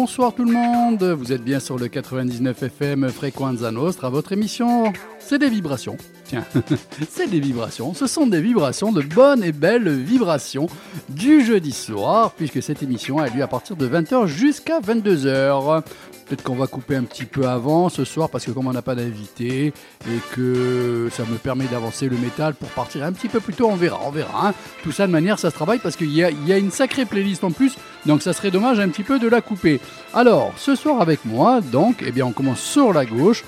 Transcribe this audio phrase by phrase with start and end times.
[0.00, 4.92] Bonsoir tout le monde, vous êtes bien sur le 99 FM Frequenza Nostra, votre émission,
[5.18, 5.96] c'est des vibrations.
[6.28, 6.44] Tiens,
[7.10, 10.66] c'est des vibrations, ce sont des vibrations, de bonnes et belles vibrations
[11.08, 15.82] du jeudi soir, puisque cette émission a lieu à partir de 20h jusqu'à 22h.
[16.26, 18.82] Peut-être qu'on va couper un petit peu avant ce soir parce que comme on n'a
[18.82, 19.72] pas d'invité
[20.06, 23.66] et que ça me permet d'avancer le métal pour partir un petit peu plus tôt,
[23.70, 24.48] on verra, on verra.
[24.48, 24.54] hein.
[24.82, 27.42] Tout ça de manière, ça se travaille parce qu'il y y a une sacrée playlist
[27.44, 29.80] en plus, donc ça serait dommage un petit peu de la couper.
[30.12, 33.44] Alors, ce soir avec moi, donc, eh bien, on commence sur la gauche.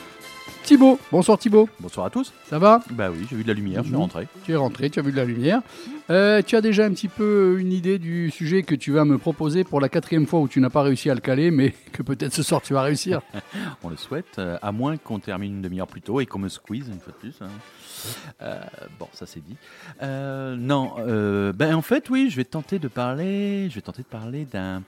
[0.65, 2.33] Thibaut, bonsoir Thibaut, Bonsoir à tous.
[2.49, 2.81] ça va?
[2.93, 4.01] Bah oui, j'ai vu de la lumière, je suis Mhm.
[4.03, 4.29] rentré.
[4.45, 5.63] Tu es rentré, tu as vu de la lumière.
[6.11, 9.19] Euh, tu as déjà un petit peu une idée du sujet que tu vas me
[9.19, 12.05] proposer pour la quatrième fois où tu n'as pas réussi à le caler, mais que
[12.05, 13.21] peut-être ce soir tu vas réussir.
[13.83, 16.49] On le souhaite, euh, à moins qu'on termine une demi-heure plus tôt et qu'on me
[16.49, 17.35] squeeze une fois de plus.
[17.41, 17.49] hein.
[18.43, 18.61] Euh,
[19.01, 19.57] bon, ça c'est dit.
[20.01, 20.95] Non,
[21.53, 23.69] ben en fait, oui, je vais tenter de parler.
[23.71, 24.83] Je vais tenter de parler d'un,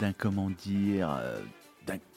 [0.00, 1.10] d'un comment dire,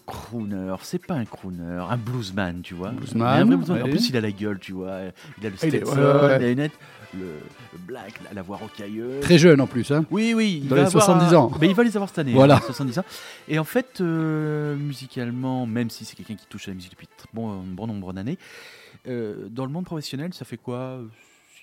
[0.05, 0.73] crooner.
[0.81, 2.89] C'est pas un crooner, un bluesman, tu vois.
[2.89, 3.81] Bluesman, un vrai bluesman.
[3.83, 4.99] En plus, il a la gueule, tu vois.
[5.39, 6.77] Il a le est- Stetson, il a les lunettes,
[7.13, 7.25] le,
[7.87, 9.21] black, la, la voix rocailleuse.
[9.21, 10.05] Très jeune en plus, hein.
[10.11, 10.59] Oui, oui.
[10.63, 11.51] il Dans va les avoir 70 un- ans.
[11.59, 12.33] Mais il va les avoir cette année.
[12.33, 12.55] Voilà.
[12.57, 13.05] hein, 70 ans.
[13.47, 17.07] Et en fait, euh, musicalement, même si c'est quelqu'un qui touche à la musique depuis
[17.33, 18.37] bon, un bon nombre d'années,
[19.07, 20.99] euh, dans le monde professionnel, ça fait quoi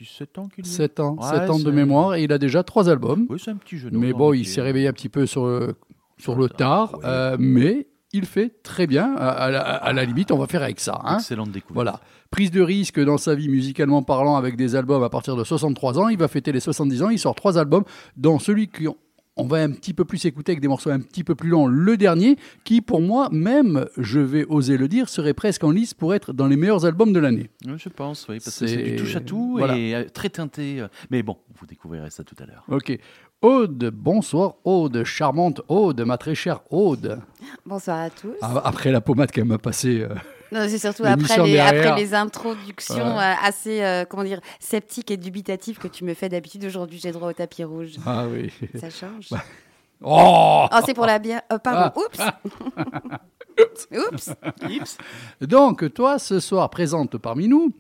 [0.01, 0.69] 6-7 ans qu'il est?
[0.69, 3.27] 7 ans, Ouais, 7 ans de mémoire et il a déjà 3 albums.
[3.29, 3.97] Oui, c'est un petit jeune.
[3.97, 5.75] mais bon, il s'est réveillé un petit peu sur, le-
[6.19, 7.01] sur le tard, Ouais.
[7.05, 9.14] euh, mais il fait très bien.
[9.16, 11.00] À, à la, à la limite, on va faire avec ça.
[11.05, 11.16] hein.
[11.16, 11.74] Excellente découverte.
[11.74, 12.00] Voilà.
[12.30, 15.98] Prise de risque dans sa vie musicalement parlant avec des albums à partir de 63
[15.98, 16.08] ans.
[16.08, 17.10] Il va fêter les 70 ans.
[17.10, 17.84] Il sort trois albums,
[18.16, 18.96] dont celui qu'on
[19.36, 21.66] on va un petit peu plus écouter avec des morceaux un petit peu plus longs,
[21.66, 25.94] le dernier, qui pour moi, même, je vais oser le dire, serait presque en lice
[25.94, 27.48] pour être dans les meilleurs albums de l'année.
[27.67, 29.78] Oui, je pense, oui, parce que c'est C'est- du touche à tout Voilà.
[29.78, 30.80] et euh, très teinté.
[30.83, 32.64] euh, Mais bon, vous découvrirez ça tout à l'heure.
[32.68, 32.98] Ok.
[33.42, 37.20] Aude, bonsoir Aude, charmante Aude, ma très chère Aude.
[37.67, 38.35] Bonsoir à tous.
[38.41, 40.03] Ah, Après la pommade qu'elle m'a passée.
[40.03, 40.14] euh,
[40.53, 41.67] Non, c'est surtout après les, derrière.
[41.92, 43.23] après les introductions Ouais.
[43.25, 46.64] euh, assez, euh, comment dire, sceptiques et dubitatives que tu me fais d'habitude.
[46.64, 47.95] Aujourd'hui, j'ai droit au tapis rouge.
[48.07, 48.52] Ah oui.
[48.79, 49.31] Ça change.
[50.01, 51.42] Oh Oh, c'est pour la bière.
[51.52, 52.01] Euh, pardon.
[52.01, 52.20] Oups.
[53.91, 54.31] Oups.
[54.69, 54.98] Ips.
[55.41, 57.73] Donc, toi, ce soir, présente parmi nous,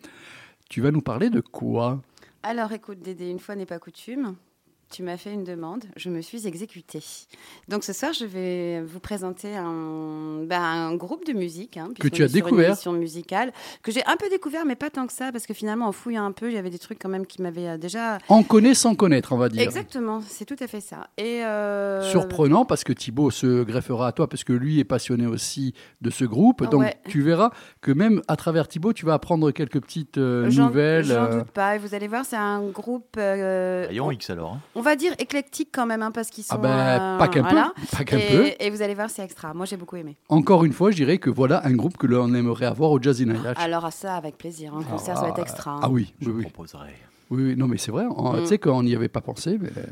[0.68, 2.00] tu vas nous parler de quoi?
[2.42, 4.34] Alors, écoute, Dédé, une fois n'est pas coutume.
[4.92, 7.02] Tu m'as fait une demande, je me suis exécutée.
[7.66, 11.78] Donc ce soir, je vais vous présenter un, ben, un groupe de musique.
[11.78, 12.66] hein, Que tu as une découvert.
[12.68, 15.86] émission musicale, que j'ai un peu découvert, mais pas tant que ça, parce que finalement,
[15.86, 18.18] en fouillant un peu, il y avait des trucs quand même qui m'avaient euh, déjà
[18.28, 19.62] En connaît sans connaître, on va dire.
[19.62, 21.08] Exactement, c'est tout à fait ça.
[21.16, 25.26] Et euh, Surprenant parce que Thibaut se greffera à toi parce que lui est passionné
[25.26, 25.72] aussi
[26.02, 26.68] de ce groupe.
[26.68, 26.96] Donc Ouais.
[27.08, 31.06] tu verras que même à travers Thibaut, tu vas apprendre quelques petites euh, nouvelles.
[31.06, 31.76] J'en euh, doute pas.
[31.76, 34.52] Et vous allez voir, c'est un groupe, euh, Rayon X alors.
[34.52, 34.60] hein.
[34.82, 36.56] On va dire éclectique quand même, hein, parce qu'ils sont.
[36.56, 37.72] Ah ben, euh, pas qu'un voilà.
[37.76, 38.50] peu, pas qu'un peu.
[38.58, 39.54] Et, vous allez voir, c'est extra.
[39.54, 40.16] Moi, j'ai beaucoup aimé.
[40.28, 43.22] Encore une fois, je dirais que voilà un groupe que l'on aimerait avoir au Jazz
[43.22, 43.32] in.
[43.56, 44.74] Alors, à ça, avec plaisir.
[44.74, 45.70] Un concert, ça va être extra.
[45.74, 45.80] hein.
[45.82, 46.42] Ah oui, Je oui, oui.
[46.42, 46.90] proposerai.
[47.30, 48.04] Oui, oui, non, mais c'est vrai.
[48.14, 48.40] on- Mm.
[48.40, 49.82] Tu sais qu'on n'y avait pas pensé, mais, euh,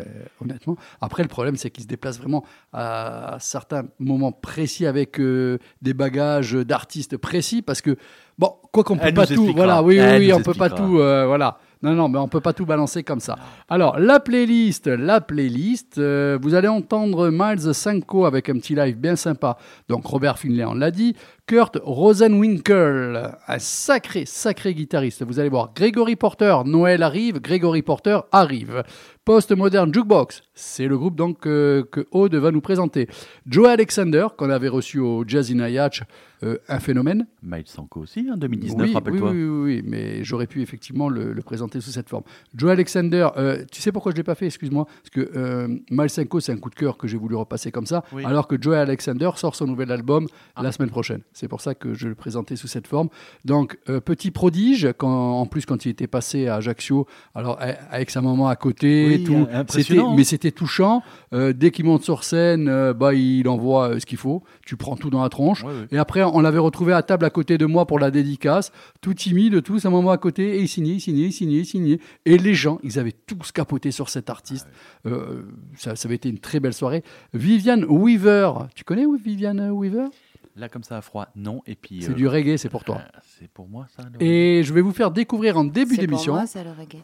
[0.43, 0.77] honnêtement.
[1.01, 5.95] Après, le problème, c'est qu'ils se déplacent vraiment à certains moments précis avec euh, des
[5.95, 7.97] bagages d'artistes précis, parce que
[8.39, 9.57] bon, quoi qu'on peut Elle pas tout, expliquera.
[9.57, 10.87] voilà, oui, oui, Elle oui, nous on peut pas expliquera.
[10.89, 11.59] tout, euh, voilà.
[11.83, 13.37] Non, non, mais on peut pas tout balancer comme ça.
[13.69, 18.97] Alors, la playlist, la playlist, euh, vous allez entendre Miles Sanko avec un petit live
[18.97, 19.57] bien sympa.
[19.89, 21.17] Donc, Robert Finlay, on l'a dit.
[21.51, 25.25] Kurt Rosenwinkel, un sacré, sacré guitariste.
[25.25, 28.85] Vous allez voir Gregory Porter, Noël arrive, Gregory Porter arrive.
[29.25, 33.07] Post-Modern Jukebox, c'est le groupe donc euh, que Aude va nous présenter.
[33.47, 36.03] Joe Alexander, qu'on avait reçu au Jazz in Hayach,
[36.43, 37.27] euh, un phénomène.
[37.43, 39.31] Miles Sanko aussi, en 2019, oui, rappelle-toi.
[39.31, 42.25] Oui, oui, oui, oui, mais j'aurais pu effectivement le, le présenter sous cette forme.
[42.57, 44.87] Joe Alexander, euh, tu sais pourquoi je ne l'ai pas fait, excuse-moi?
[44.87, 48.03] Parce que Miles Sanko, c'est un coup de cœur que j'ai voulu repasser comme ça,
[48.13, 48.25] Oui.
[48.25, 50.27] alors que Joe Alexander sort son nouvel album
[50.57, 50.63] Ah.
[50.63, 51.21] la semaine prochaine.
[51.41, 53.09] C'est pour ça que je le présentais sous cette forme.
[53.47, 57.77] Donc, euh, petit prodige, quand, en plus quand il était passé à Ajaccio, alors a-
[57.91, 61.03] avec sa maman à côté, Oui, tout, euh, c'était- mais c'était touchant.
[61.33, 64.43] Euh, dès qu'il monte sur scène, euh, bah, il envoie ce qu'il faut.
[64.67, 65.65] Tu prends tout dans la tronche.
[65.65, 65.73] Ouais.
[65.93, 68.71] Et après, on l'avait retrouvé à table à côté de moi pour la dédicace,
[69.01, 71.65] tout timide, tout, sa maman à côté, et il signait, il signait, il signait, il
[71.67, 71.99] signait.
[72.27, 74.69] Et les gens, ils avaient tous capoté sur cet artiste.
[75.07, 75.43] Euh,
[75.77, 77.03] ça, ça avait été une très belle soirée.
[77.33, 80.07] Viviane Weaver, tu connais Viviane Weaver?
[80.57, 81.63] Là, comme ça, à froid, non.
[81.67, 82.03] Et puis.
[82.03, 82.97] C'est euh, du reggae, c'est pour toi.
[82.99, 84.03] euh, c'est pour moi, ça.
[84.13, 86.33] le- Et je vais vous faire découvrir en début C'est pour d'émission.
[86.35, 87.03] moi, ça, le reggae.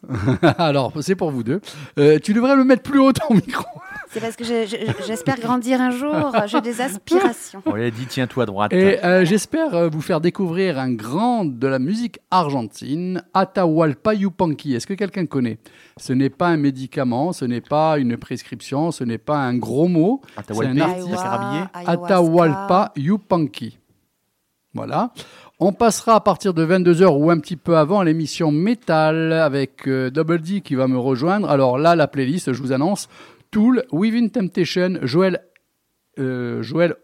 [0.58, 1.60] Alors, c'est pour vous deux.
[1.98, 3.64] Euh, tu devrais le mettre plus haut ton micro.
[4.10, 6.32] C'est parce que je- je- j'espère grandir un jour.
[6.46, 7.62] J'ai des aspirations.
[7.66, 8.72] On lui a dit tiens-toi à droite.
[8.72, 14.75] Et euh, j'espère euh, vous faire découvrir un grand de la musique argentine, Atahualpa Yupanqui.
[14.75, 15.58] Est-ce que quelqu'un connaît?
[15.99, 19.88] Ce n'est pas un médicament, ce n'est pas une prescription, ce n'est pas un gros
[19.88, 20.20] mot.
[20.37, 21.08] Atahualpa, c'est un artiste.
[21.75, 21.90] ayahuasca.
[21.92, 23.36] Atahualpa Yupanqui.
[24.75, 25.12] Voilà.
[25.59, 29.88] On passera à partir de 22h ou un petit peu avant à l'émission Metal avec
[29.88, 31.49] euh, Double D qui va me rejoindre.
[31.49, 33.09] Alors là, la playlist, je vous annonce
[33.50, 35.41] Tool, Within Temptation, Joël,
[36.19, 36.97] euh, Joël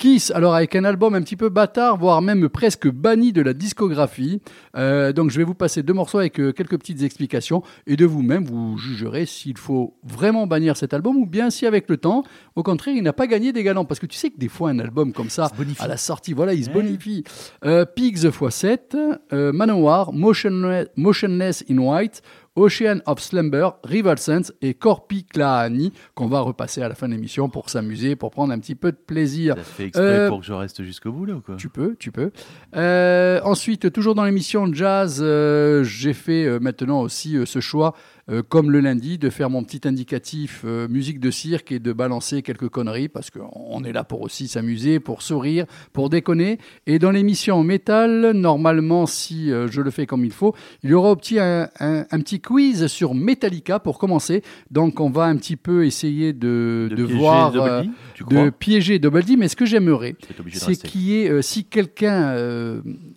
[0.00, 3.52] Kiss, alors avec un album un petit peu bâtard, voire même presque banni de la
[3.52, 4.40] discographie.
[4.74, 8.06] Euh, donc je vais vous passer deux morceaux avec euh, quelques petites explications et de
[8.06, 12.22] vous-même vous jugerez s'il faut vraiment bannir cet album ou bien si avec le temps,
[12.56, 13.84] au contraire, il n'a pas gagné des galants.
[13.84, 16.54] Parce que tu sais que des fois un album comme ça, à la sortie, voilà,
[16.54, 16.76] il se Ouais.
[16.76, 17.22] bonifie.
[17.66, 18.96] Euh, Pigs x7,
[19.34, 22.22] euh, Manowar, Motionless, Motionless in White,
[22.60, 27.14] Ocean of Slumber, Rival Sense et Corpi Klaani, qu'on va repasser à la fin de
[27.14, 29.54] l'émission pour s'amuser, pour prendre un petit peu de plaisir.
[29.54, 31.96] T'as fait exprès Euh, pour que je reste jusqu'au bout là ou quoi Tu peux,
[31.98, 32.30] tu peux.
[32.76, 37.94] Euh, ensuite, toujours dans l'émission Jazz, euh, j'ai fait maintenant aussi ce choix,
[38.30, 41.92] euh, comme le lundi, de faire mon petit indicatif euh, musique de cirque et de
[41.92, 46.58] balancer quelques conneries, parce qu'on est là pour aussi s'amuser, pour sourire, pour déconner.
[46.86, 50.94] Et dans l'émission Metal, normalement, si euh, je le fais comme il faut, il y
[50.94, 54.42] aura un petit, un, un- un petit quiz sur Metallica pour commencer.
[54.70, 58.44] Donc, on va un petit peu essayer de, de, piéger voir, Double D, tu crois
[58.44, 60.14] de piéger Double D, mais ce que j'aimerais,
[60.52, 62.36] C'est de qu'il y ait, si quelqu'un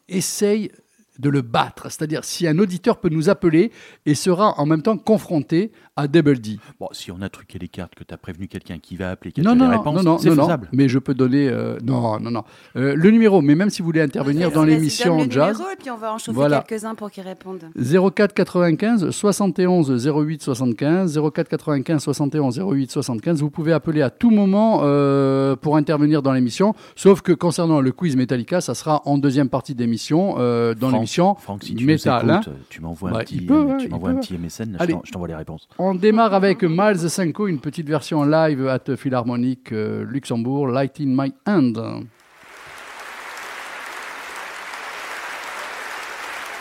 [0.09, 0.69] essaye
[1.19, 3.71] de le battre, c'est-à-dire si un auditeur peut nous appeler
[4.05, 6.57] et sera en même temps confronté à Double D.
[6.79, 9.31] Bon, si on a truqué les cartes, que tu as prévenu quelqu'un qui va appeler,
[9.31, 10.69] qui a Non, non, non, réponses, non, non, c'est non, non, faisable.
[10.73, 12.43] mais je peux donner, euh, non, non, non,
[12.75, 15.91] Euh, le numéro, mais même si vous voulez intervenir dans l'émission Jazz, numéro et puis
[15.91, 16.63] on va en chauffer Voilà.
[16.67, 17.65] quelques-uns pour qu'ils répondent.
[17.75, 24.31] 04 95 71 08 75 04 95 71 08 75 vous pouvez appeler à tout
[24.31, 29.17] moment euh, pour intervenir dans l'émission sauf que concernant le quiz Metallica ça sera en
[29.17, 30.89] deuxième partie d'émission euh, dans
[31.39, 32.41] Franck, si tu Metal, hein.
[32.41, 34.83] écoutes, tu m'envoies Bah, un petit, il peut, ouais, tu m'envoies un petit MSN, je
[34.83, 34.95] Allez.
[35.03, 35.67] je t'envoie les réponses.
[35.79, 41.05] on démarre avec Miles Senko une petite version live à Philharmonic euh, Luxembourg Light in
[41.07, 42.05] My Hand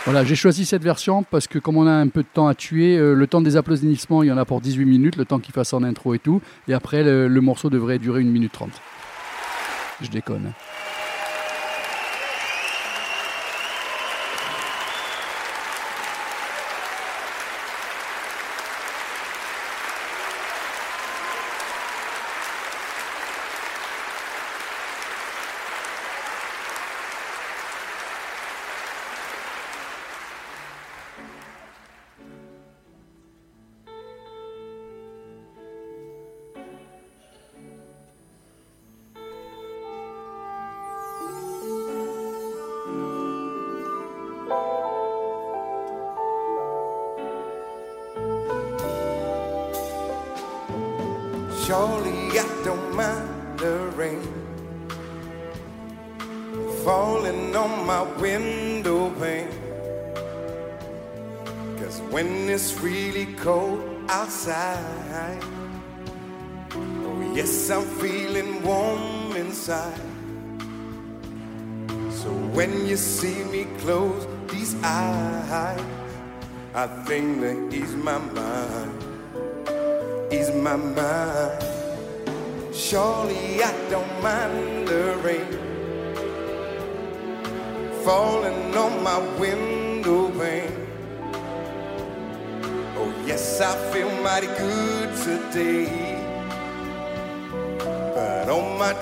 [0.05, 2.57] Voilà, j'ai choisi cette version parce que comme on a un peu de temps à
[2.57, 5.39] tuer, euh, le temps des applaudissements, il y en a pour 18 minutes, le temps
[5.39, 6.41] qu'il fasse en intro et tout.
[6.67, 8.71] Et après, le, le morceau devrait durer 1 minute 30.
[10.01, 10.47] Je déconne.
[10.49, 10.72] hein.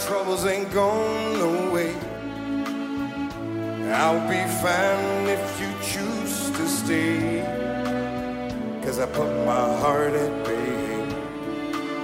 [0.07, 1.95] Troubles ain't gone away.
[3.93, 7.43] I'll be fine if you choose to stay.
[8.83, 11.05] Cause I put my heart at bay,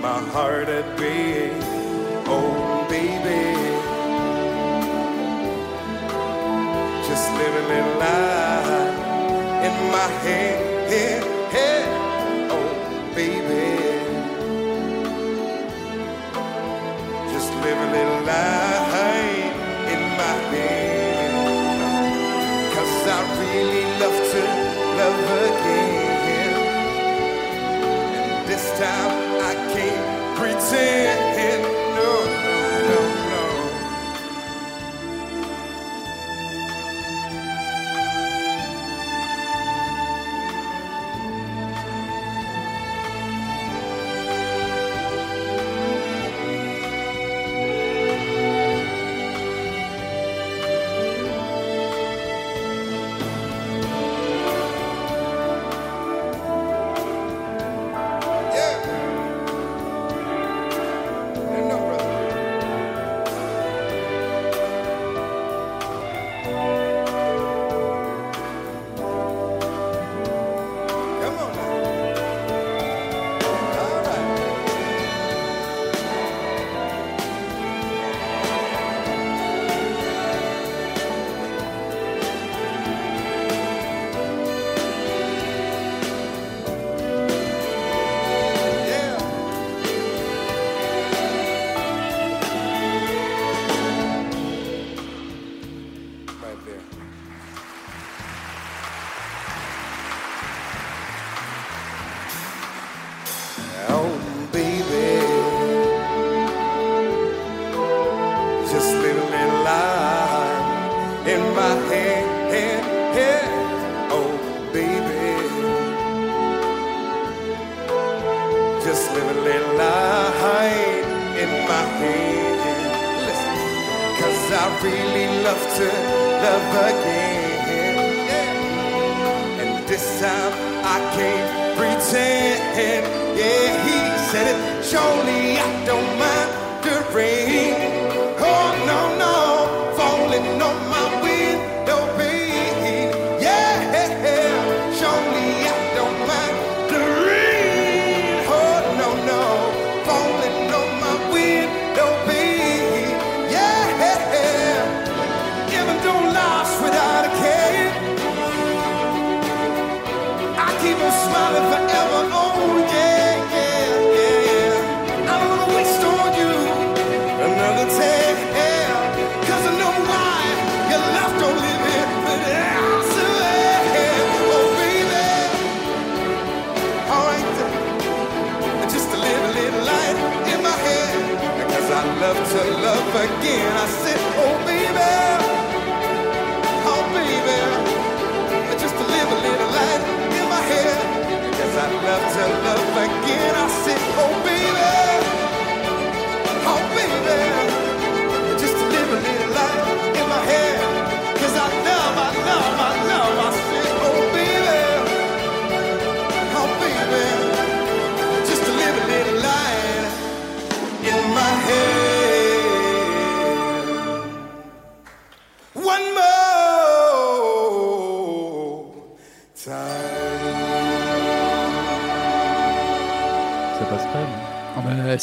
[0.01, 1.51] my heart at bay.
[2.29, 3.45] Oh, baby.
[7.09, 8.67] Just a little life
[9.67, 11.36] in my head.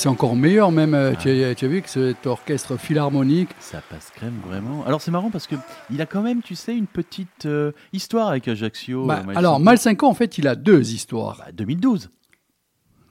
[0.03, 0.93] C'est encore meilleur même.
[0.93, 4.83] euh, Tu, as, tu as vu que cet orchestre philharmonique, Ça passe crème vraiment.
[4.85, 5.55] Alors c'est marrant parce que
[5.89, 9.05] il a quand même, tu sais, une petite euh, histoire avec Ajaccio.
[9.05, 9.65] Bah, alors, Sanders.
[9.65, 11.37] Mal 5 ans, en fait, il a deux histoires.
[11.39, 12.09] Bah, 2012.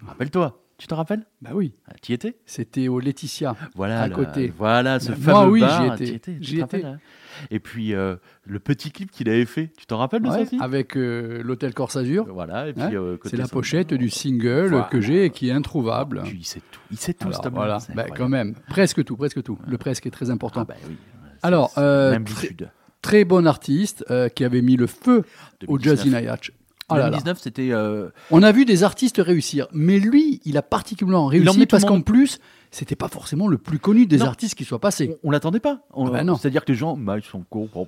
[0.07, 0.59] Rappelle-toi.
[0.79, 1.25] Tu te rappelles?
[1.41, 3.55] Bah oui, Ah, Tu y étais c'était au Laetitia.
[3.77, 4.53] Voilà, À côté.
[4.59, 5.97] Voilà, ce Moi, fameux oui, bar.
[5.97, 6.33] j'y étais.
[6.59, 6.85] étais.
[6.85, 6.99] hein
[7.53, 9.71] Et puis euh, le petit clip qu'il avait fait.
[9.79, 12.27] Tu t'en rappelles de ça Ouais, avec euh, l'hôtel Corse Azur.
[12.29, 12.69] Voilà.
[12.69, 14.89] Et puis Hein euh, C'est la pochette du single Voilà.
[14.91, 16.23] que j'ai et qui est introuvable.
[16.25, 16.81] Puis il sait tout.
[16.91, 17.29] Il sait tout.
[17.29, 19.57] Alors, voilà, Bah, quand même, presque tout, presque tout.
[19.67, 20.63] Le presque est très important.
[20.63, 20.97] Ah bah oui.
[21.45, 22.19] Alors, euh.
[23.01, 25.25] Très bon artiste euh, qui avait mis le feu
[25.67, 25.83] au 2019.
[26.05, 26.37] Jazz in.
[26.89, 27.11] Oh là là.
[27.11, 27.71] 2019, c'était.
[27.73, 32.01] euh, On a vu des artistes réussir, mais lui, il a particulièrement réussi parce qu'en
[32.03, 32.39] plus,
[32.71, 34.27] c'était pas forcément le plus connu des Non.
[34.27, 35.17] artistes qui soient passés.
[35.23, 35.83] on, on l'attendait pas.
[35.93, 36.35] On- Ah bah.
[36.41, 37.87] C'est-à-dire que les gens, bah, ils sont bon.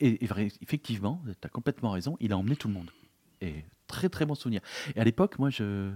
[0.00, 2.90] Et, et vrai- effectivement, tu as complètement raison, il a emmené tout le monde.
[3.40, 4.60] Et très très bon souvenir.
[4.94, 5.90] Et à l'époque, moi, je,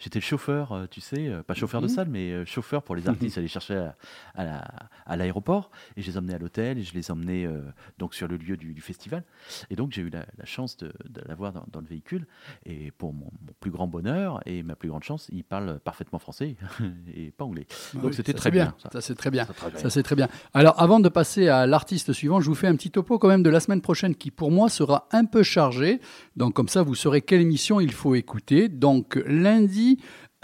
[0.00, 1.94] j'étais le chauffeur, euh, tu sais, euh, pas chauffeur de Mhm.
[1.94, 3.94] salle, mais euh, chauffeur pour les artistes, aller chercher à,
[4.34, 4.68] à la-
[5.06, 5.70] à l'aéroport.
[5.96, 7.60] Et je les emmenais à l'hôtel et je les emmenais euh,
[7.98, 9.22] donc sur le lieu du, du festival.
[9.70, 12.26] Et donc, j'ai eu la, la chance de, de l'avoir dans, dans le véhicule.
[12.66, 16.18] Et pour mon, mon plus grand bonheur et ma plus grande chance, il parle parfaitement
[16.18, 16.56] français
[17.14, 17.66] et pas anglais.
[17.94, 18.74] Donc, Oui, c'était très c'est bien.
[18.92, 19.44] Ça, c'est très bien.
[19.44, 19.80] Ça, très bien.
[19.80, 20.28] Ça, c'est très bien.
[20.54, 23.42] Alors, avant de passer à l'artiste suivant, je vous fais un petit topo quand même
[23.42, 26.00] de la semaine prochaine qui, pour moi, sera un peu chargé.
[26.36, 28.68] Donc, comme ça, vous saurez quelle émission il faut écouter.
[28.68, 29.89] Donc, lundi,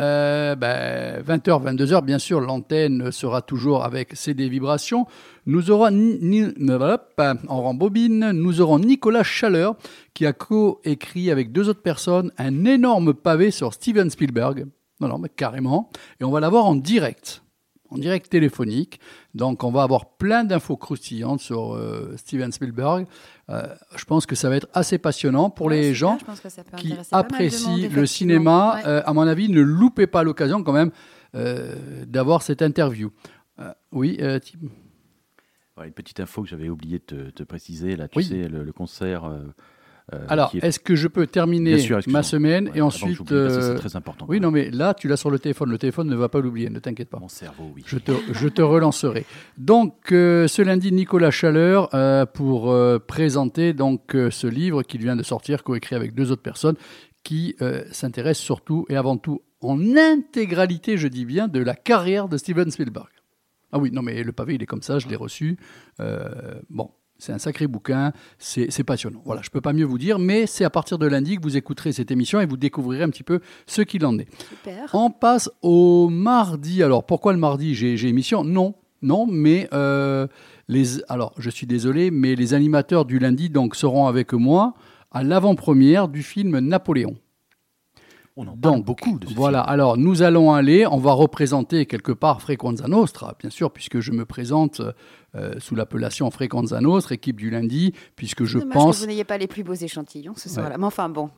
[0.01, 5.07] euh, ben, 20h, 22h, bien sûr, l'antenne sera toujours avec CD Vibrations.
[5.47, 5.91] Nous aurons,
[7.49, 9.77] en rembobine, nous aurons Nicolas Chaleur
[10.13, 14.67] qui a co-écrit avec deux autres personnes un énorme pavé sur Steven Spielberg.
[15.01, 15.91] Non, non, mais carrément.
[16.21, 17.43] Et on va l'avoir en direct
[17.91, 19.01] en direct téléphonique.
[19.35, 23.07] Donc, on va avoir plein d'infos croustillantes sur euh, Steven Spielberg.
[23.49, 23.63] Euh,
[23.97, 26.99] je pense que ça va être assez passionnant pour Ouais, les gens bien, qui monde,
[27.13, 28.75] apprécient le cinéma.
[28.77, 28.83] Ouais.
[28.87, 30.91] Euh, à mon avis, ne loupez pas l'occasion quand même
[31.35, 33.11] euh, d'avoir cette interview.
[33.59, 34.69] Euh, oui, euh, Tim
[35.79, 38.25] Ouais, une petite info que j'avais oublié de te, te préciser, là, tu Oui.
[38.25, 39.31] sais, le, le concert.
[40.15, 43.25] Euh, Alors, est- est-ce que je peux terminer sûr, ma semaine Ouais, et ensuite...
[43.25, 44.27] que euh, c'est très important.
[44.29, 45.71] Oui, non, mais là, tu l'as sur le téléphone.
[45.71, 47.19] Le téléphone ne va pas l'oublier, ne t'inquiète pas.
[47.19, 47.83] Mon cerveau, oui.
[47.87, 49.25] Je te, je te relancerai.
[49.59, 51.89] Donc, euh, ce lundi, Nicolas Chaleur
[52.35, 52.75] pour
[53.07, 56.77] présenter donc ce livre qu'il vient de sortir, coécrit avec deux autres personnes,
[57.23, 62.29] qui euh, s'intéressent surtout et avant tout en intégralité, je dis bien, de la carrière
[62.29, 63.09] de Steven Spielberg.
[63.73, 65.57] Ah oui, non, mais le pavé, il est comme ça, je l'ai reçu.
[65.99, 66.29] Euh,
[66.71, 69.23] bon, c'est un sacré bouquin, c'est passionnant.
[69.25, 71.57] Voilà, je peux pas mieux vous dire, mais c'est à partir de lundi que vous
[71.57, 74.29] écouterez cette émission et vous découvrirez un petit peu ce qu'il en est.
[74.49, 74.91] Super.
[74.93, 76.83] On passe au mardi.
[76.83, 77.75] Alors, pourquoi le mardi?
[77.75, 78.45] J'ai j'ai émission?
[78.45, 80.27] Non, non, mais euh,
[80.69, 81.03] les.
[81.09, 84.75] Alors, je suis désolé, mais les animateurs du lundi donc seront avec moi
[85.11, 87.17] à l'avant-première du film Napoléon.
[88.39, 89.63] On en parle Donc, beaucoup de ce voilà.
[89.63, 89.73] film.
[89.73, 90.87] Alors, nous allons aller.
[90.87, 94.83] On va représenter quelque part Frequenza Nostra, bien sûr, puisque je me présente
[95.35, 98.97] euh, sous l'appellation Frequenza Nostra, équipe du lundi, puisque je Dommage pense.
[98.97, 100.77] que vous n'ayez pas les plus beaux échantillons ce soir-là.
[100.79, 101.31] Mais enfin bon,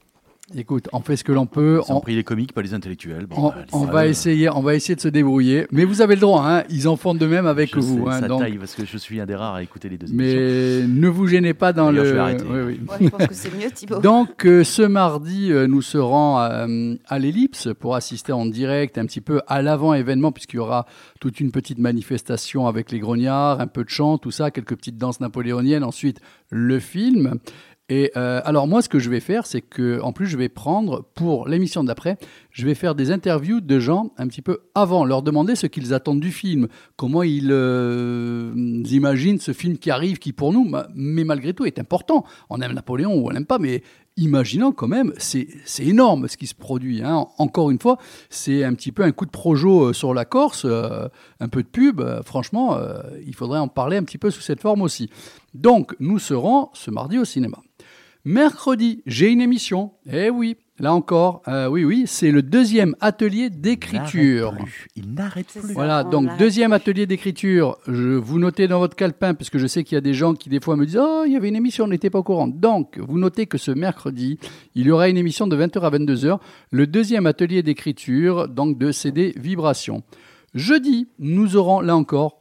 [0.57, 1.83] Écoute, on fait ce que l'on peut.
[1.87, 3.26] Ils On, pris les comiques, pas les intellectuels.
[3.26, 5.67] Bon, on- va essayer, on va essayer de se débrouiller.
[5.73, 8.07] Mais vous avez le droit, hein, ils en font de même avec Je vous.
[8.07, 9.99] sais, hein, ça donc, taille parce que je suis un des rares à écouter les
[9.99, 10.38] deux émissions.
[10.40, 12.02] mais ne vous gênez pas dans le.
[12.02, 12.45] je vais arrêter.
[12.49, 12.81] Oui, oui.
[12.88, 13.99] Ouais, je pense que c'est mieux, Thibaut.
[14.00, 19.05] Donc euh, ce mardi, euh, nous serons euh, à l'Ellipse pour assister en direct un
[19.05, 20.87] petit peu à l'avant-événement puisqu'il y aura
[21.21, 24.97] toute une petite manifestation avec les grognards, un peu de chant, tout ça, quelques petites
[24.97, 27.35] danses napoléoniennes, ensuite le film.
[27.90, 30.50] Et euh, alors moi, ce que je vais faire, c'est que en plus, je vais
[30.50, 32.18] prendre pour l'émission d'après,
[32.52, 35.95] je vais faire des interviews de gens un petit peu avant, leur demander ce qu'ils
[35.95, 38.52] attendent du film, comment ils euh,
[38.90, 42.25] imaginent ce film qui arrive, qui pour nous, ma- mais malgré tout, est important.
[42.50, 43.83] On aime Napoléon ou on l'aime pas, mais
[44.18, 45.47] imaginons quand même, c'est
[45.78, 47.02] énorme ce qui se produit.
[47.02, 47.26] hein.
[47.38, 47.97] Encore une fois,
[48.28, 51.09] c'est un petit peu un coup de projo euh, sur la Corse, euh,
[51.40, 52.00] un peu de pub.
[52.00, 52.76] euh, franchement,
[53.26, 55.09] il faudrait en parler un petit peu sous cette forme aussi.
[55.55, 57.59] Donc, nous serons ce mardi au cinéma.
[58.24, 59.92] Mercredi, j'ai une émission.
[60.12, 64.54] Eh oui, là encore, euh, oui, oui, c'est le deuxième atelier d'écriture.
[64.96, 65.72] Il n'arrête plus.
[65.72, 66.76] Voilà, on donc deuxième plus.
[66.76, 67.78] atelier d'écriture.
[67.87, 70.35] Je vous notez dans votre calepin, parce que je sais qu'il y a des gens
[70.35, 72.24] qui des fois me disent Oh, il y avait une émission, on n'était pas au
[72.24, 72.48] courant.
[72.48, 74.38] Donc, vous notez que ce mercredi,
[74.74, 76.38] il y aura une émission de 20h à 22h,
[76.72, 80.02] le deuxième atelier d'écriture, donc de CD Vibration.
[80.54, 82.40] Jeudi, nous aurons là encore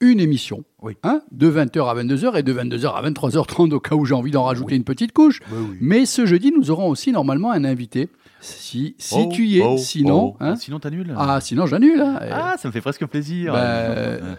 [0.00, 0.64] une émission.
[0.82, 0.96] Oui.
[1.02, 4.30] hein, de 20h à 22h et de 22h à 23h30 au cas où j'ai envie
[4.30, 5.40] d'en rajouter une petite couche.
[5.50, 5.76] Bah oui.
[5.80, 8.08] Mais ce jeudi, nous aurons aussi normalement un invité.
[8.40, 10.32] Si, si Oh, tu y es, oh, sinon.
[10.32, 10.36] oh.
[10.40, 10.52] hein.
[10.54, 11.14] Ah, sinon, t'annules?
[11.18, 12.00] ah, sinon j'annule.
[12.00, 12.18] hein.
[12.32, 13.52] Ah, ça me fait presque plaisir.
[13.52, 14.34] Bah, Euh,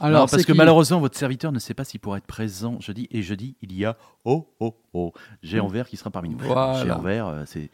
[0.00, 0.58] Alors, non, parce que qui?
[0.58, 3.08] malheureusement, votre serviteur ne sait pas s'il pourra être présent jeudi.
[3.10, 6.38] Et jeudi, il y a oh oh oh Géant Vert qui sera parmi nous.
[6.38, 6.82] Voilà.
[6.84, 7.70] Géant Vert, euh, c'est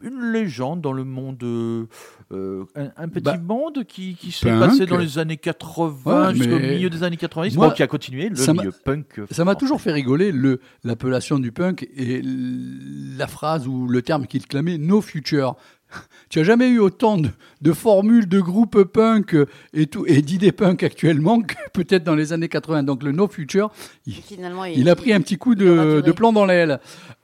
[0.00, 1.86] une légende dans le monde, euh,
[2.32, 6.34] euh, un, un petit Bah, monde qui, qui s'est passé dans les années 80 Ouais,
[6.34, 9.20] jusqu'au milieu des années 90, moi, bon, qui a continué le ça milieu punk.
[9.30, 14.26] Ça m'a toujours fait rigoler le l'appellation du punk et la phrase ou le terme
[14.26, 15.56] qu'il clamait No Future.
[16.30, 17.30] Tu as jamais eu autant de,
[17.62, 19.34] de formules de groupes punk
[19.72, 22.82] et tout et d'idées punk actuellement que peut-être dans les années 80.
[22.82, 23.70] Donc le No Future,
[24.06, 26.80] il, Finalement, il a pris un petit coup de, de plomb dans l'aile.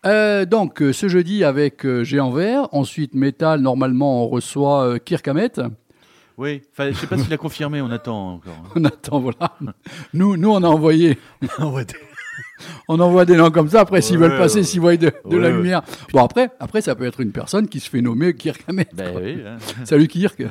[0.07, 4.99] Euh, donc euh, ce jeudi avec euh, Géant Vert, ensuite Metal, normalement on reçoit euh,
[4.99, 5.61] Kirk Hammett.
[6.39, 8.55] Oui, enfin, je sais pas s'il a confirmé, on attend encore.
[8.65, 8.71] hein.
[8.75, 9.53] On attend, voilà.
[10.15, 11.19] Nous, nous on a envoyé
[12.89, 15.13] On envoie des noms comme ça, après, s'ils Ouais, veulent passer, s'ils voient de, de
[15.37, 15.83] Ouais, la lumière.
[16.13, 18.95] Bon, après, après, ça peut être une personne qui se fait nommer Kirk Hammett.
[18.95, 19.57] ben oui, hein.
[19.85, 20.43] Salut Kirk.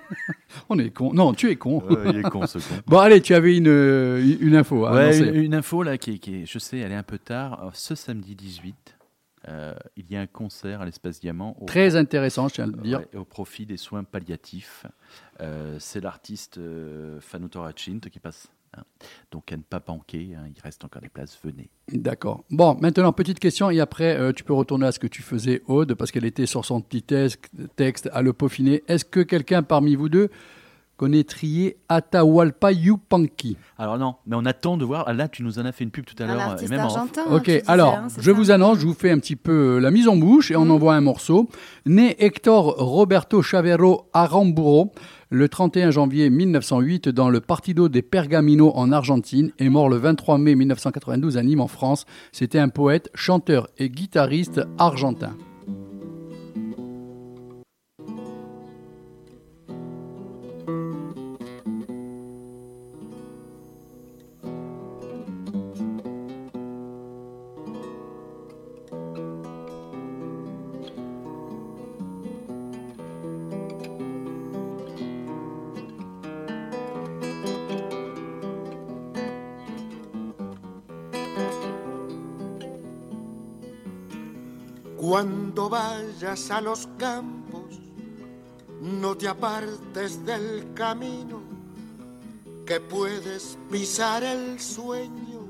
[0.68, 1.12] On est con.
[1.12, 1.82] Non, tu es con.
[2.06, 2.74] Il est con ce con.
[2.86, 5.28] Bon, allez, tu avais une, euh, une info à Ouais, annoncer.
[5.28, 7.58] une, une info là qui est, qui je sais, elle est un peu tard.
[7.60, 8.96] Alors, ce samedi 18,
[9.48, 12.66] euh, il y a un concert à l'Espace Diamant au, Très intéressant, je tiens à
[12.66, 12.98] le dire.
[12.98, 14.86] ouais, au profit des soins palliatifs.
[15.40, 17.18] Euh, c'est l'artiste euh,
[17.50, 18.48] Toracint qui passe.
[18.76, 18.82] Hein.
[19.30, 21.70] Donc à ne pas manquer, hein, il reste encore des places, venez.
[21.92, 22.44] D'accord.
[22.50, 25.62] Bon, maintenant, petite question, et après, euh, tu peux retourner à ce que tu faisais,
[25.66, 27.02] Aude, parce qu'elle était sur son petit
[27.76, 28.82] texte, à le peaufiner.
[28.88, 30.28] Est-ce que quelqu'un parmi vous deux
[30.96, 33.56] connaîtriez Atahualpa Yupanqui?
[33.78, 35.04] Alors non, mais on attend de voir.
[35.06, 36.56] Ah, là, tu nous en as fait une pub tout à l'heure.
[36.62, 37.22] et même en- argentin.
[37.30, 39.76] Ok, tu disais, alors, hein, je ça vous annonce, je vous fais un petit peu
[39.76, 40.70] euh, la mise en bouche et on Mhm.
[40.72, 41.48] envoie un morceau.
[41.86, 44.92] Né Hector Roberto Chavero Aramburo
[45.30, 50.38] le 31 janvier 1908 dans le Partido de Pergamino en Argentine et mort le 23
[50.38, 52.04] mai 1992 à Nîmes en France.
[52.32, 55.36] C'était un poète, chanteur et guitariste argentin.
[85.50, 87.80] Cuando vayas a los campos,
[88.80, 91.42] no te apartes del camino,
[92.64, 95.40] que puedes pisar el sueño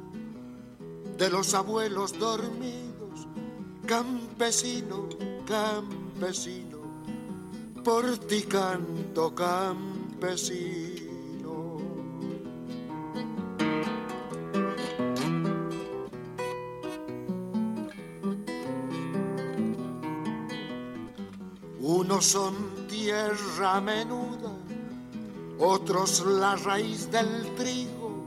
[1.19, 3.29] de los abuelos dormidos.
[3.85, 5.07] Campesino,
[5.47, 6.79] campesino,
[7.85, 10.90] por ti canto campesino.
[22.21, 24.53] Son tierra menuda,
[25.59, 28.27] otros la raíz del trigo,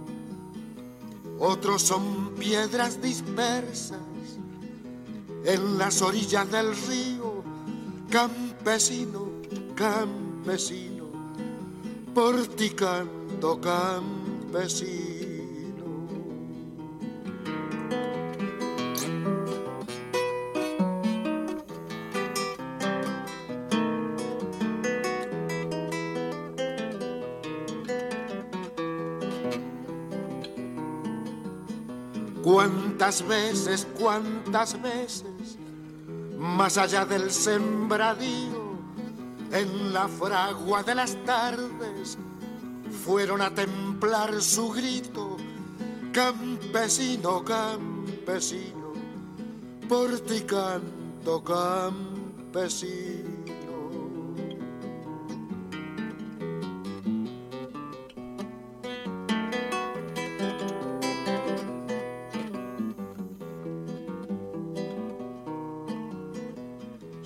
[1.37, 3.99] otros son piedras dispersas
[5.45, 7.43] en las orillas del río.
[8.09, 9.27] Campesino,
[9.75, 11.05] campesino,
[12.15, 15.12] por ti canto campesino.
[32.43, 35.57] Cuántas veces, cuántas veces,
[36.37, 38.73] más allá del sembradío,
[39.53, 42.17] en la fragua de las tardes,
[43.05, 45.37] fueron a templar su grito,
[46.11, 48.93] campesino, campesino,
[49.87, 53.22] por ti canto, campesino.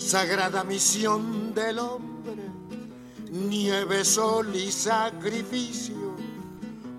[0.07, 2.49] Sagrada misión del hombre,
[3.29, 6.15] nieve, sol y sacrificio,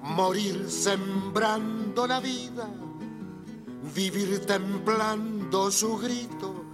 [0.03, 2.69] morir sembrando la vida,
[3.95, 6.67] vivir templando su grito,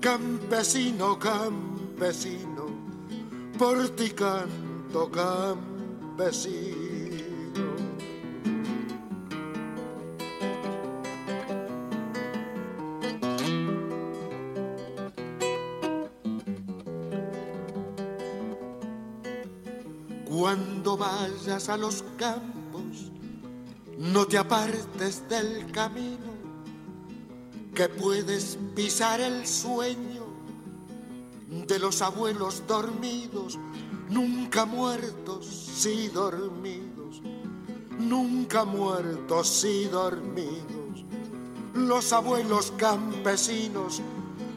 [0.00, 2.66] campesino, campesino,
[3.56, 6.89] por ti canto campesino.
[21.68, 23.12] A los campos,
[23.98, 26.30] no te apartes del camino,
[27.74, 30.24] que puedes pisar el sueño
[31.66, 33.58] de los abuelos dormidos,
[34.08, 37.20] nunca muertos, sí dormidos,
[37.98, 41.04] nunca muertos, sí dormidos.
[41.74, 44.00] Los abuelos campesinos,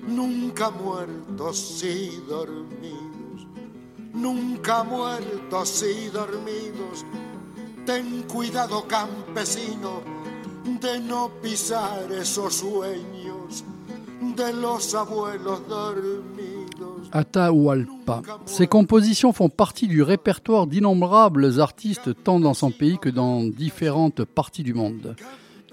[0.08, 3.03] nunca muertos, sí dormidos
[4.24, 7.06] nunca muertos y dormidos.
[7.86, 10.02] Ten cuidado, campesino,
[10.82, 13.66] de no pisar esos sueños
[14.38, 17.10] de los abuelos dormidos.
[17.12, 18.22] Atahualpa.
[18.46, 24.24] Ses compositions font partie du répertoire d'innombrables artistes tant dans son pays que dans différentes
[24.24, 25.16] parties du monde.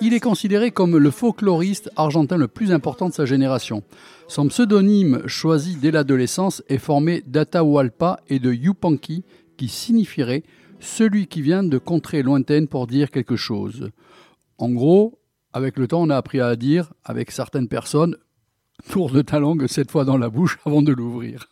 [0.02, 3.82] Il est considéré comme le folkloriste argentin le plus important de sa génération.
[4.30, 9.24] Son pseudonyme choisi dès l'adolescence est formé d'Atahualpa et de Yupanqui,
[9.56, 10.44] qui signifierait
[10.78, 13.90] celui qui vient de contrées lointaines pour dire quelque chose.
[14.56, 15.18] En gros,
[15.52, 18.16] avec le temps, on a appris à dire, avec certaines personnes,
[18.88, 21.48] tourne ta langue cette fois dans la bouche avant de l'ouvrir.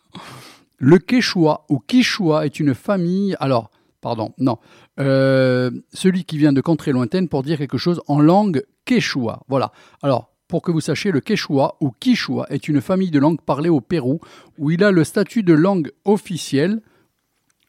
[0.77, 3.35] Le Quechua ou Quichua est une famille.
[3.41, 4.57] Alors, pardon, non.
[5.01, 9.41] Euh, celui qui vient de contrées lointaines pour dire quelque chose en langue quechua.
[9.49, 9.73] Voilà.
[10.01, 13.69] Alors, pour que vous sachiez, le quechua ou quichua est une famille de langues parlées
[13.69, 14.19] au Pérou
[14.57, 16.81] où il a le statut de langue officielle.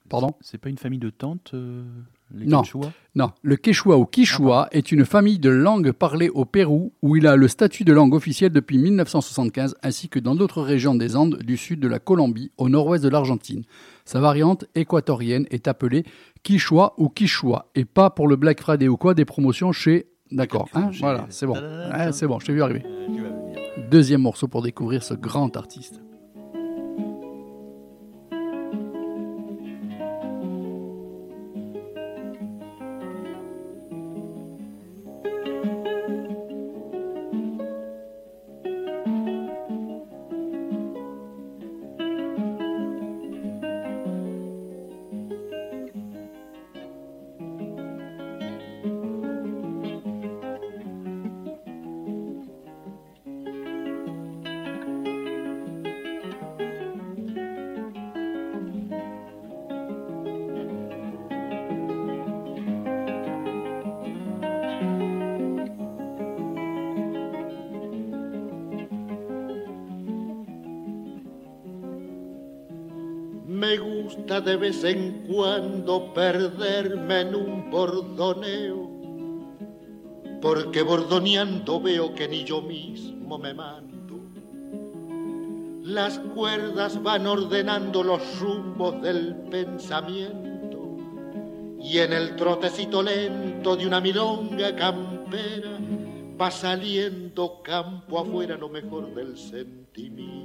[0.08, 1.84] Pardon C'est pas une famille de tantes euh,
[2.34, 2.90] les non, Quechua?
[3.14, 7.26] Non, le quechua ou quichua est une famille de langues parlées au Pérou où il
[7.26, 11.38] a le statut de langue officielle depuis 1975 ainsi que dans d'autres régions des Andes
[11.42, 13.64] du sud de la Colombie au nord-ouest de l'Argentine.
[14.06, 16.04] Sa variante équatorienne est appelée
[16.42, 20.68] quichua ou quichua et pas pour le Black Friday ou quoi des promotions chez D'accord,
[20.74, 21.56] hein, voilà, c'est bon.
[22.12, 22.82] C'est bon, je t'ai vu arriver.
[22.86, 23.88] Euh.
[23.90, 26.00] Deuxième morceau pour découvrir ce grand artiste.
[74.10, 78.90] Gusta de vez en cuando perderme en un bordoneo,
[80.40, 84.18] porque bordoneando veo que ni yo mismo me mando.
[85.84, 90.96] Las cuerdas van ordenando los rumbos del pensamiento
[91.80, 95.78] y en el trotecito lento de una milonga campera
[96.40, 100.39] va saliendo campo afuera lo mejor del sentimiento.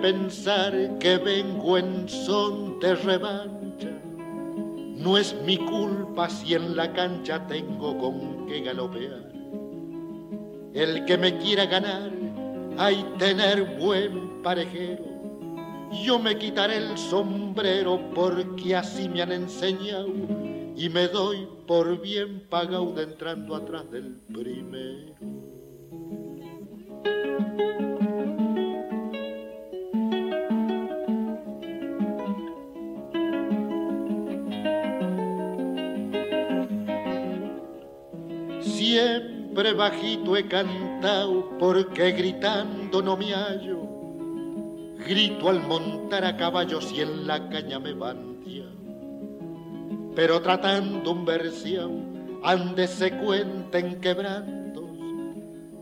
[0.00, 3.90] Pensar que vengo en son de revancha.
[4.96, 9.32] No es mi culpa si en la cancha tengo con qué galopear.
[10.74, 12.10] El que me quiera ganar,
[12.78, 15.04] hay tener buen parejero.
[16.04, 20.08] yo me quitaré el sombrero porque así me han enseñado
[20.76, 25.09] y me doy por bien pagado de entrando atrás del primero.
[39.80, 43.78] Bajito he cantado porque gritando no me hallo.
[45.08, 48.66] Grito al montar a caballos y en la caña me bandia.
[50.14, 54.84] Pero tratando un versión, ande se cuenten quebrantos.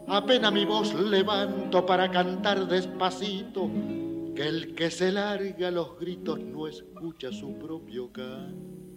[0.06, 3.68] Apenas mi voz levanto para cantar despacito,
[4.36, 8.87] que el que se larga los gritos no escucha su propio canto.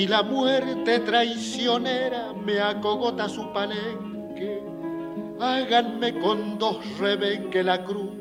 [0.00, 4.62] Si la muerte traicionera me acogota su palenque,
[5.38, 8.16] háganme con dos rebenque la cruz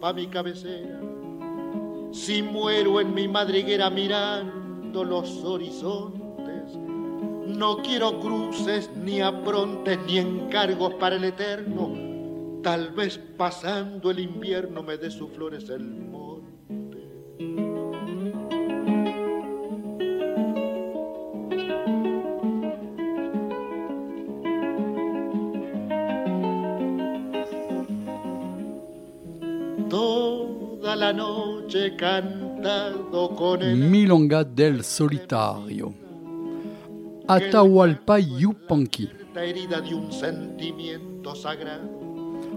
[0.00, 0.98] pa' mi cabecera.
[2.12, 6.78] Si muero en mi madriguera mirando los horizontes,
[7.46, 12.62] no quiero cruces ni aprontes ni encargos para el eterno.
[12.62, 15.82] Tal vez pasando el invierno me dé sus flores el
[30.96, 35.92] la noche he cantado con el Milonga del Solitario.
[37.28, 39.10] Atahualpa Yupanqui.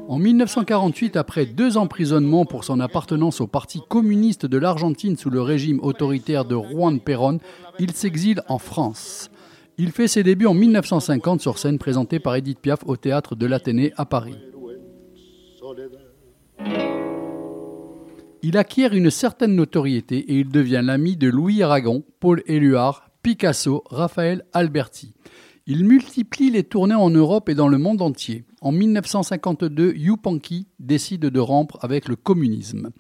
[0.07, 5.41] En 1948, après deux emprisonnements pour son appartenance au Parti communiste de l'Argentine sous le
[5.41, 7.39] régime autoritaire de Juan Perón,
[7.77, 9.29] il s'exile en France.
[9.77, 13.45] Il fait ses débuts en 1950 sur scène présentée par Edith Piaf au théâtre de
[13.45, 14.35] l'Athénée à Paris.
[18.41, 23.83] Il acquiert une certaine notoriété et il devient l'ami de Louis Aragon, Paul Éluard, Picasso,
[23.89, 25.13] Raphaël Alberti.
[25.67, 28.45] Il multiplie les tournées en Europe et dans le monde entier.
[28.61, 32.91] En 1952, Yupanqui décide de rompre avec le communisme.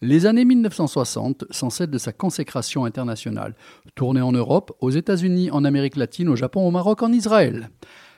[0.00, 3.56] Les années 1960 sont celles de sa consécration internationale.
[3.96, 7.68] Tournée en Europe, aux États-Unis, en Amérique latine, au Japon, au Maroc, en Israël.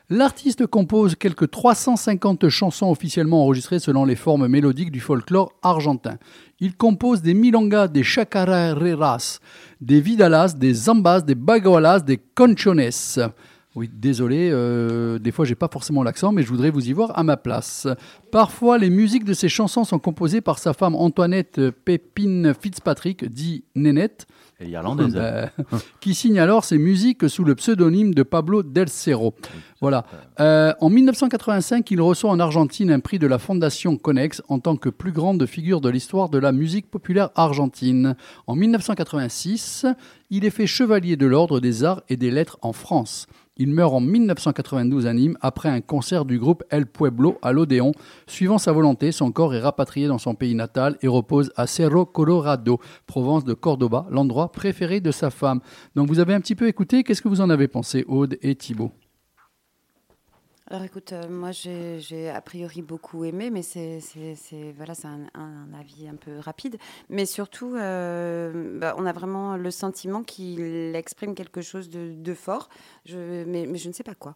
[0.09, 6.17] L'artiste compose quelques 350 chansons officiellement enregistrées selon les formes mélodiques du folklore argentin.
[6.61, 9.41] Il compose des milongas, des chacareras,
[9.81, 12.91] des vidalas, des zambas, des bagualas, des conchones.
[13.77, 17.17] Oui, désolé, euh, des fois j'ai pas forcément l'accent, mais je voudrais vous y voir
[17.19, 17.87] à ma place.
[18.33, 23.65] Parfois, les musiques de ces chansons sont composées par sa femme Antoinette Pépine Fitzpatrick, dit
[23.75, 24.27] Nénette,
[24.61, 25.13] Et irlandaise.
[25.17, 25.47] euh,
[26.01, 29.35] qui signe alors ses musiques sous le pseudonyme de Pablo Del Cerro.
[29.83, 30.07] Voilà.
[30.41, 34.77] Euh, en 1985, il reçoit en Argentine un prix de la Fondation Conex en tant
[34.77, 38.17] que plus grande figure de l'histoire de la musique populaire argentine.
[38.47, 39.85] En 1986,
[40.31, 43.27] il est fait chevalier de l'Ordre des Arts et des Lettres en France.
[43.59, 47.93] Il meurt en 1992 à Nîmes après un concert du groupe El Pueblo à l'Odéon.
[48.27, 52.05] Suivant sa volonté, son corps est rapatrié dans son pays natal et repose à Cerro
[52.05, 55.61] Colorado, province de Cordoba, l'endroit préféré de sa femme.
[55.95, 58.55] Donc vous avez un petit peu écouté, qu'est-ce que vous en avez pensé, Aude et
[58.55, 58.93] Thibault
[60.69, 64.01] Alors écoute, euh, moi j'ai a priori beaucoup aimé, mais c'est
[64.77, 66.77] voilà, un, un avis un peu rapide.
[67.09, 70.61] Mais surtout, euh, bah, on a vraiment le sentiment qu'il
[70.97, 72.69] exprime quelque chose de, fort,
[73.09, 74.35] mais, je ne sais pas quoi.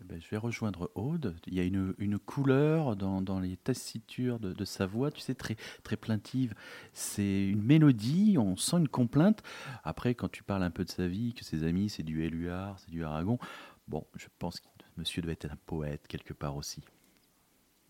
[0.00, 1.34] Eh ben, je vais rejoindre Aude.
[1.48, 5.96] Il y a une, couleur dans, les tessitures de, sa voix, tu sais, très, très
[5.96, 6.54] plaintive.
[6.92, 9.42] C'est une mélodie, on sent une complainte.
[9.82, 12.78] Après, quand tu parles un peu de sa vie, que ses amis, c'est du Éluard,
[12.78, 13.38] c'est du Aragon,
[13.88, 16.80] bon, je pense que monsieur devait être un poète quelque part aussi.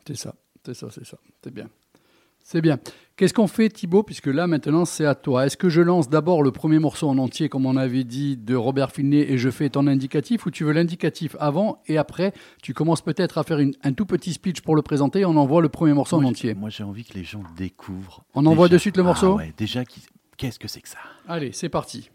[0.06, 0.34] C'est ça,
[0.64, 1.68] c'est ça, c'est ça, c'est bien.
[2.44, 2.80] C'est bien.
[3.14, 5.46] Qu'est-ce qu'on fait, Thibaut, puisque là, maintenant, c'est à toi.
[5.46, 8.56] Est-ce que je lance d'abord le premier morceau en entier, comme on avait dit, de
[8.56, 12.74] Robert Finlay, et je fais ton indicatif, ou tu veux l'indicatif avant, et après, tu
[12.74, 15.62] commences peut-être à faire une- un tout petit speech pour le présenter, et on envoie
[15.62, 16.54] le premier morceau en entier.
[16.54, 18.24] Moi, j'ai envie que les gens découvrent.
[18.34, 19.36] On envoie déjà- de suite le Ah morceau?
[19.36, 19.84] ouais, déjà,
[20.36, 20.98] qu'est-ce que c'est que ça?
[21.28, 22.10] Allez, c'est parti.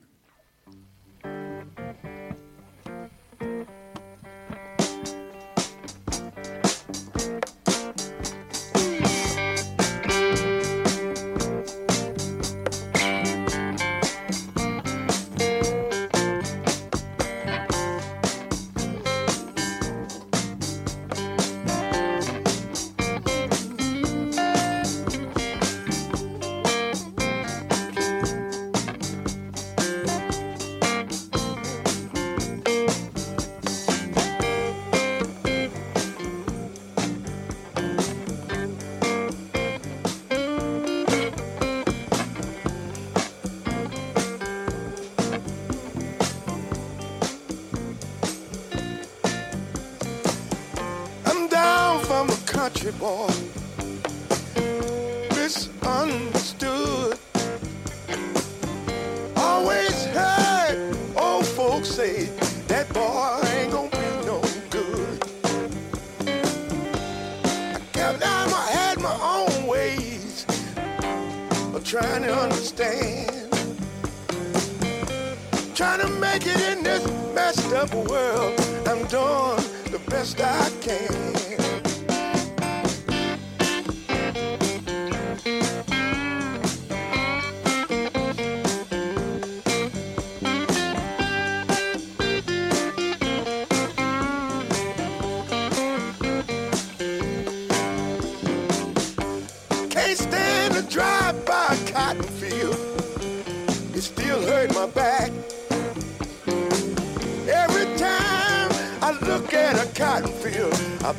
[71.87, 73.31] Trying to understand.
[75.73, 78.59] Trying to make it in this messed up world.
[78.85, 81.36] I'm doing the best I can.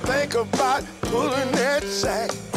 [0.09, 2.48] Think about pulling that sack.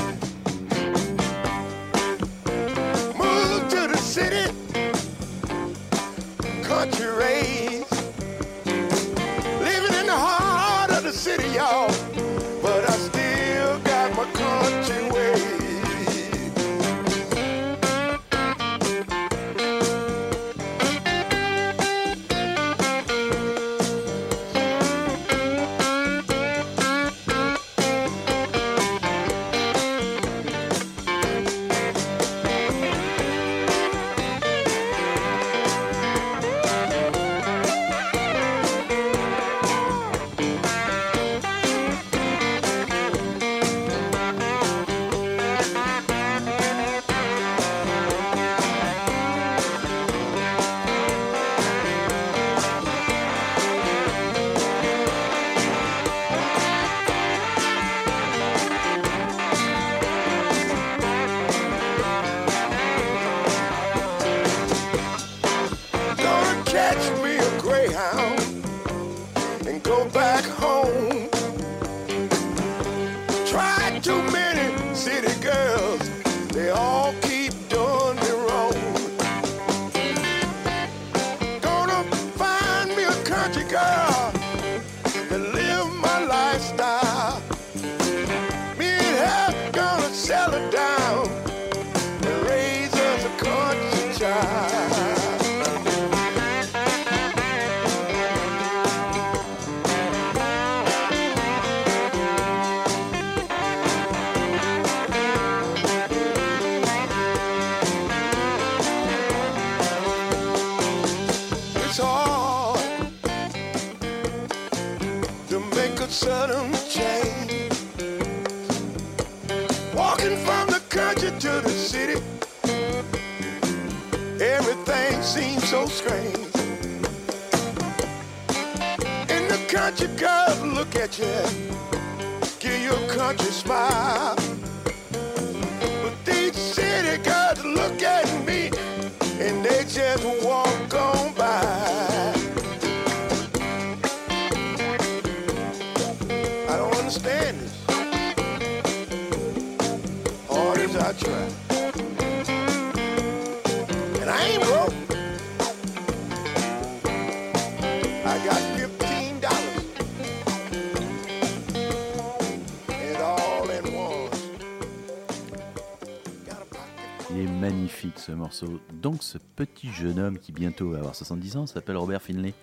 [169.01, 172.53] Donc ce petit jeune homme qui bientôt va avoir 70 ans s'appelle Robert Finlay.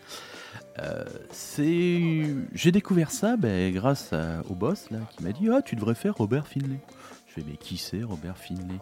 [0.78, 1.04] Euh,
[2.54, 4.12] j'ai découvert ça ben, grâce
[4.48, 6.78] au boss là qui m'a dit ah tu devrais faire Robert Finlay.
[7.26, 8.78] Je fais mais qui c'est Robert Finlay?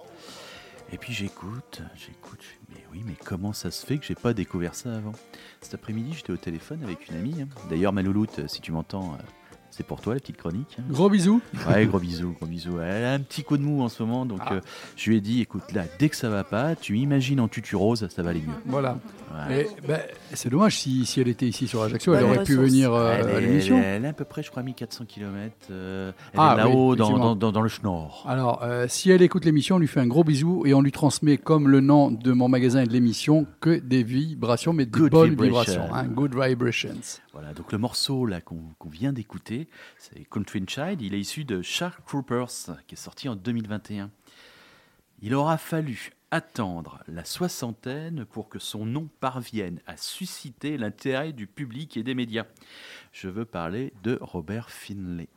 [0.93, 4.75] Et puis j'écoute, j'écoute, mais oui mais comment ça se fait que j'ai pas découvert
[4.75, 5.13] ça avant?
[5.61, 7.43] Cet après-midi j'étais au téléphone avec une amie.
[7.43, 7.49] hein.
[7.69, 9.17] D'ailleurs Malouloute si tu m'entends euh,
[9.77, 10.77] c'est pour toi la petite chronique.
[10.91, 11.41] Gros bisous.
[11.69, 12.81] Ouais, gros bisous, gros bisous.
[12.81, 14.55] Elle a un petit coup de mou en ce moment, donc Ah.
[14.55, 14.61] euh,
[14.97, 17.77] je lui ai dit, écoute, là, dès que ça va pas, tu imagines en tutu
[17.77, 18.55] rose, ça va aller mieux.
[18.65, 18.99] Voilà.
[19.87, 20.01] Ben,
[20.33, 23.29] c'est dommage si, si elle était ici sur Ajaccio, elle aurait pu venir euh, elle,
[23.37, 23.79] à l'émission.
[23.85, 25.53] elle est à peu près, je crois, 1400 km.
[25.69, 28.25] elle Ah, est là-haut, oui, dans, dans, dans, dans le Schnorr.
[28.27, 30.93] Alors, euh, si elle écoute l'émission, on lui fait un gros bisou et on lui
[30.93, 34.91] transmet, comme le nom de mon magasin et de l'émission, que des vibrations, mais des
[34.93, 35.73] Good bonnes vibration.
[35.83, 35.95] vibrations.
[35.95, 36.95] hein, good vibrations.
[37.35, 39.66] Voilà, donc le morceau là qu'on qu'on vient d'écouter,
[39.99, 41.03] c'est Country Child.
[41.03, 42.51] Il est issu de Shark Troopers,
[42.87, 44.11] qui est sorti en 2021.
[45.23, 51.47] Il aura fallu attendre la soixantaine pour que son nom parvienne à susciter l'intérêt du
[51.47, 52.47] public et des médias.
[53.13, 55.29] Je veux parler de Robert Finlay.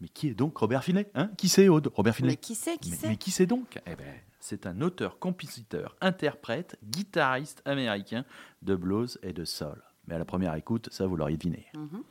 [0.00, 1.30] Mais qui est donc Robert Finlay hein?
[1.38, 1.90] Qui c'est Aude?
[1.94, 2.32] Robert Finlay?
[2.32, 3.78] Mais qui c'est Qui mais qui c'est donc?
[3.86, 8.24] Eh ben, c'est un auteur, compositeur, interprète, guitariste américain
[8.62, 9.82] de blues et de soul.
[10.06, 11.66] Mais à la première écoute, ça vous l'auriez deviné.
[11.74, 12.02] Mhm.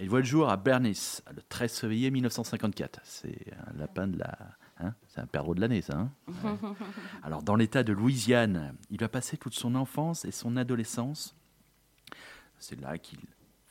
[0.00, 3.00] Il voit le jour à Bernice, le 13 février 1954.
[3.04, 4.36] C'est un lapin de la.
[4.78, 5.96] hein, c'est un perdreau de l'année, ça.
[5.98, 6.56] hein Ouais.
[7.22, 11.34] Alors, dans l'État de Louisiane, il va passer toute son enfance et son adolescence.
[12.58, 13.18] C'est là qu'il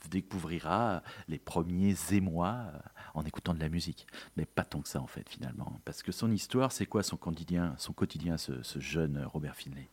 [0.10, 2.80] découvrira les premiers émois euh,
[3.14, 4.08] en écoutant de la musique.
[4.36, 5.80] Mais pas tant que ça, en fait, finalement.
[5.86, 9.90] Parce que son histoire, c'est quoi son quotidien, son quotidien ce, ce jeune Robert Finlay?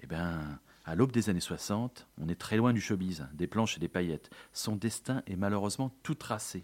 [0.00, 3.76] Eh bien, à l'aube des années 60, on est très loin du showbiz, des planches
[3.76, 4.30] et des paillettes.
[4.52, 6.62] Son destin est malheureusement tout tracé.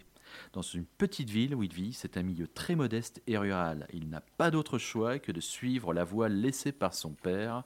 [0.53, 3.87] Dans une petite ville où il vit, c'est un milieu très modeste et rural.
[3.93, 7.63] Il n'a pas d'autre choix que de suivre la voie laissée par son père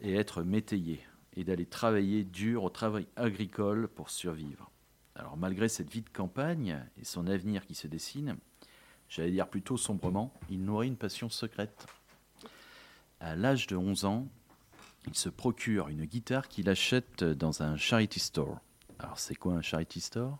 [0.00, 1.00] et être métayer,
[1.36, 4.70] et d'aller travailler dur au travail agricole pour survivre.
[5.16, 8.36] Alors malgré cette vie de campagne et son avenir qui se dessine,
[9.08, 11.86] j'allais dire plutôt sombrement, il nourrit une passion secrète.
[13.20, 14.28] À l'âge de 11 ans,
[15.06, 18.58] il se procure une guitare qu'il achète dans un charity store.
[18.98, 20.38] Alors c'est quoi un charity store?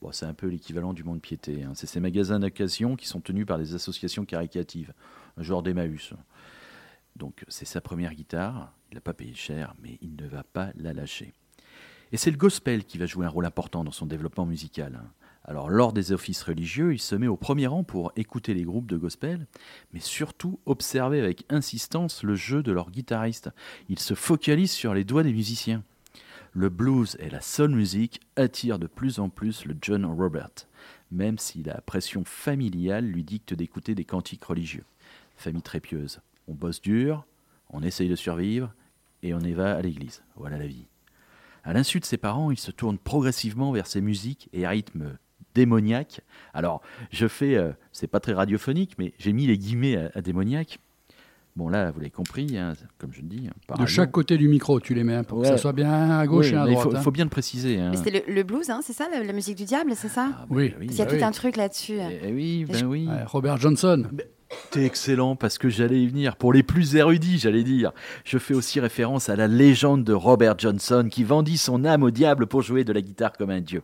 [0.00, 1.62] Bon, c'est un peu l'équivalent du monde piété.
[1.62, 1.72] hein.
[1.74, 4.92] C'est ces magasins d'occasion qui sont tenus par des associations caricatives,
[5.36, 6.14] un genre d'Emmaüs.
[7.16, 10.72] Donc c'est sa première guitare, il n'a pas payé cher, mais il ne va pas
[10.76, 11.34] la lâcher.
[12.10, 15.00] Et c'est le gospel qui va jouer un rôle important dans son développement musical.
[15.00, 15.10] hein.
[15.44, 18.86] Alors lors des offices religieux, il se met au premier rang pour écouter les groupes
[18.86, 19.46] de gospel,
[19.92, 23.50] mais surtout observer avec insistance le jeu de leurs guitaristes.
[23.88, 25.82] Il se focalise sur les doigts des musiciens.
[26.52, 30.50] Le blues et la soul music attirent de plus en plus le John Robert,
[31.10, 34.84] même si la pression familiale lui dicte d'écouter des cantiques religieux.
[35.36, 36.20] Famille très pieuse.
[36.46, 37.24] On bosse dur,
[37.70, 38.74] on essaye de survivre,
[39.22, 40.22] et on y va à l'église.
[40.36, 40.86] Voilà la vie.
[41.64, 45.16] À l'insu de ses parents, il se tourne progressivement vers ces musiques et rythmes
[45.54, 46.20] démoniaques.
[46.54, 46.80] Alors,
[47.10, 50.78] je fais, euh, c'est pas très radiophonique, mais j'ai mis les guillemets à, à démoniaque.
[51.54, 53.50] Bon, là, vous l'avez compris, hein, comme je le dis.
[53.68, 56.18] par De chaque côté du micro, tu les mets hein, pour que ça soit bien
[56.18, 56.90] à gauche Oui, et à mais il droite.
[56.90, 57.00] faut, hein.
[57.02, 57.78] faut bien le préciser.
[57.78, 57.90] hein.
[57.90, 60.30] Mais c'était le, le blues, hein, c'est ça, la, la musique du diable, c'est ça
[60.32, 60.72] Ah, bah Oui.
[60.80, 61.22] Qu'il y a bah tout oui.
[61.22, 61.98] un truc là-dessus.
[62.00, 63.06] Eh, eh oui, ben je- oui.
[63.06, 64.04] Ouais, Robert Johnson.
[64.70, 66.36] T'es excellent parce que j'allais y venir.
[66.36, 67.92] Pour les plus érudits, j'allais dire.
[68.24, 72.10] Je fais aussi référence à la légende de Robert Johnson qui vendit son âme au
[72.10, 73.82] diable pour jouer de la guitare comme un dieu.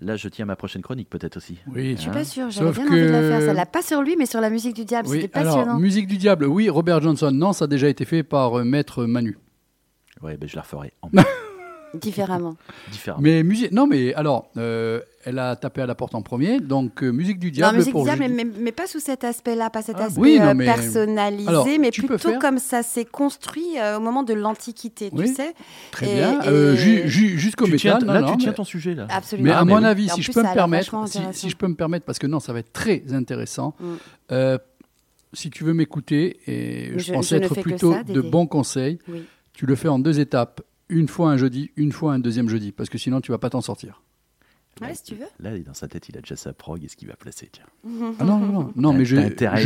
[0.00, 1.58] Là, je tiens ma prochaine chronique peut-être aussi.
[1.72, 1.94] Oui.
[1.96, 3.40] Je suis Hein pas sûre, j'avais Sauf bien envie de la que- faire.
[3.42, 5.08] Ça l'a pas sur lui, mais sur la musique du diable.
[5.08, 5.78] Oui, C'était alors, passionnant.
[5.78, 9.04] musique du diable, oui, Robert Johnson, non, ça a déjà été fait par euh, Maître
[9.06, 9.38] Manu.
[10.22, 11.10] Ouais, ben je la referai en
[12.00, 12.56] Différemment.
[12.90, 13.22] différemment.
[13.22, 17.02] Mais musique, non, mais alors, euh, elle a tapé à la porte en premier, donc
[17.02, 19.24] euh, musique du Non, diable musique pour du diable, mais, mais- mais pas sous cet
[19.24, 22.58] aspect-là, pas cet Ah, aspect oui, non, euh, mais- personnalisé, Alors, mais plutôt faire- comme
[22.58, 25.26] ça s'est construit euh, au moment de l'Antiquité, Oui.
[25.28, 25.54] tu sais.
[25.92, 28.06] Très et- bien, et- euh, ju- ju- jusqu'au tu tiens, métal.
[28.08, 29.06] non, là, non, tu tiens ton sujet là.
[29.10, 29.46] Absolument.
[29.48, 29.84] Mais Ah, à mais mon oui.
[29.86, 32.52] avis, si je peux me permettre, si, je peux me permettre, parce que non, ça
[32.52, 33.74] va être très intéressant.
[33.80, 33.84] Mm.
[34.32, 34.58] Euh,
[35.32, 38.46] si tu veux m'écouter, et je, je- pense je ne être plutôt ça, de bons
[38.46, 39.24] conseils, Oui.
[39.52, 40.60] tu le fais en deux étapes.
[40.88, 43.50] Une fois un jeudi, une fois un deuxième jeudi, parce que sinon tu vas pas
[43.50, 44.02] t'en sortir.
[44.80, 45.26] Ouais, si tu veux.
[45.38, 47.48] Là, dans sa tête, il a déjà sa prog et ce qu'il va placer.
[47.52, 47.64] Tiens.
[48.18, 49.14] Ah non, non, non, non mais je,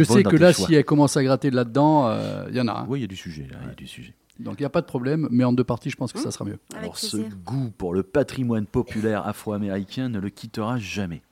[0.05, 0.66] sais que là, choix.
[0.66, 2.87] si elle commence à gratter là-dedans, euh, il y en a un.
[2.87, 3.59] Oui, il y a du sujet là.
[3.62, 4.14] Il y a du sujet.
[4.39, 6.23] Donc il n'y a pas de problème, mais en deux parties, je pense que Mmh.
[6.23, 6.59] ça sera mieux.
[6.73, 7.37] Avec Alors, ce plaisir.
[7.45, 11.23] goût pour le patrimoine populaire afro-américain ne le quittera jamais.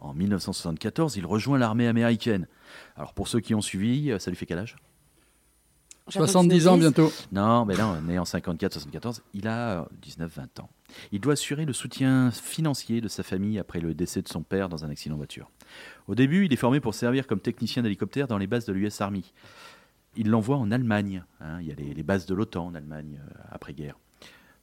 [0.00, 2.48] En 1974, il rejoint l'armée américaine.
[2.96, 4.76] Alors, pour ceux qui ont suivi, euh, ça lui fait quel âge?
[6.12, 7.12] 70 ans bientôt.
[7.32, 10.70] Non, mais non, né en 54-74, il a 19-20 ans.
[11.10, 14.68] Il doit assurer le soutien financier de sa famille après le décès de son père
[14.68, 15.50] dans un accident de voiture.
[16.06, 19.00] Au début, il est formé pour servir comme technicien d'hélicoptère dans les bases de l'US
[19.00, 19.32] Army.
[20.16, 21.24] Il l'envoie en Allemagne.
[21.40, 23.96] hein, il y a les, les bases de l'OTAN en Allemagne euh, après-guerre.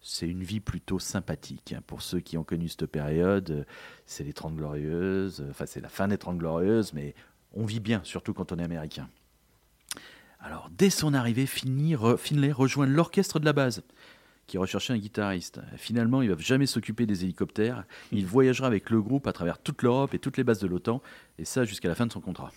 [0.02, 1.74] C'est une vie plutôt sympathique.
[1.76, 1.82] hein.
[1.88, 3.64] Pour ceux qui ont connu cette période, euh,
[4.06, 7.16] c'est les 30 Glorieuses, euh, enfin c'est la fin des 30 Glorieuses, mais
[7.54, 9.10] on vit bien, surtout quand on est américain.
[10.40, 11.96] Alors, dès son arrivée, Finlay
[12.52, 13.84] rejoint l'orchestre de la base,
[14.48, 15.60] qui recherchait un guitariste.
[15.76, 17.84] Finalement, il ne va jamais s'occuper des hélicoptères.
[18.12, 21.02] Il voyagera avec le groupe à travers toute l'Europe et toutes les bases de l'OTAN,
[21.38, 22.52] et ça jusqu'à la fin de son contrat.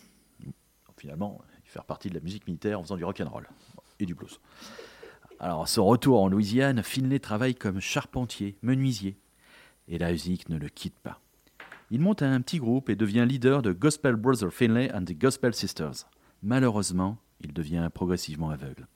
[0.97, 3.49] Finalement, il fait partie de la musique militaire en faisant du rock'n'roll
[3.99, 4.39] et du blues.
[5.41, 9.16] Alors, à son retour en Louisiane, Finlay travaille comme charpentier, menuisier,
[9.89, 11.20] et la musique ne le quitte pas.
[11.91, 15.53] Il monte un petit groupe et devient leader de Gospel Brother Finlay and the Gospel
[15.53, 16.07] Sisters.
[16.45, 18.86] Malheureusement, il devient progressivement aveugle.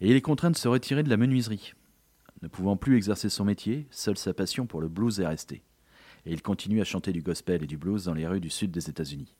[0.00, 1.74] Et il est contraint de se retirer de la menuiserie.
[2.42, 5.62] Ne pouvant plus exercer son métier, seule sa passion pour le blues est restée.
[6.26, 8.70] Et il continue à chanter du gospel et du blues dans les rues du sud
[8.70, 9.34] des États-Unis.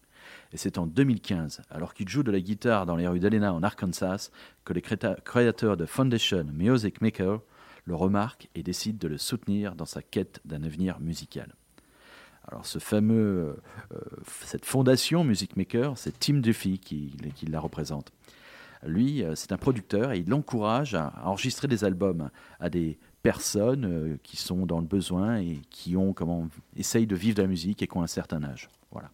[0.52, 3.62] Et c'est en 2015, alors qu'il joue de la guitare dans les rues d'Helena en
[3.62, 4.30] Arkansas,
[4.64, 7.40] que les créateurs de Foundation Music Maker
[7.84, 11.54] le remarquent et décident de le soutenir dans sa quête d'un avenir musical.
[12.48, 13.60] Alors ce fameux,
[13.92, 14.00] euh,
[14.44, 17.16] cette fondation Music Maker, c'est Tim Duffy qui
[17.48, 18.12] la représente.
[18.86, 22.30] Lui, euh, c'est un producteur et il l'encourage à enregistrer des albums
[22.60, 27.16] à des personnes euh, qui sont dans le besoin et qui ont comment essayent de
[27.16, 28.68] vivre de la musique et qui ont un certain âge.
[28.90, 29.10] Voilà.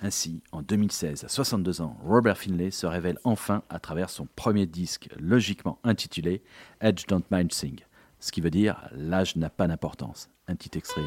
[0.00, 4.66] Ainsi, en 2016, à 62 ans, Robert Finlay se révèle enfin à travers son premier
[4.66, 6.42] disque logiquement intitulé
[6.80, 7.80] Edge Don't Mind Sing,
[8.18, 10.28] ce qui veut dire l'âge n'a pas d'importance.
[10.48, 11.02] Un petit extrait.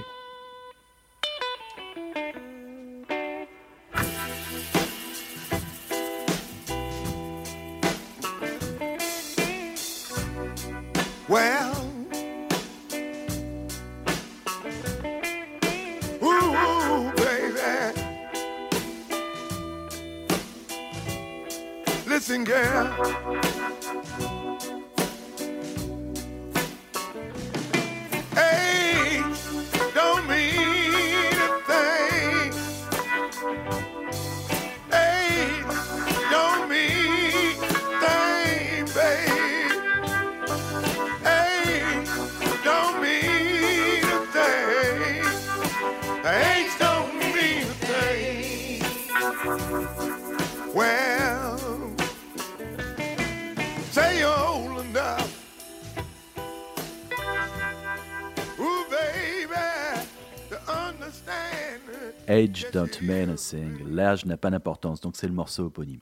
[62.75, 63.87] Don't mean a thing.
[63.89, 66.01] L'âge n'a pas d'importance, donc c'est le morceau éponyme.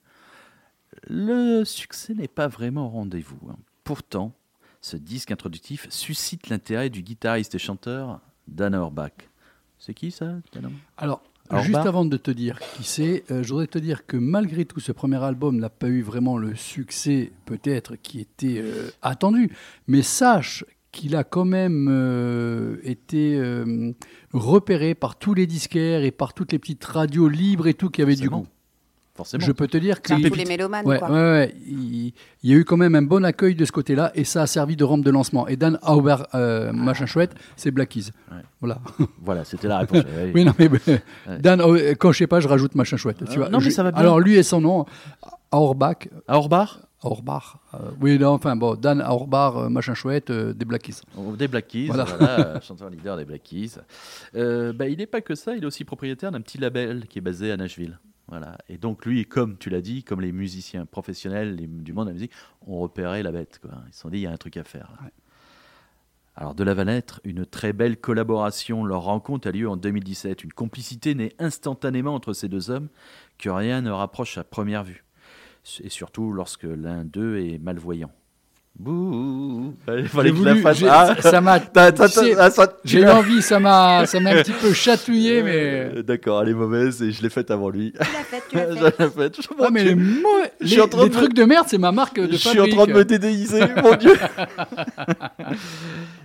[1.08, 3.40] Le succès n'est pas vraiment au rendez-vous.
[3.50, 3.58] hein.
[3.84, 4.34] Pourtant,
[4.82, 9.12] ce disque introductif suscite l'intérêt du guitariste et chanteur Dan Auerbach.
[9.78, 11.22] C'est qui ça Dan Alors,
[11.62, 14.80] juste avant de te dire qui c'est, euh, je voudrais te dire que malgré tout,
[14.80, 19.56] ce premier album n'a pas eu vraiment le succès, peut-être, qui était euh, attendu.
[19.88, 23.92] Mais sache qu'il a quand même euh, été euh,
[24.32, 28.02] repéré par tous les disquaires et par toutes les petites radios libres et tout qui
[28.02, 28.48] avaient du goût.
[29.16, 29.46] Forcément.
[29.46, 31.12] Je peux te dire que tous les mélomanes, Ouais, quoi.
[31.12, 31.56] ouais, ouais.
[31.68, 34.42] Il, il y a eu quand même un bon accueil de ce côté-là et ça
[34.42, 35.48] a servi de rampe de lancement.
[35.48, 38.10] Et Dan Auber, euh, machin chouette, c'est Black Keys.
[38.32, 38.38] Ouais.
[38.60, 38.80] Voilà.
[39.22, 40.04] Voilà, c'était la réponse.
[40.34, 41.02] Oui, non, mais Ouais.
[41.40, 41.62] Dan,
[42.00, 43.24] quand je sais pas, je rajoute machin chouette.
[43.30, 43.50] Tu vois.
[43.50, 44.00] non, mais Je- ça va bien.
[44.02, 44.86] Alors, lui et son nom,
[45.52, 46.80] Auerbach, Auerbach?
[47.04, 47.58] Auerbach.
[47.74, 51.02] euh, oui, non, enfin, bon, Dan Auerbach, euh, machin chouette, euh, des Black Keys.
[51.18, 52.04] Oh, Des Black Keys, Voilà.
[52.06, 53.76] voilà, chanteur leader des Black Keys.
[54.36, 57.20] Euh, bah, il n'est pas que ça, il est aussi propriétaire d'un petit label qui
[57.20, 58.00] est basé à Nashville.
[58.30, 58.58] Voilà.
[58.70, 62.10] Et donc lui, comme tu l'as dit, comme les musiciens professionnels les- du monde de
[62.12, 62.32] la musique,
[62.66, 63.60] ont repéré la bête.
[63.62, 63.72] Quoi.
[63.90, 64.92] Ils se sont dit, il y a un truc à faire.
[65.04, 65.10] Ouais.
[66.36, 68.86] Alors de la Valette, une très belle collaboration.
[68.86, 70.44] Leur rencontre a lieu en 2017.
[70.44, 72.88] Une complicité naît instantanément entre ces deux hommes
[73.38, 75.04] que rien ne rapproche à première vue.
[75.84, 78.12] Et surtout lorsque l'un d'eux est malvoyant.
[78.76, 80.78] Bouh Il fallait J'ai que je la voulu- fasse.
[80.80, 81.60] j'ai- Ah, ça m'a.
[82.84, 85.92] J'ai l'as- l'envie, ça m'a, ça m'a un petit peu chatouillé, mais.
[85.98, 87.92] Euh, D'accord, elle est mauvaise et je l'ai faite avant lui.
[87.94, 89.04] Tu l'as fait, tu l'as je fait.
[89.04, 89.42] l'ai faite.
[89.44, 89.96] Je, Ah, mais les,
[90.60, 92.60] les, suis en train les de- trucs de merde, c'est ma marque de je suis
[92.60, 94.16] en train de me dédéiser, mon Dieu.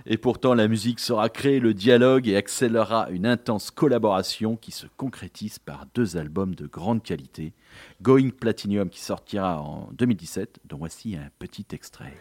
[0.07, 4.87] Et pourtant, la musique saura créer le dialogue et accélérera une intense collaboration qui se
[4.97, 7.53] concrétise par deux albums de grande qualité.
[8.01, 12.13] Going Platinum qui sortira en 2017, dont voici un petit extrait.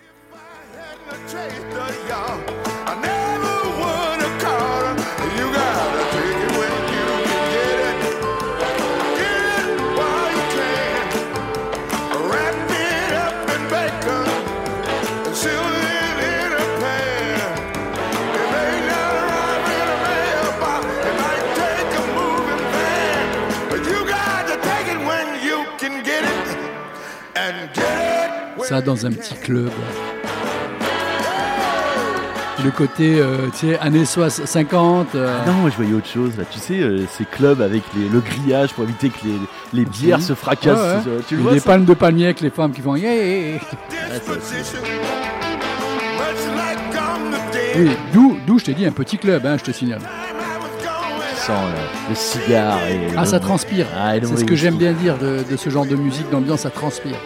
[28.69, 29.71] Ça dans un petit club.
[32.65, 35.15] Le côté, euh, tu sais, années 60, 50.
[35.15, 36.43] euh, Non, moi je voyais autre chose là.
[36.51, 39.39] Tu sais, euh, ces clubs avec les- le grillage pour éviter que les,
[39.73, 40.77] les bières se fracassent.
[41.07, 41.23] Ouais, ouais.
[41.29, 42.97] Tu le et vois des ça palmes de palmier avec les femmes qui font.
[42.97, 43.59] Yeah,
[47.77, 50.01] Oui, d'où, d'où je t'ai dit un petit club, hein, je te signale.
[51.37, 51.57] Sens
[52.07, 53.87] le, le cigare et Ah, le- ça transpire.
[53.97, 56.71] Ah, C'est ce que j'aime bien dire de, de ce genre de musique, d'ambiance, ça
[56.71, 57.17] transpire.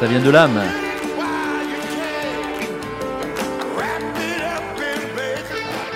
[0.00, 0.60] Ça vient de l'âme.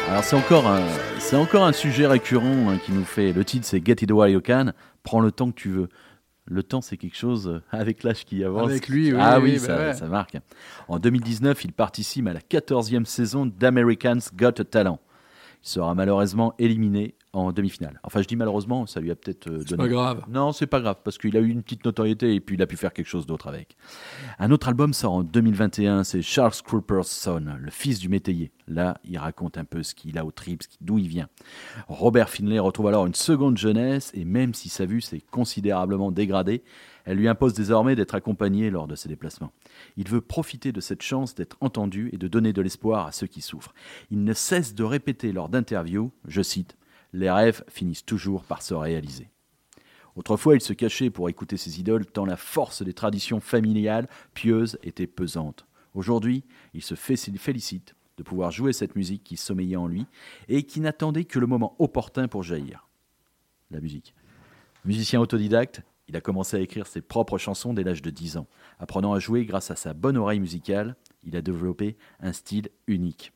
[0.08, 0.86] Alors c'est encore un,
[1.18, 3.32] c'est encore un sujet récurrent hein, qui nous fait.
[3.32, 4.72] Le titre c'est Get It While You Can.
[5.02, 5.88] Prends le temps que tu veux.
[6.46, 8.68] Le temps c'est quelque chose euh, avec l'âge qui avance.
[8.68, 9.94] Avec lui, oui, ah oui, oui, bah ça, ouais.
[9.94, 10.38] ça marque.
[10.86, 15.00] En 2019, il participe à la 14e saison d'American's Got a Talent.
[15.64, 18.00] Il sera malheureusement éliminé en demi-finale.
[18.04, 19.82] Enfin, je dis malheureusement, ça lui a peut-être euh, C'est donné.
[19.84, 20.24] pas grave.
[20.28, 22.66] Non, c'est pas grave, parce qu'il a eu une petite notoriété et puis il a
[22.66, 23.76] pu faire quelque chose d'autre avec.
[24.38, 28.50] Un autre album sort en 2021, c'est Charles Cooper's Son, le fils du métayer.
[28.66, 31.28] Là, il raconte un peu ce qu'il a au trip, d'où il vient.
[31.86, 36.62] Robert Finlay retrouve alors une seconde jeunesse et même si sa vue s'est considérablement dégradée,
[37.04, 39.52] elle lui impose désormais d'être accompagné lors de ses déplacements.
[39.96, 43.26] Il veut profiter de cette chance d'être entendu et de donner de l'espoir à ceux
[43.26, 43.72] qui souffrent.
[44.10, 46.76] Il ne cesse de répéter lors d'interviews, je cite,
[47.12, 49.30] Les rêves finissent toujours par se réaliser.
[50.16, 54.78] Autrefois, il se cachait pour écouter ses idoles tant la force des traditions familiales pieuses
[54.82, 55.66] était pesante.
[55.94, 56.44] Aujourd'hui,
[56.74, 60.06] il se félicite de pouvoir jouer cette musique qui sommeillait en lui
[60.48, 62.88] et qui n'attendait que le moment opportun pour jaillir.
[63.70, 64.14] La musique.
[64.84, 68.46] Musicien autodidacte, il a commencé à écrire ses propres chansons dès l'âge de 10 ans.
[68.78, 73.32] Apprenant à jouer grâce à sa bonne oreille musicale, il a développé un style unique.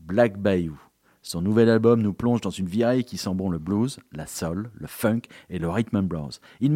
[0.00, 0.78] Black Bayou.
[1.24, 4.70] Son nouvel album nous plonge dans une vieille qui sent bon le blues, la soul,
[4.74, 5.20] le funk
[5.50, 6.40] et le rhythm and blues.
[6.60, 6.74] Il,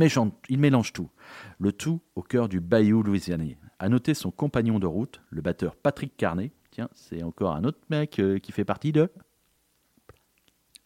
[0.49, 1.11] il mélange tout.
[1.59, 3.59] Le tout au cœur du Bayou louisianais.
[3.80, 6.53] À noter son compagnon de route, le batteur Patrick Carnet.
[6.70, 9.11] Tiens, c'est encore un autre mec euh, qui fait partie de.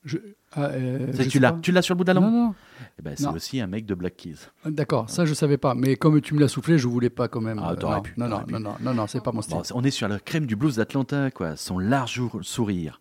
[0.02, 0.16] Je-
[0.52, 2.54] ah, euh, je tu l'as, tu l'as sur le bout de la Non, langue non.
[2.98, 3.32] Eh ben, C'est Non.
[3.34, 4.36] aussi un mec de Black Keys.
[4.64, 5.74] D'accord, ça je savais pas.
[5.74, 7.60] Mais comme tu me l'as soufflé, je voulais pas quand même.
[7.62, 8.52] Ah, euh, t'aurais non, pu, non, non, pu.
[8.54, 9.56] non, non, non, non, c'est pas mon style.
[9.58, 11.54] Bon, on est sur la crème du blues d'Atlanta, quoi.
[11.56, 12.99] Son large sourire,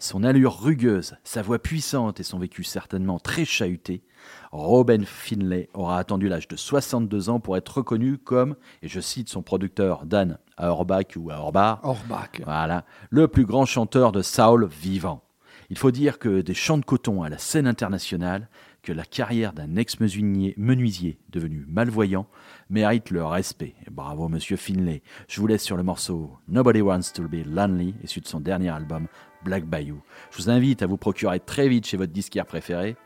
[0.00, 4.02] son allure rugueuse, sa voix puissante et son vécu certainement très chahuté,
[4.50, 9.28] Robin Finlay aura attendu l'âge de 62 ans pour être reconnu comme, et je cite
[9.28, 11.80] son producteur Dan Auerbach ou Auerbach,
[12.44, 15.22] voilà, le plus grand chanteur de soul vivant.
[15.68, 18.48] Il faut dire que des chants de coton à la scène internationale,
[18.82, 22.26] que la carrière d'un ex-menuisier menuisier devenu malvoyant
[22.70, 23.74] mérite le respect.
[23.86, 25.02] Et bravo, monsieur Finlay.
[25.28, 28.70] Je vous laisse sur le morceau Nobody Wants to Be Lonely, issu de son dernier
[28.70, 29.06] album
[29.44, 30.00] Black Bayou.
[30.30, 32.96] Je vous invite à vous procurer très vite chez votre disquaire préféré.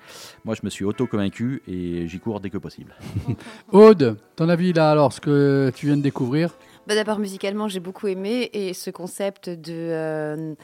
[0.45, 2.95] Moi, je me suis auto-convaincu et j'y cours dès que possible.
[3.73, 6.57] Aude, ton avis là alors, ce que tu viens de découvrir?
[6.87, 10.55] Bah, D'abord, musicalement, j'ai beaucoup aimé et ce concept de, euh,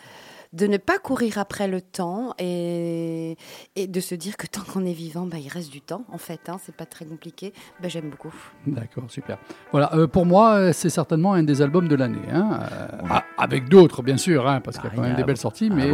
[0.52, 3.36] de ne pas courir après le temps et,
[3.76, 6.18] et de se dire que tant qu'on est vivant, bah, il reste du temps en
[6.18, 6.48] fait.
[6.48, 7.52] Hein, c'est pas très compliqué.
[7.80, 8.34] Bah, J'aime beaucoup.
[8.66, 9.38] D'accord, super.
[9.70, 12.18] Voilà, euh, pour moi, euh, c'est certainement un des albums de l'année.
[12.32, 15.12] hein, euh, ah, avec d'autres, bien sûr, hein, parce qu'il y a Ah, quand même
[15.12, 15.92] a des belles sorties, mais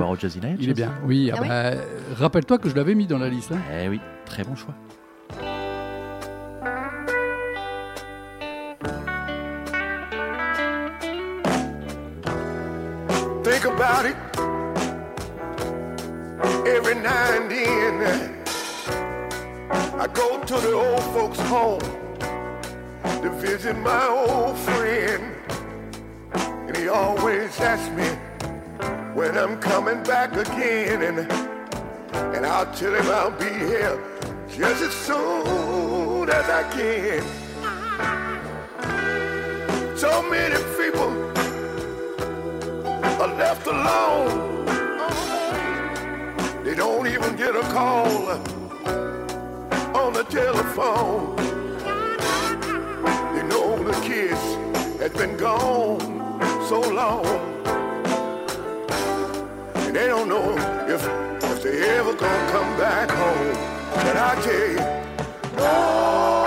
[0.58, 0.94] il est bien.
[1.04, 1.84] Oui, ah Ah oui bah, euh,
[2.14, 3.52] rappelle-toi que je l'avais mis dans la liste.
[3.52, 3.58] hein.
[3.82, 4.74] Eh oui, très bon choix.
[13.56, 14.16] Think about it
[16.68, 18.44] every now and then.
[19.98, 21.80] I go to the old folks' home
[23.22, 25.34] to visit my old friend,
[26.68, 28.04] and he always asks me
[29.14, 31.20] when I'm coming back again, and
[32.36, 33.98] and I'll tell him I'll be here
[34.50, 37.22] just as soon as I can.
[39.96, 41.35] So many people
[43.20, 44.64] are left alone.
[46.62, 48.28] They don't even get a call
[49.96, 51.36] on the telephone.
[53.34, 54.42] They know the kids
[55.00, 56.00] have been gone
[56.68, 57.24] so long.
[59.76, 60.50] And they don't know
[60.86, 61.02] if,
[61.44, 63.56] if they ever gonna come back home.
[64.08, 65.06] And I tell you,
[65.56, 66.45] nobody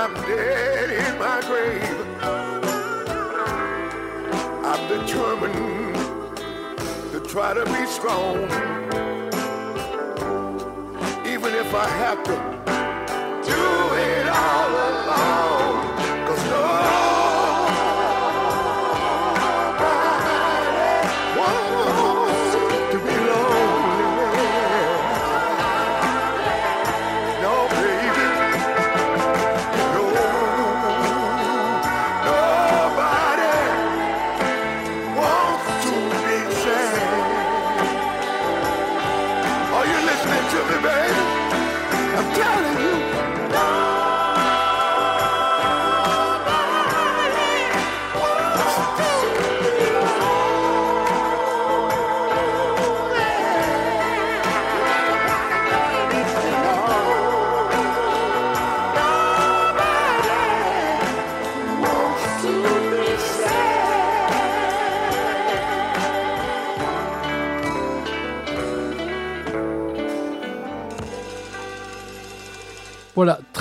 [0.00, 1.82] I'm dead in my grave.
[4.64, 5.96] I'm determined
[7.10, 8.44] to try to be strong.
[11.26, 12.57] Even if I have to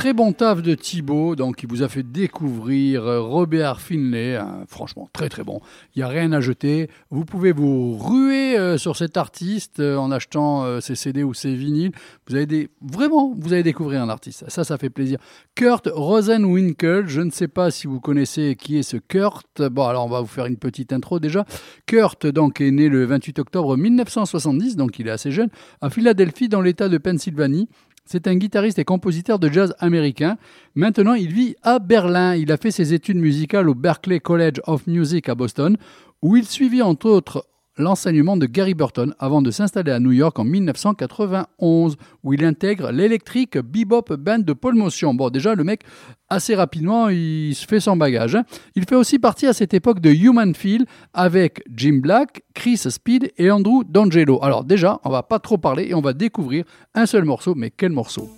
[0.07, 4.63] très bon taf de Thibaut, donc il vous a fait découvrir euh, Robert Finlay, hein,
[4.69, 5.59] franchement très très bon.
[5.93, 6.89] Il n'y a rien à jeter.
[7.09, 11.53] Vous pouvez vous ruer euh, sur cet artiste euh, en achetant ses CD ou ses
[11.55, 11.91] vinyles.
[12.25, 14.45] Vous avez des vraiment, vous allez découvrir un artiste.
[14.47, 15.19] Ça, ça fait plaisir.
[15.55, 19.61] Kurt Rosenwinkel, je ne sais pas si vous connaissez qui est ce Kurt.
[19.61, 21.43] Bon, alors on va vous faire une petite intro déjà.
[21.85, 25.49] Kurt donc est né le 28 octobre 1970, donc il est assez jeune,
[25.81, 27.67] à Philadelphie dans l'État de Pennsylvanie.
[28.09, 30.37] C'est un guitariste et compositeur de jazz américain.
[30.75, 32.35] Maintenant, il vit à Berlin.
[32.35, 35.75] Il a fait ses études musicales au Berklee College of Music à Boston,
[36.21, 37.45] où il suivit entre autres
[37.77, 42.91] l'enseignement de Gary Burton avant de s'installer à New York en 1991, où il intègre
[42.91, 45.13] l'électrique bebop band de Paul Motion.
[45.13, 45.81] Bon, déjà, le mec,
[46.29, 48.35] assez rapidement, il se fait son bagage.
[48.35, 48.43] hein.
[48.75, 53.31] Il fait aussi partie à cette époque de Human Feel avec Jim Black, Chris Speed
[53.37, 54.39] et Andrew D'Angelo.
[54.41, 56.65] Alors déjà, on va pas trop parler et on va découvrir
[56.95, 58.36] un seul morceau, mais quel morceau?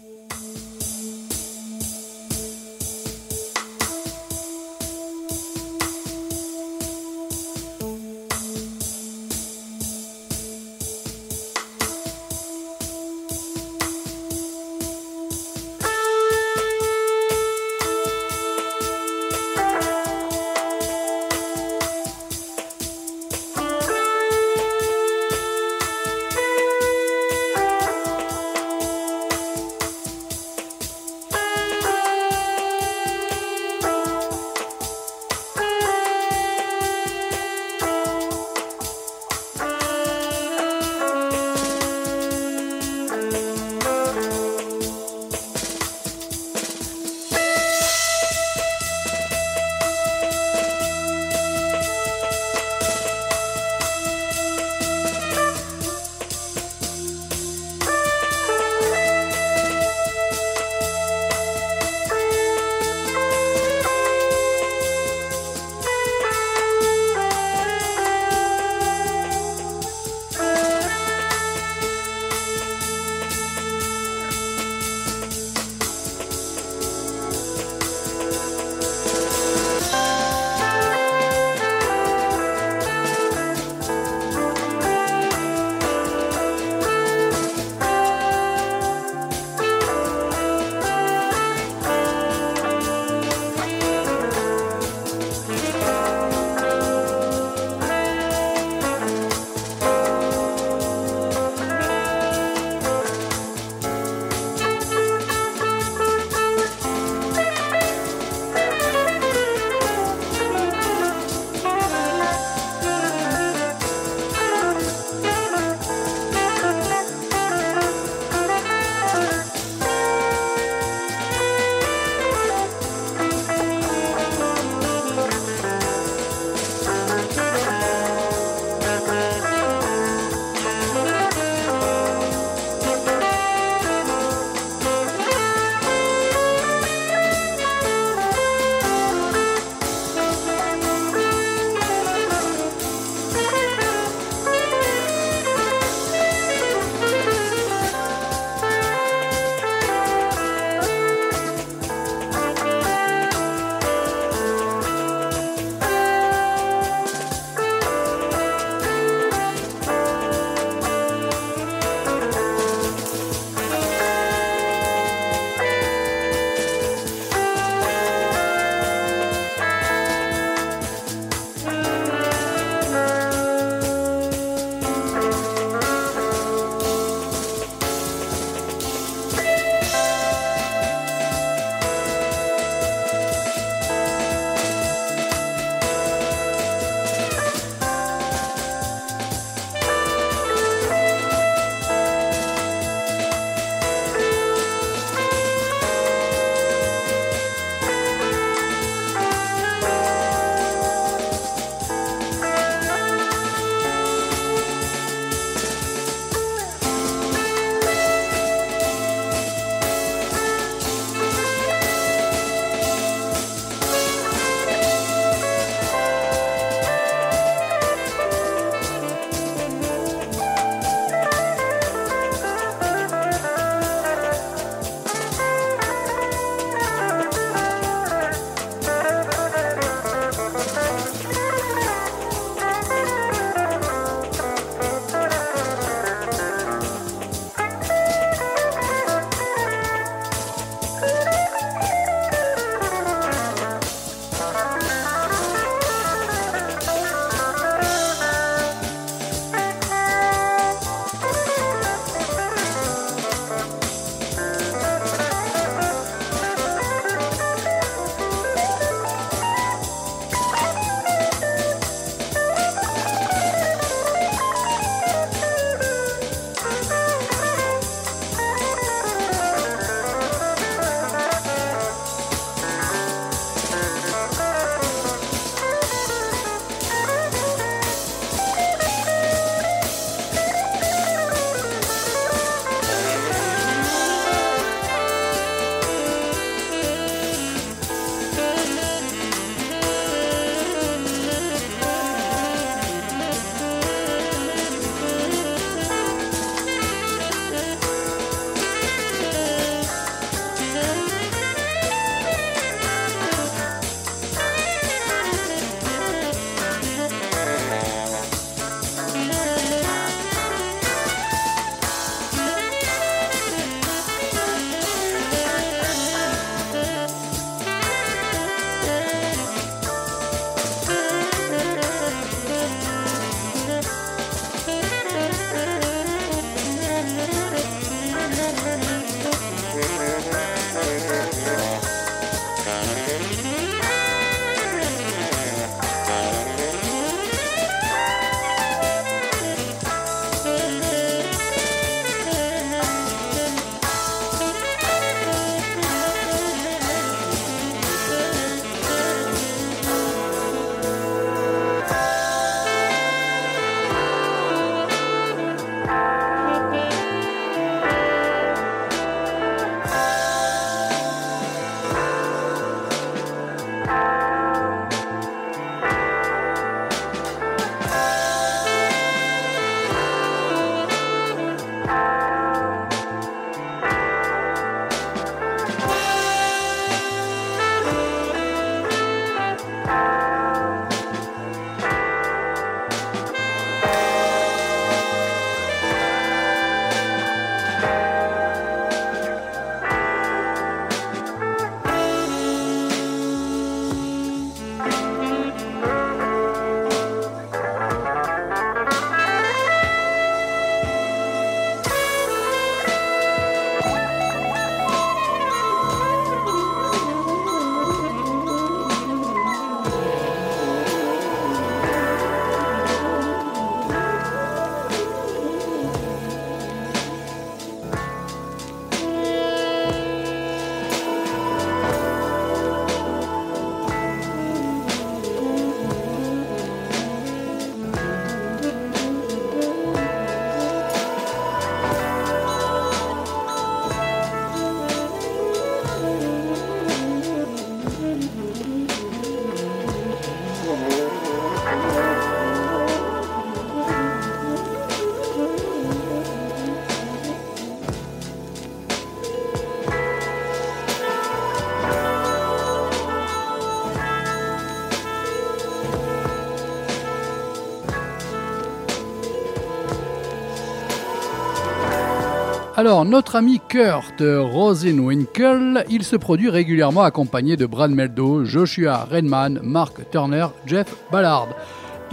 [462.80, 469.60] Alors, notre ami Kurt Rosenwinkel, il se produit régulièrement accompagné de Brad Meldo, Joshua Redman,
[469.62, 471.50] Mark Turner, Jeff Ballard.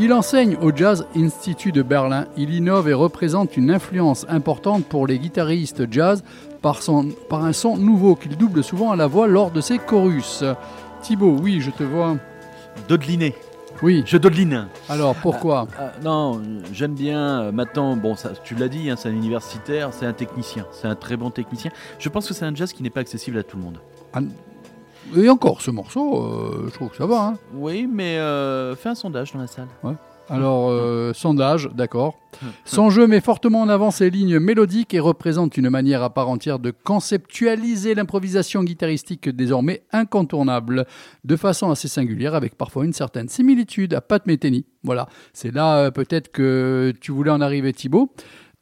[0.00, 2.26] Il enseigne au Jazz Institute de Berlin.
[2.36, 6.24] Il innove et représente une influence importante pour les guitaristes jazz
[6.62, 6.80] par,
[7.30, 10.42] un son nouveau qu'il double souvent à la voix lors de ses chorus.
[11.00, 12.16] Thibaut, oui, je te vois.
[12.88, 13.36] Dodeliné.
[13.82, 14.02] Oui.
[14.06, 14.68] Je dodeline.
[14.88, 16.40] Alors, pourquoi Ah, non,
[16.72, 17.42] j'aime bien.
[17.42, 20.88] euh, Maintenant, bon, ça, tu l'as dit, hein, c'est un universitaire, c'est un technicien, c'est
[20.88, 21.70] un très bon technicien.
[21.98, 23.78] Je pense que c'est un jazz qui n'est pas accessible à tout le monde.
[24.12, 24.20] Ah,
[25.16, 27.26] Et encore, ce morceau, euh, je trouve que ça va.
[27.28, 27.34] hein.
[27.54, 29.68] Oui, mais euh, fais un sondage dans la salle.
[30.28, 32.18] Alors, euh, sondage, d'accord.
[32.64, 36.28] Son jeu met fortement en avant ses lignes mélodiques et représente une manière à part
[36.28, 40.86] entière de conceptualiser l'improvisation guitaristique désormais incontournable,
[41.24, 44.66] de façon assez singulière, avec parfois une certaine similitude à Pat Metheny.
[44.82, 48.12] Voilà, c'est là euh, peut-être que tu voulais en arriver Thibaut.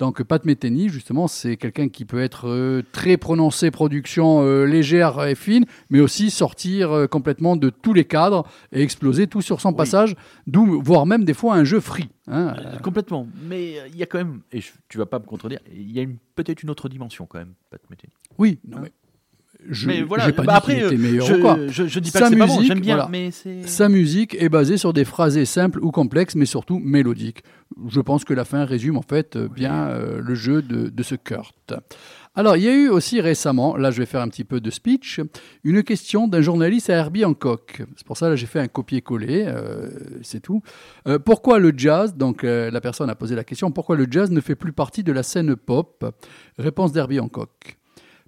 [0.00, 5.24] Donc Pat Metheny, justement, c'est quelqu'un qui peut être euh, très prononcé, production euh, légère
[5.24, 9.60] et fine, mais aussi sortir euh, complètement de tous les cadres et exploser tout sur
[9.60, 10.16] son passage,
[10.48, 12.08] d'où voire même des fois un jeu free.
[12.26, 12.54] hein.
[12.82, 13.28] Complètement.
[13.44, 16.00] Mais il y a quand même, et je- tu vas pas me contredire, il y
[16.00, 18.12] a peut-être une autre dimension quand même, Pat Metheny.
[18.36, 18.90] Oui, non, mais
[19.68, 21.58] je mais voilà, pas bah dit après, était euh, meilleur je, ou quoi.
[21.68, 23.08] je, je dis pas Sa que c'est pas bon, musique, j'aime bien, voilà.
[23.10, 23.66] mais c'est.
[23.66, 27.42] Sa musique est basée sur des phrasés simples ou complexes, mais surtout mélodiques.
[27.88, 31.02] Je pense que la fin résume en fait euh, bien euh, le jeu de, de
[31.02, 31.74] ce Kurt.
[32.36, 34.68] Alors, il y a eu aussi récemment, là je vais faire un petit peu de
[34.68, 35.20] speech,
[35.62, 37.82] une question d'un journaliste à Herbie Hancock.
[37.96, 39.88] C'est pour ça que j'ai fait un copier-coller, euh,
[40.22, 40.60] c'est tout.
[41.06, 44.32] Euh, pourquoi le jazz, donc euh, la personne a posé la question, pourquoi le jazz
[44.32, 46.04] ne fait plus partie de la scène pop?
[46.58, 47.76] Réponse d'Herbie Hancock.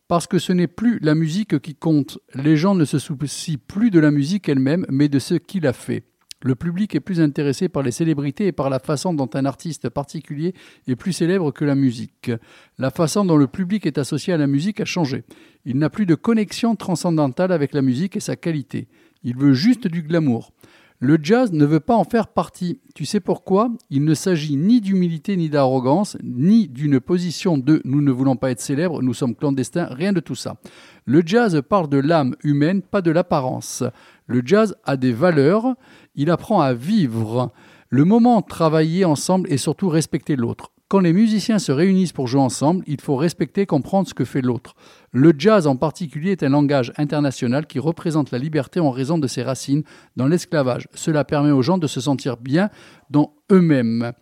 [0.09, 2.19] Parce que ce n'est plus la musique qui compte.
[2.35, 5.73] Les gens ne se soucient plus de la musique elle-même, mais de ce qui la
[5.73, 6.05] fait.
[6.43, 9.89] Le public est plus intéressé par les célébrités et par la façon dont un artiste
[9.89, 10.55] particulier
[10.87, 12.31] est plus célèbre que la musique.
[12.79, 15.25] La façon dont le public est associé à la musique a changé.
[15.65, 18.87] Il n'a plus de connexion transcendantale avec la musique et sa qualité.
[19.25, 20.53] Il veut juste du glamour.
[20.99, 22.81] Le jazz ne veut pas en faire partie.
[22.95, 23.71] Tu sais pourquoi?
[23.91, 28.51] Il ne s'agit ni d'humilité ni d'arrogance, ni d'une position de nous ne voulons pas
[28.51, 30.57] être célèbres, nous sommes clandestins, rien de tout ça.
[31.05, 33.85] Le jazz parle de l'âme humaine, pas de l'apparence.
[34.27, 35.75] Le jazz a des valeurs,
[36.15, 37.53] il apprend à vivre.
[37.91, 40.73] Le moment travailler ensemble et surtout respecter l'autre.
[40.89, 44.41] Quand les musiciens se réunissent pour jouer ensemble, il faut respecter, comprendre ce que fait
[44.41, 44.77] l'autre.
[45.19, 49.27] Le jazz en particulier est un langage international qui représente la liberté en raison de
[49.27, 49.83] ses racines
[50.15, 50.89] dans l'esclavage.
[50.93, 52.69] Cela permet aux gens de se sentir bien
[53.09, 54.13] dans eux-mêmes.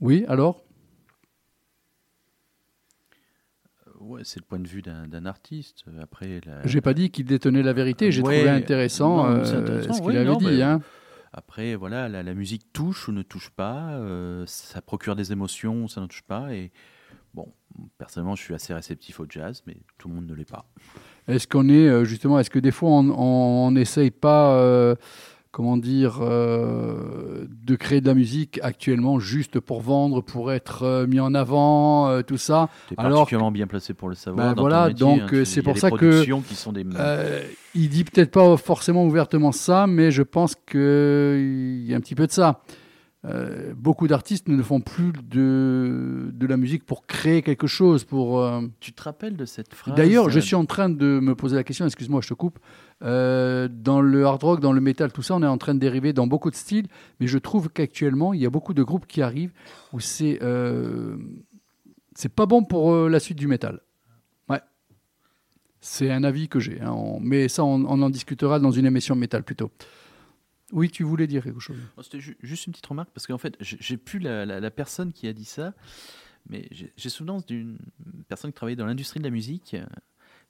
[0.00, 0.64] Oui, alors?
[4.00, 5.84] Ouais, c'est le point de vue d'un artiste.
[6.02, 9.54] Après, la- J'ai pas dit qu'il détenait la vérité, j'ai Ouais, trouvé intéressant, non, c'est
[9.54, 10.60] euh, intéressant, ce qu'il avait non, dit.
[10.60, 10.80] hein.
[11.32, 15.86] Après, voilà, la, la musique touche ou ne touche pas, euh, ça procure des émotions
[15.86, 16.52] ça ne touche pas.
[16.52, 16.72] Et
[17.34, 17.52] bon,
[17.98, 20.64] personnellement, je suis assez réceptif au jazz, mais tout le monde ne l'est pas.
[21.28, 24.94] Est-ce qu'on est euh, justement, est-ce que des fois on- n'essaye pas, euh,
[25.50, 31.20] comment dire, euh, de créer de la musique actuellement juste pour vendre, pour être mis
[31.20, 34.48] en avant, euh, tout ça Tu es Alors particulièrement bien placé pour le savoir.
[34.48, 36.84] Ben dans voilà, ton métier, donc, hein, c'est pour ça que, productions qui sont des.
[37.74, 42.14] Il dit peut-être pas forcément ouvertement ça, mais je pense qu'il y a un petit
[42.14, 42.60] peu de ça.
[43.26, 48.40] Euh, beaucoup d'artistes ne font plus de, de la musique pour créer quelque chose, pour.
[48.40, 51.34] euh, Tu te rappelles de cette phrase D'ailleurs, je euh, suis en train de me
[51.34, 52.58] poser la question, excuse-moi, je te coupe.
[53.02, 55.78] Euh, dans le hard rock, dans le metal, tout ça, on est en train de
[55.80, 56.86] dériver dans beaucoup de styles,
[57.18, 59.52] mais je trouve qu'actuellement, il y a beaucoup de groupes qui arrivent
[59.94, 60.38] où c'est
[62.14, 63.80] c'est pas bon pour la suite du métal.
[64.48, 64.60] Ouais.
[65.80, 69.16] C'est un avis que j'ai, hein, mais ça, on, on en discutera dans une émission
[69.16, 69.70] métal plutôt.
[70.74, 71.78] Oui, tu voulais dire quelque chose.
[71.96, 74.70] Oh, C'était ju- juste une petite remarque parce qu'en fait, j'ai plus la, la- la
[74.70, 75.72] personne qui a dit ça,
[76.48, 77.78] mais j'ai souvenance d'une
[78.28, 79.76] personne qui travaillait dans l'industrie de la musique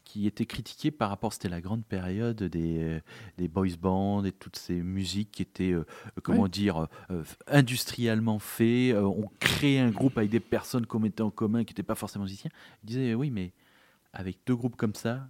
[0.04, 3.00] qui était critiquée par rapport, c'était la grande période des,
[3.38, 6.50] des boys bands et toutes ces musiques qui étaient, euh, euh, comment Oui.
[6.50, 8.94] dire, euh, industriellement faites.
[8.94, 11.94] euh, on créait un groupe avec des personnes qu'on mettait en commun qui n'étaient pas
[11.94, 12.50] forcément musiciens.
[12.82, 13.52] Il disait, oui, mais
[14.12, 15.26] avec deux groupes comme ça,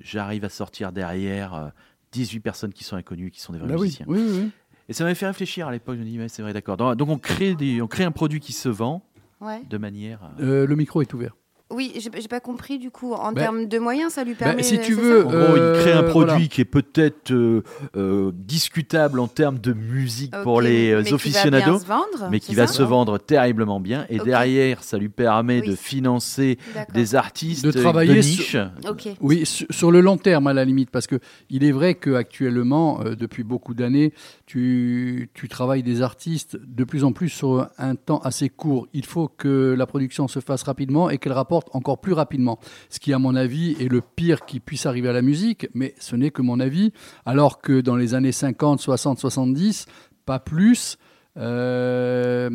[0.00, 1.72] j'arrive à sortir derrière
[2.16, 4.06] 18 personnes qui sont inconnues, qui sont des vrais Bah oui, musiciens.
[4.08, 4.50] oui, oui, oui.
[4.88, 5.96] Et ça m'avait fait réfléchir à l'époque.
[5.96, 6.76] Je me dis, ouais, c'est vrai, d'accord.
[6.96, 9.02] Donc, on, crée des, on crée un produit qui se vend
[9.40, 9.60] Ouais.
[9.68, 10.22] de manière.
[10.22, 11.36] à- Euh, le micro est ouvert.
[11.68, 13.12] Oui, j'ai pas compris du coup.
[13.12, 14.62] En Ben- termes de moyens, ça lui ben, permet.
[14.62, 16.46] si tu veux, ça En gros, il crée un Euh, produit voilà.
[16.46, 17.62] qui est peut-être euh,
[17.96, 22.28] euh, discutable en termes de musique pour les mais qui va aficionados, bien se vendre,
[22.30, 24.06] mais qui va se vendre terriblement bien.
[24.10, 25.70] Et derrière, ça lui permet Oui.
[25.70, 26.56] de financer
[26.94, 28.56] des artistes De travailler niche.
[28.88, 29.08] Ok.
[29.20, 31.18] Oui, sur, le long terme à la limite, parce que
[31.50, 34.12] il est vrai qu'actuellement, euh, depuis beaucoup d'années,
[34.46, 38.86] tu, tu travailles des artistes de plus en plus sur un temps assez court.
[38.92, 42.58] Il faut que la production se fasse rapidement et qu'elle rapporte encore plus rapidement.
[42.90, 45.94] Ce qui, à mon avis, est le pire qui puisse arriver à la musique, mais
[45.98, 46.92] ce n'est que mon avis.
[47.24, 49.86] Alors que dans les années 50, 60, 70,
[50.24, 50.98] pas plus,
[51.36, 52.50] euh,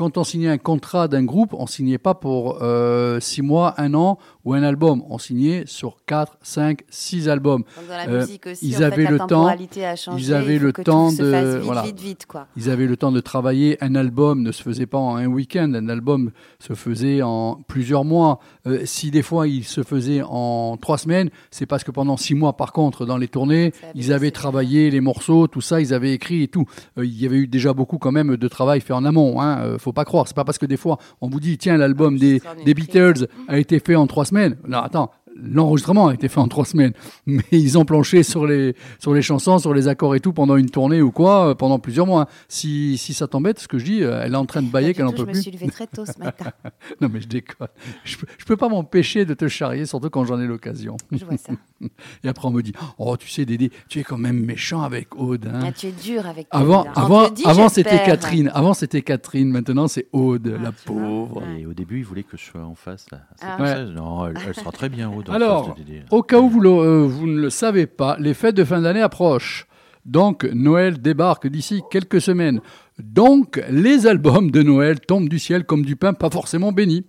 [0.00, 3.92] quand on signait un contrat d'un groupe, on signait pas pour euh, six mois, un
[3.92, 5.02] an ou un album.
[5.08, 7.64] On signait sur 4, 5, 6 albums.
[7.74, 10.34] Comme dans la Euh, musique aussi, ils en avaient le temps- temporalité a changé, ils
[10.34, 11.82] avaient le temps de- fasse vite, voilà.
[11.82, 12.46] vite, vite, quoi.
[12.56, 13.76] Ils avaient le temps de travailler.
[13.82, 15.72] Un album ne se faisait pas en un week-end.
[15.74, 18.38] Un album se faisait en plusieurs mois.
[18.66, 22.34] Euh, si des fois il se faisait en trois semaines, c'est parce que pendant six
[22.34, 26.12] mois, par contre, dans les tournées, ils avaient travaillé les morceaux, tout ça, ils avaient
[26.12, 26.64] écrit et tout.
[26.98, 29.40] Euh, il y avait eu déjà beaucoup quand même de travail fait en amont.
[29.40, 29.58] Hein.
[29.60, 30.26] Euh, faut pas croire.
[30.28, 32.86] C'est pas parce que des fois on vous dit tiens l'album des, d'une des prise.
[32.86, 35.10] Beatles a été fait en trois Non attends.
[35.36, 36.92] L'enregistrement a été fait en trois semaines,
[37.26, 40.56] mais ils ont planché sur les, sur les chansons, sur les accords et tout pendant
[40.56, 42.28] une tournée ou quoi, euh, pendant plusieurs mois.
[42.48, 44.92] Si, si ça t'embête, ce que je dis, euh, elle est en train de bailler
[44.92, 45.42] qu'elle en tout, peut je me plus.
[45.42, 46.50] suis levée très tôt ce matin.
[47.00, 47.68] Non, mais je déconne.
[48.04, 50.96] Je peux, je peux pas m'empêcher de te charrier, surtout quand j'en ai l'occasion.
[51.12, 51.52] Je vois ça.
[52.24, 55.16] Et après, on me dit Oh, tu sais, Dédé, tu es quand même méchant avec
[55.16, 55.46] Aude.
[55.52, 55.60] hein.
[55.64, 57.02] Ah, tu es dur avec Avant, David, hein.
[57.02, 58.02] Avant, dit, avant c'était.
[58.04, 58.50] Catherine.
[58.54, 59.48] Avant, c'était Catherine.
[59.50, 60.72] Maintenant, c'est Aude, Ah, la vois.
[60.84, 61.42] pauvre.
[61.42, 61.60] Ouais.
[61.62, 63.06] Et au début, il voulait que je sois en face.
[63.10, 63.84] Là, cette Ah.
[63.84, 65.76] Non, elle, elle sera très bien dans Alors,
[66.10, 68.80] au cas où vous, le- euh, vous ne le savez pas, les fêtes de fin
[68.80, 69.66] d'année approchent.
[70.06, 72.60] Donc, Noël débarque d'ici quelques semaines.
[72.98, 77.04] Donc, les albums de Noël tombent du ciel comme du pain, pas forcément béni.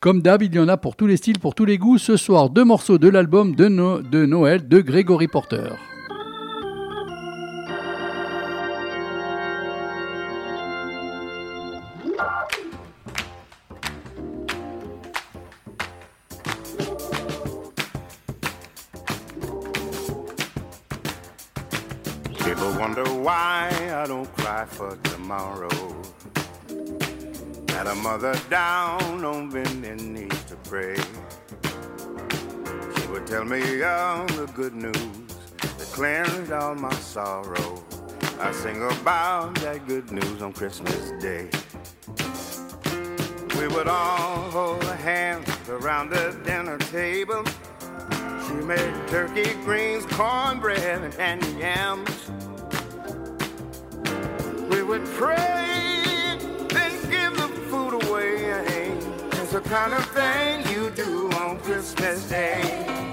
[0.00, 1.96] Comme d'hab, il y en a pour tous les styles, pour tous les goûts.
[1.98, 5.70] Ce soir, deux morceaux de l'album de, No- de Noël de Gregory Porter.
[23.24, 25.70] Why I don't cry for tomorrow.
[27.70, 30.96] Had a mother down on bending knees to pray.
[32.96, 35.24] She would tell me all the good news
[35.78, 37.82] that all my sorrow.
[38.40, 41.48] I sing about that good news on Christmas Day.
[43.58, 47.42] We would all hold hands around the dinner table.
[48.46, 52.23] She made turkey, greens, cornbread, and yams.
[54.88, 56.36] Would pray,
[56.68, 58.92] then give the food away.
[59.32, 63.03] It's the kind of thing you do on Christmas Day.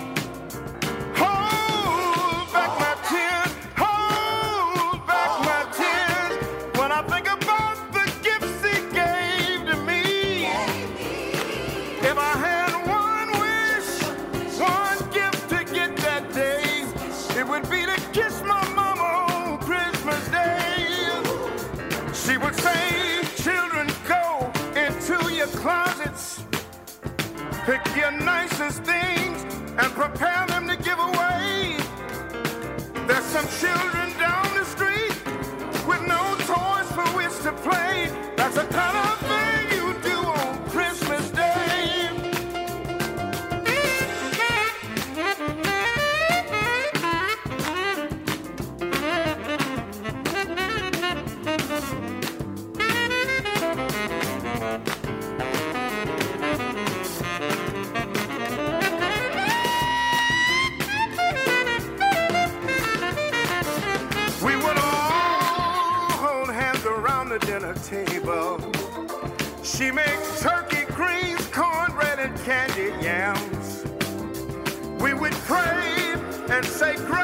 [27.65, 29.43] Pick your nicest things,
[29.77, 31.77] and prepare them to give away.
[33.07, 35.15] There's some children down the street
[35.87, 38.09] with no toys for which to play.
[38.35, 39.30] That's the kind of
[69.81, 73.83] She makes turkey, greens, cornbread, and candied yams.
[75.01, 76.13] We would pray
[76.51, 77.20] and say grace,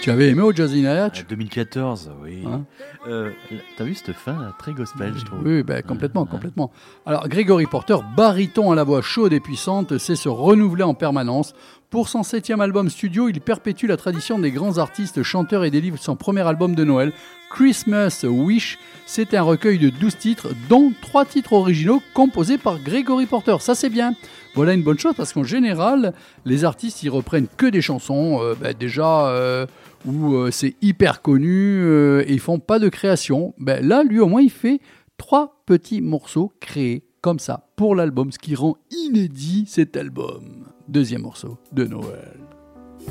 [0.00, 2.42] Tu avais aimé au Jazz in Hatch 2014, oui.
[2.46, 2.64] Hein
[3.06, 3.30] Euh,
[3.76, 5.40] T'as vu cette fin très gospel, je trouve.
[5.44, 6.70] Oui, ben, complètement, complètement.
[7.04, 11.52] Alors, Gregory Porter, baryton à la voix chaude et puissante, sait se renouveler en permanence.
[11.90, 15.98] Pour son septième album studio, il perpétue la tradition des grands artistes chanteurs et délivre
[15.98, 17.12] son premier album de Noël,
[17.50, 18.78] Christmas Wish.
[19.06, 23.56] C'est un recueil de 12 titres, dont 3 titres originaux composés par Gregory Porter.
[23.60, 24.14] Ça, c'est bien.
[24.54, 26.14] Voilà une bonne chose parce qu'en général,
[26.44, 29.66] les artistes, ils reprennent que des chansons, euh, ben, déjà, euh,
[30.06, 33.54] où euh, c'est hyper connu euh, et ils font pas de création.
[33.58, 34.80] Ben, là, lui, au moins, il fait
[35.16, 40.66] trois petits morceaux créés comme ça pour l'album, ce qui rend inédit cet album.
[40.88, 42.38] Deuxième morceau de Noël.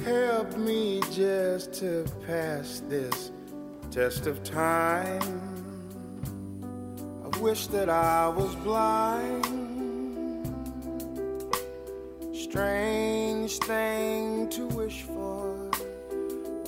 [0.06, 3.32] Help me just to pass this
[3.92, 5.20] test of time.
[7.24, 9.70] I wish that I was blind.
[12.34, 15.49] Strange thing to wish for,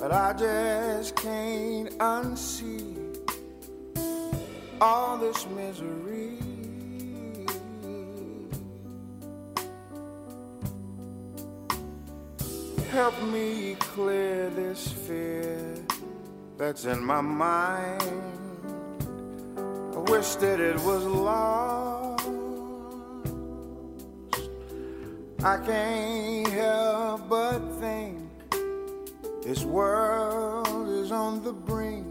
[0.02, 3.16] but I just can't unsee
[4.80, 6.38] all this misery.
[12.90, 15.76] Help me clear this fear
[16.58, 18.02] that's in my mind.
[19.94, 22.28] I wish that it was lost.
[25.44, 28.21] I can't help but think
[29.42, 32.06] this world is on the brink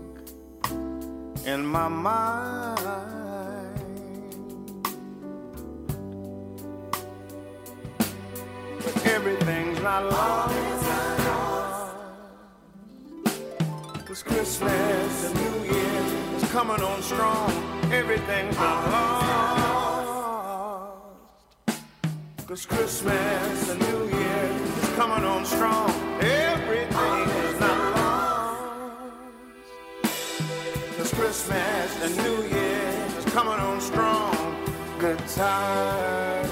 [1.46, 2.78] in my mind.
[8.84, 10.56] But everything's not lost.
[14.06, 16.04] Cause Christmas and New Year
[16.36, 17.50] is coming on strong.
[17.94, 20.12] Everything's not lost.
[22.46, 24.50] Cause Christmas and New Year
[24.84, 25.90] is coming on strong.
[26.20, 26.41] Everything
[31.32, 34.36] Christmas and New Year is coming on strong.
[35.00, 36.52] Good times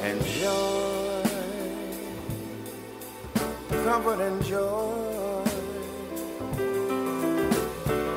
[0.00, 1.22] and joy,
[3.84, 5.44] comfort and joy,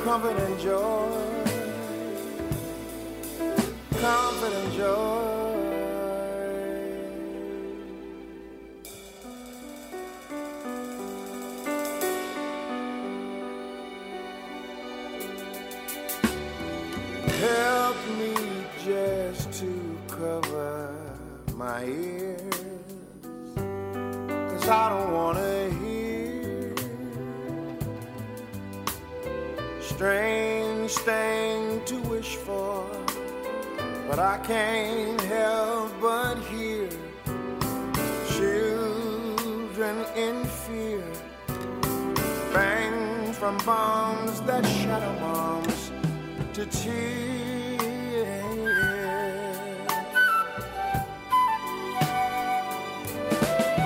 [0.06, 1.10] comfort and joy,
[3.99, 5.24] comfort and joy.
[21.76, 22.41] My ears.
[24.52, 26.73] Cause I don't wanna hear
[29.81, 32.85] strange thing to wish for.
[34.07, 36.89] But I can't help but hear
[38.38, 41.03] children in fear.
[42.53, 45.91] Bang from bombs that shatter moms
[46.53, 47.44] to tears.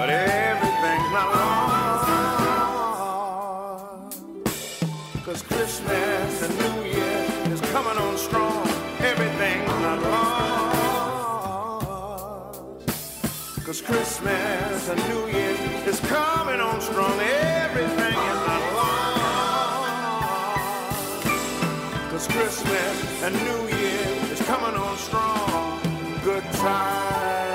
[0.09, 2.07] But everything's not lost.
[5.23, 8.67] Cause Christmas and New Year is coming on strong.
[9.11, 10.49] Everything's not lost.
[13.63, 15.55] Cause Christmas and New Year
[15.85, 17.19] is coming on strong.
[17.19, 20.09] Everything is not lost.
[22.09, 25.79] Cause Christmas and New Year is coming on strong.
[26.23, 27.48] Good times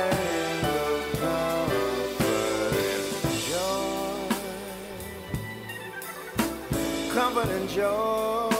[7.24, 8.51] comfort and joy.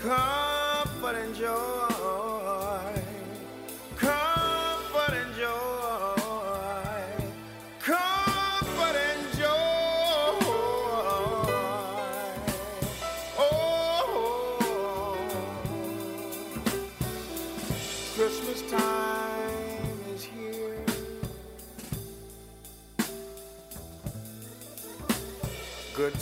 [0.00, 1.87] Comfort and joy.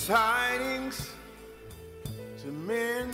[0.07, 1.11] Tidings
[2.41, 3.11] to men.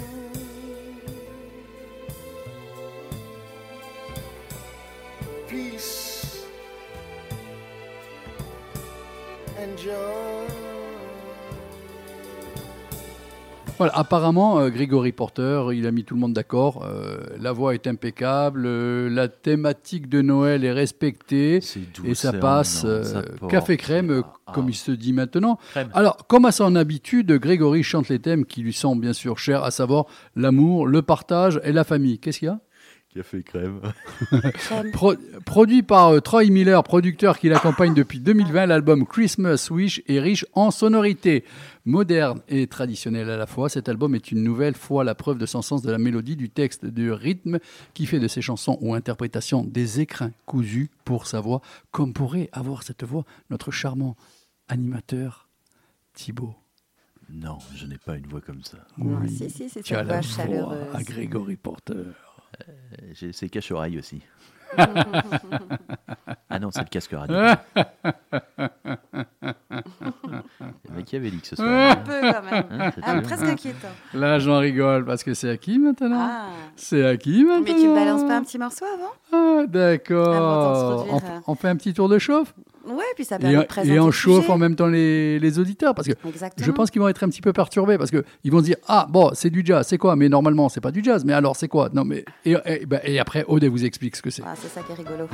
[5.49, 6.45] Peace
[9.57, 10.82] and joy.
[13.83, 16.85] Voilà, apparemment, euh, Gregory Porter, il a mis tout le monde d'accord.
[16.87, 21.61] euh, la voix est impeccable, euh, la thématique de Noël est respectée.
[21.61, 24.71] C'est doux, Et ça passe ça café crème, Ah, comme ah.
[24.71, 25.59] il se dit maintenant.
[25.73, 25.89] Crème.
[25.95, 29.65] Alors, comme à son habitude, Grégory chante les thèmes qui lui sont bien sûr chers,
[29.65, 30.05] à savoir
[30.37, 32.21] l'amour, le partage et la famille.
[32.21, 32.61] Qu'est-ce qu'il y a?
[33.15, 33.81] Café crème.
[34.93, 35.15] Pro-
[35.45, 40.47] produit par euh, Troy Miller, producteur qui l'accompagne depuis 2020, l'album Christmas Wish est riche
[40.55, 41.45] en sonorités.
[41.85, 45.45] Moderne et traditionnel à la fois, cet album est une nouvelle fois la preuve de
[45.45, 47.59] son sens de la mélodie, du texte, du rythme,
[47.93, 51.61] qui fait de ses chansons ou interprétations des écrins cousus pour sa voix,
[51.91, 54.17] comme pourrait avoir cette voix notre charmant
[54.69, 55.49] animateur
[56.15, 56.55] Thibaut.
[57.31, 58.79] Non, je n'ai pas une voix comme ça.
[58.97, 60.95] Non, Oui, si, si, c'est tu as sa la voix voix chaleureuse.
[60.95, 61.95] à Grégory Porter.
[62.69, 62.73] Euh,
[63.13, 64.23] J'ai ces cache-oreilles aussi.
[66.49, 67.37] ah non, c'est le casque radio.
[70.85, 71.69] C'est machiavélique ce soir.
[71.93, 72.65] Un peu quand même.
[72.71, 73.89] Hein, c'est Ah, presque inquiétant.
[74.15, 76.49] Là, j'en rigole parce que c'est à qui maintenant Ah.
[76.77, 79.13] C'est à qui maintenant Mais tu me balances pas un petit morceau avant?
[79.33, 81.07] Ah, d'accord.
[81.11, 81.41] On, euh.
[81.47, 82.55] on fait un petit tour de chauffe?
[82.87, 85.59] Ouais, puis ça et, permet de présenter et on chauffe en même temps les, les
[85.59, 86.67] auditeurs parce que Exactement.
[86.67, 88.77] je pense qu'ils vont être un petit peu perturbés parce que ils vont se dire
[88.89, 90.17] ah bon c'est du jazz c'est quoi?
[90.17, 91.91] Mais normalement c'est pas du jazz mais alors c'est quoi?
[91.93, 94.43] Non mais et, et- ben, et après Aude vous explique ce que c'est.
[94.45, 95.29] Ah, c'est ça qui est rigolo.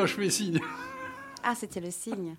[0.00, 0.60] Quand je fais signe.
[1.44, 2.34] Ah, c'était le signe.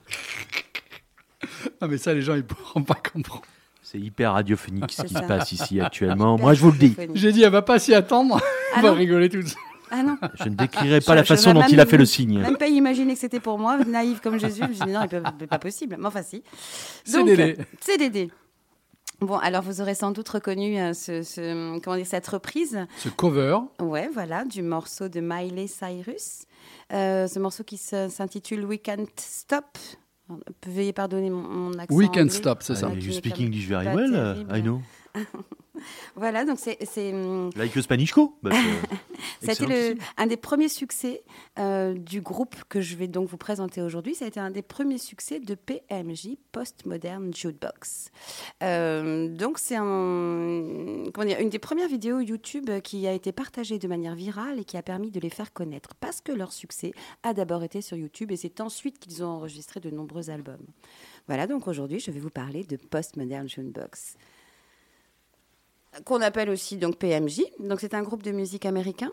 [1.79, 3.41] Ah, mais ça, les gens, ils pourront pas comprendre.
[3.83, 5.21] C'est hyper radiophonique ce C'est qui ça.
[5.23, 6.37] se passe ici actuellement.
[6.37, 6.95] Moi, je vous le dis.
[7.13, 8.39] J'ai dit, elle va pas s'y attendre.
[8.73, 8.95] Ah On va non.
[8.95, 9.55] rigoler tous.
[9.93, 12.05] Ah non, Je ne décrirai pas Je- la je façon dont il a fait le
[12.05, 12.39] signe.
[12.39, 14.61] même pas imaginer que c'était pour moi, naïve comme Jésus.
[14.63, 15.01] Je me suis dit non,
[15.39, 15.97] c'est pas possible.
[15.99, 16.43] Mais enfin, si.
[17.03, 17.57] CDD.
[17.81, 18.31] CDD.
[19.19, 22.79] Bon, alors vous aurez sans doute reconnu euh, ce, ce- comment dire, cette reprise.
[22.97, 26.43] Ce cover, Ouais, voilà, du morceau de Miley Cyrus.
[26.93, 29.77] Euh, ce morceau qui s'intitule We Can't Stop.
[30.65, 31.95] Veuillez pardonner mon, mon accent.
[31.95, 32.29] We Can anglais.
[32.29, 32.87] Stop, c'est ça.
[32.87, 34.57] Ouais, Uh, you est speak comme English very well, uh, terrible.
[34.57, 34.81] I know.
[36.15, 37.75] Voilà, donc c'est hum, Like
[39.49, 41.23] a été excellent le- un des premiers succès
[41.59, 44.15] euh, du groupe que je vais donc vous présenter aujourd'hui.
[44.15, 48.11] Ça a été un des premiers succès de PMJ, Postmodern Jukebox.
[48.63, 54.15] Euh, donc c'est un, une des premières vidéos YouTube qui a été partagée de manière
[54.15, 56.91] virale et qui a permis de les faire connaître parce que leur succès
[57.23, 60.65] a d'abord été sur YouTube et c'est ensuite qu'ils ont enregistré de nombreux albums.
[61.27, 64.15] Voilà, donc aujourd'hui je vais vous parler de Postmodern Jukebox
[66.05, 67.41] qu'on appelle aussi donc PMJ.
[67.59, 69.11] Donc c'est un groupe de musique américain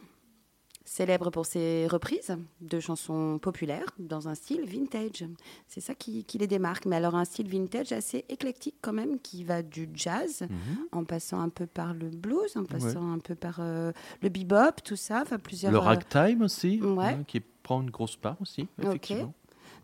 [0.84, 5.22] célèbre pour ses reprises de chansons populaires dans un style vintage.
[5.66, 6.86] C'est ça qui, qui les démarque.
[6.86, 10.78] Mais alors un style vintage assez éclectique quand même, qui va du jazz, Mhm.
[10.92, 13.92] en passant un peu par le blues, en passant un peu par euh,
[14.22, 15.20] le bebop, tout ça.
[15.22, 15.72] Enfin plusieurs.
[15.72, 17.04] Le euh, ragtime aussi, ouais.
[17.04, 19.34] hein, qui prend une grosse part aussi, effectivement.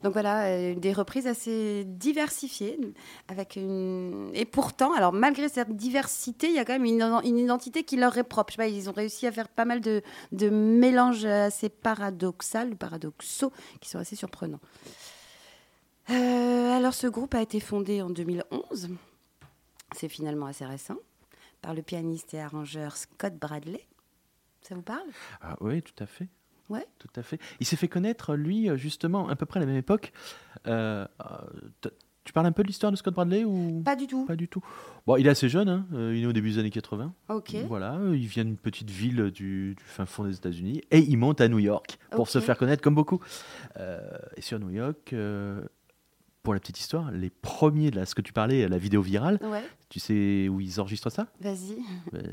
[0.05, 2.79] Donc voilà, euh, des reprises assez diversifiées,
[3.29, 4.31] avec une...
[4.35, 8.19] et pourtant, alors malgré cette diversité, il y a quand même une, identité qui leur
[8.19, 8.53] est propre.
[8.53, 10.03] Je sais pas, ils ont réussi à faire pas mal de,
[10.33, 13.51] de mélanges assez paradoxaux, paradoxaux,
[13.81, 14.61] qui sont assez surprenants.
[16.11, 18.91] Euh, alors ce groupe a été fondé en 2011,
[19.97, 20.99] c'est finalement assez récent,
[21.63, 23.87] par le pianiste et arrangeur Scott Bradley.
[24.61, 25.09] Ça vous parle?
[25.41, 26.29] Ah, oui, tout à fait.
[26.69, 26.86] Ouais.
[26.99, 27.39] Tout à fait.
[27.61, 30.12] Il s'est fait connaître, lui, justement, à peu près à la même époque.
[30.66, 31.91] Euh, euh,
[32.24, 33.82] tu parles un peu de l'histoire de Scott Bradley ou?
[33.85, 34.24] Pas du tout.
[34.24, 34.65] Pas du tout.
[35.07, 37.12] Bon, il est assez jeune, hein, euh, il est au début des années 80.
[37.28, 37.55] Ok.
[37.69, 41.43] Voilà, il vient d'une petite ville du, du fin fond des États-Unis et il monte
[41.43, 43.20] à New York pour se faire connaître comme beaucoup.
[43.77, 44.01] Euh,
[44.39, 45.61] et sur New York, euh,
[46.45, 49.39] pour la petite histoire, les premiers de là, ce que tu parlais, la vidéo virale,
[49.43, 51.27] Ouais, tu sais où ils enregistrent ça?
[51.41, 51.79] Vas-y.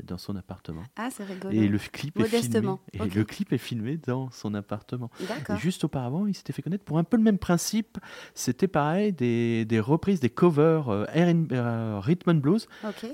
[0.06, 0.82] Dans son appartement.
[0.96, 1.50] Ah, c'est rigolo.
[1.52, 2.36] Et le clip est filmé.
[2.36, 5.10] Modestement, Et le clip est filmé dans son appartement.
[5.26, 5.56] D'accord.
[5.56, 7.98] Juste auparavant, il s'était fait connaître pour un peu le même principe.
[8.34, 12.68] C'était pareil, des, des reprises, des covers euh, euh, rhythm and blues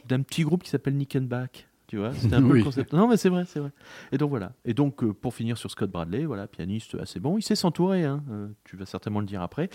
[0.07, 1.69] d'un petit groupe qui s'appelle Nickelback.
[1.89, 2.59] Tu vois, c'était un peu Oui.
[2.61, 2.93] le concept.
[2.93, 3.71] Non, mais c'est vrai, c'est vrai.
[4.13, 4.53] Et donc voilà.
[4.65, 7.39] Et donc euh, pour finir sur Scott Bradley, voilà, pianiste assez bon.
[7.39, 8.05] Il sait s'entourer.
[8.05, 8.23] Hein.
[8.31, 9.71] euh, tu vas certainement le dire après.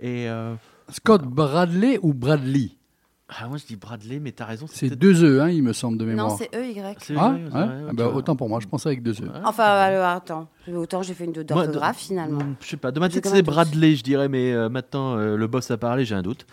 [0.00, 0.54] Et euh,
[0.88, 2.70] Scott Bradley ou Bradley?
[3.28, 4.66] Ah, moi je dis Bradley, mais t'as raison.
[4.70, 6.28] C'est deux E, hein, il me semble, de mémoire.
[6.30, 6.80] Non, c'est EY.
[6.82, 9.24] Ah, c'est ouais vrai, Ah bah, autant pour moi, je pensais avec deux E.
[9.24, 9.40] Ouais.
[9.44, 10.48] Enfin, alors, attends.
[10.74, 12.38] Autant j'ai fait une d'orthographe de- finalement.
[12.44, 12.90] Mm, Je sais pas.
[12.90, 13.42] De ma tête, c'est.
[13.42, 16.46] Bradley, je dirais, mais euh, maintenant euh, le boss a parlé, j'ai un doute.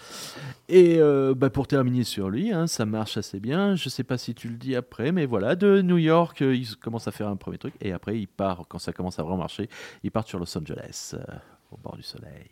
[0.67, 3.75] Et euh, bah, pour terminer sur lui, hein, ça marche assez bien.
[3.75, 6.75] Je sais pas si tu le dis après, mais voilà, de New York, euh, il
[6.77, 9.37] commence à faire un premier truc, et après il part quand ça commence à vraiment
[9.37, 9.69] marcher,
[10.03, 11.19] il part sur Los Angeles, euh,
[11.75, 12.45] au bord du soleil.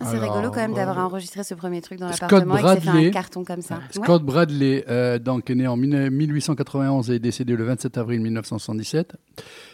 [0.00, 2.62] Ah, c'est rigolo quand même d'avoir euh, enregistré ce premier truc dans Scott l'appartement et
[2.62, 3.06] que fait Bradley.
[3.08, 3.74] un carton comme ça.
[3.76, 3.80] Ouais.
[3.90, 9.16] Scott Bradley, euh, donc, est né en 1891 et est décédé le 27 avril 1977.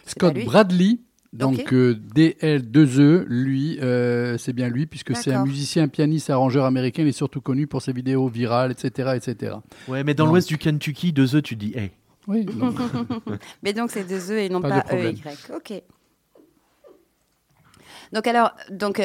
[0.05, 0.33] Scott.
[0.45, 0.99] Bradley,
[1.31, 1.73] donc Ok.
[1.73, 7.03] euh, DL2E, lui, euh, c'est bien lui, puisque c'est un musicien, pianiste, arrangeur américain.
[7.03, 9.11] Il est surtout connu pour ses vidéos virales, etc.
[9.15, 9.55] etc.
[9.87, 11.91] Ouais, mais dans l'ouest du Kentucky, deux œufs, tu dis, hey.
[12.27, 12.45] Oui,
[13.63, 14.95] Mais donc c'est deux E et non Pas pas.
[14.95, 15.15] EY.
[15.55, 15.81] Ok.
[18.13, 19.01] Donc alors, donc.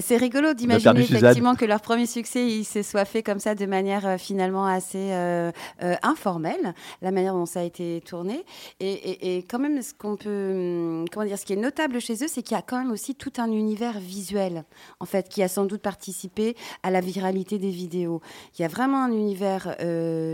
[0.00, 0.90] C'est rigolo d'imaginer
[1.26, 4.66] effectivement que leur premier succès il se soit fait comme ça de manière euh, finalement
[4.66, 5.50] assez euh,
[5.82, 8.44] euh, informelle, la manière dont ça a été tourné.
[8.80, 12.00] Et, et- et quand même, ce qu'on peut, hum, comment dire, ce qui est notable
[12.00, 14.64] chez eux, c'est qu'il y a quand même aussi tout un univers visuel,
[15.00, 18.20] en fait, qui a sans doute participé à la viralité des vidéos.
[18.58, 19.76] Il y a vraiment un univers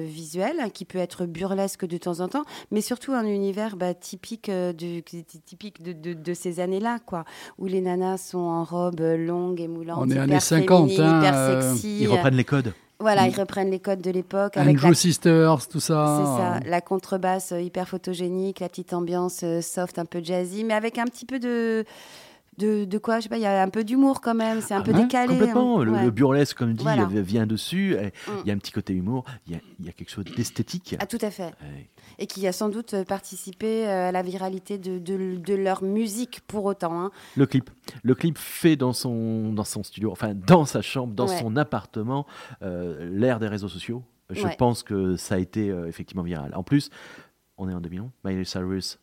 [0.05, 4.51] visuel qui peut être burlesque de temps en temps, mais surtout un univers bah, typique,
[4.51, 7.25] du- typique de, de- de ces années-là, quoi,
[7.59, 11.01] où les nanas sont en robe longue et moulante, On est hyper années 50, féminine,
[11.07, 11.99] hein, hyper euh, sexy.
[12.01, 12.73] Ils reprennent les codes.
[13.01, 13.31] Voilà, Mm.
[13.31, 16.21] ils reprennent les codes de l'époque avec Andrew la Sisters, tout ça.
[16.21, 20.63] c'est ça, la contrebasse euh, hyper photogénique, la petite ambiance euh, soft, un peu jazzy,
[20.63, 21.85] mais avec un petit peu de
[22.59, 24.75] de, de quoi, je sais pas, il y a un peu d'humour quand même, c'est
[24.75, 25.39] un Ah peu décalé.
[25.39, 25.81] Complètement.
[25.81, 25.85] hein.
[25.85, 26.05] Le, Ouais.
[26.05, 27.05] le burlesque, comme dit, Voilà.
[27.05, 27.97] euh, vient dessus.
[27.97, 28.31] Mm.
[28.45, 29.25] Il y a un petit côté humour.
[29.47, 30.97] Il y a, il y a quelque chose d'esthétique.
[31.01, 31.55] Ah, tout à fait.
[31.63, 31.89] Ouais.
[32.19, 36.41] Et qui a sans doute participé euh, à la viralité de, de, de leur musique
[36.47, 37.01] pour autant.
[37.01, 37.11] hein.
[37.37, 37.71] Le clip.
[38.03, 41.39] Le clip fait dans son, dans son studio, enfin dans sa chambre, dans Ouais.
[41.41, 42.27] son appartement,
[42.63, 44.03] euh, l'ère des réseaux sociaux.
[44.31, 46.53] Je pense que ça a été euh, effectivement viral.
[46.55, 46.89] En plus,
[47.59, 48.99] on est en 2011, Miley Cyrus,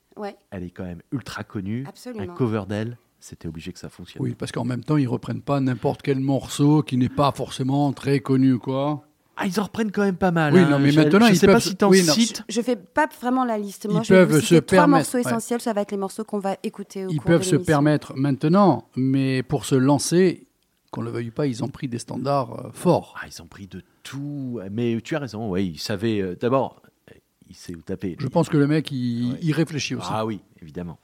[0.51, 1.85] elle est quand même ultra connue.
[1.87, 2.23] absolument.
[2.33, 4.23] Un cover d'elle, c'était obligé que ça fonctionne.
[4.23, 7.91] Oui, parce qu'en même temps, ils reprennent pas n'importe quel morceau qui n'est pas forcément
[7.93, 9.03] très connu, quoi.
[9.41, 10.53] Ah, ils en reprennent quand même pas mal.
[10.53, 10.69] Oui, hein.
[10.69, 12.43] non, mais Je- maintenant, je ils sais peuvent- pas si t'en oui, cites.
[12.49, 13.87] Je fais pas vraiment la liste.
[13.89, 15.21] Moi, Ils je vais peuvent vous citer se trois permettre, morceaux ouais.
[15.21, 15.61] essentiels.
[15.61, 18.13] Ça va être les morceaux qu'on va écouter au Ils cours peuvent de se permettre
[18.17, 20.45] maintenant, mais pour se lancer,
[20.91, 23.15] qu'on le veuille pas, ils ont pris des standards euh, forts.
[23.21, 24.59] Ah, ils ont pris de tout.
[24.71, 26.19] Mais tu as raison, oui, ils savaient.
[26.21, 27.15] euh, D'abord, euh,
[27.49, 28.17] il sait où taper.
[28.19, 29.39] Je pense que le mec, il, Ouais.
[29.41, 30.09] il réfléchit aussi.
[30.11, 30.99] Ah oui, évidemment.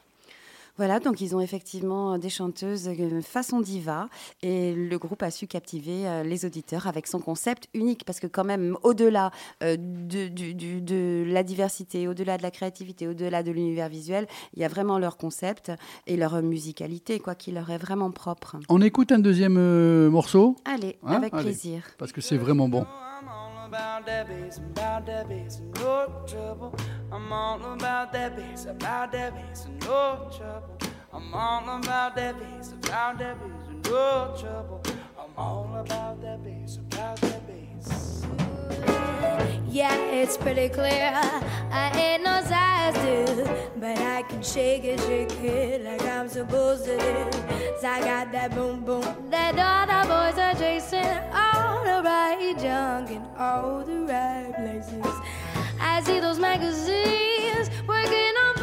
[0.77, 4.10] Voilà, donc ils ont effectivement des chanteuses euh, façon diva
[4.41, 8.27] et le groupe a su captiver euh, les auditeurs avec son concept unique parce que
[8.27, 9.31] quand même au-delà
[9.64, 14.68] euh, de, la diversité, au-delà de la créativité, au-delà de l'univers visuel, il y a
[14.68, 15.72] vraiment leur concept
[16.07, 18.57] et leur musicalité quoi qui leur est vraiment propre.
[18.68, 21.14] On écoute un deuxième euh, morceau, Allez, Hein?
[21.14, 21.43] avec Allez.
[21.45, 21.84] plaisir.
[21.97, 22.85] parce que c'est vraiment bon.
[23.65, 26.75] I'm all about that bass, about that bass, and no trouble.
[27.11, 30.77] I'm all about that bass, about that bass, and no trouble.
[31.11, 34.83] I'm all about that bass, about that bass, and no trouble.
[35.17, 38.24] I'm all about that bass, about that bass.
[39.70, 41.12] Yeah, it's pretty clear.
[41.72, 43.44] I ain't no size two,
[43.78, 47.32] but I can shake it, shake it like I'm supposed to do.
[47.72, 51.18] 'Cause I got that boom boom that all the boys are chasing.
[51.34, 55.16] All the right junk in all the right places.
[55.82, 58.53] I see those magazines working on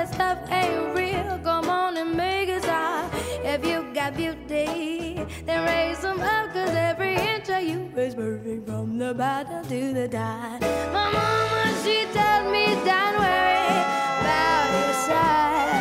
[0.00, 1.38] that stuff ain't real.
[1.44, 3.12] Come on and make it stop.
[3.44, 6.54] If you got beauty, then raise them up.
[6.54, 10.60] Cause every inch of you is perfect from the bottom to the top.
[10.96, 13.76] My mama, she tells me, don't worry
[14.20, 15.79] about your size.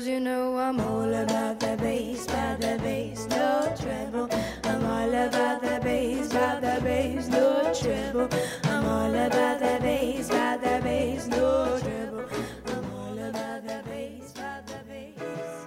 [0.00, 4.30] Because you know I'm all about the bass, about the bass, no treble.
[4.64, 8.28] I'm all about the bass, about the bass, no treble.
[8.64, 12.24] I'm all about the bass, about the bass, no treble.
[12.68, 15.66] I'm all about the bass, about the bass.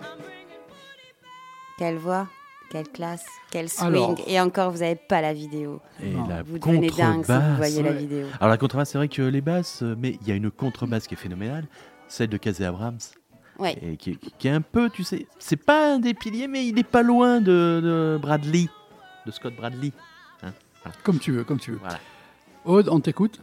[0.00, 1.76] I'm bringing booty back.
[1.76, 2.26] Quelle voix,
[2.70, 3.88] quelle classe, quel swing.
[3.88, 4.14] Alors.
[4.26, 5.82] Et encore, vous n'avez pas la vidéo.
[6.02, 6.26] Et Non.
[6.26, 7.96] la Vous devenez dingue si vous voyez la ouais.
[7.98, 8.26] vidéo.
[8.40, 11.06] Alors la contrebasse, c'est vrai que les basses, euh, mais il y a une contrebasse
[11.06, 11.66] qui est phénoménale,
[12.08, 12.98] celle de Casey Abrams,
[13.58, 13.78] Ouais.
[13.82, 16.78] et qui, qui est un peu, tu sais, c'est pas un des piliers, mais il
[16.78, 18.66] est pas loin de, de Bradley,
[19.26, 19.92] de Scott Bradley.
[21.02, 21.78] Comme tu veux, comme tu veux.
[21.78, 21.98] Voilà.
[22.64, 23.40] Aude, on t'écoute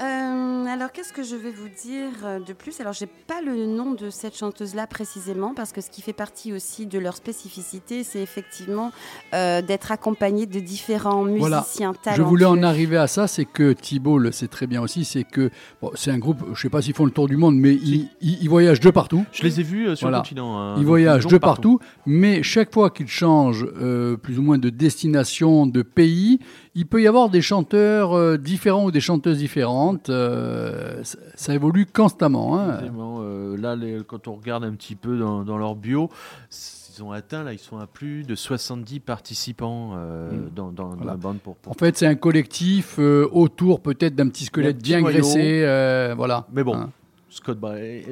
[0.00, 2.80] Euh, alors, qu'est-ce que je vais vous dire euh, de plus?
[2.80, 6.52] Alors, j'ai pas le nom de cette chanteuse-là précisément, parce que ce qui fait partie
[6.52, 8.92] aussi de leur spécificité, c'est effectivement
[9.34, 11.58] euh, d'être accompagnée de différents Voilà.
[11.62, 12.22] musiciens Je talentueux.
[12.24, 15.50] voulais en arriver à ça, c'est que Thibault le sait très bien aussi, c'est que
[15.82, 18.08] bon, c'est un groupe, je sais pas s'ils font le tour du monde, mais ils,
[18.20, 19.24] ils- ils voyagent de partout.
[19.32, 20.18] Je les ai vus sur Voilà.
[20.18, 20.58] le continent.
[20.58, 24.70] hein, Ils voyagent de partout, mais chaque fois qu'ils changent euh, plus ou moins de
[24.70, 26.38] destination, de pays,
[26.74, 30.10] il peut y avoir des chanteurs euh, différents ou des chanteuses différentes.
[30.10, 32.58] euh, ça, ça évolue constamment.
[32.58, 32.80] hein.
[33.20, 36.08] Euh, là, les- quand on regarde un petit peu dans, dans leur bio,
[36.50, 40.50] ils ont atteint, là, ils sont à plus de 70 participants euh, Mm.
[40.54, 41.12] dans, dans, dans Voilà.
[41.12, 44.90] la bande pour, pour- En fait, c'est un collectif autour peut-être d'un petit squelette petit
[44.92, 45.18] bien noyau.
[45.20, 46.12] graissé.
[46.16, 46.46] voilà.
[46.52, 46.90] Mais bon, Hein.
[47.38, 47.58] Scott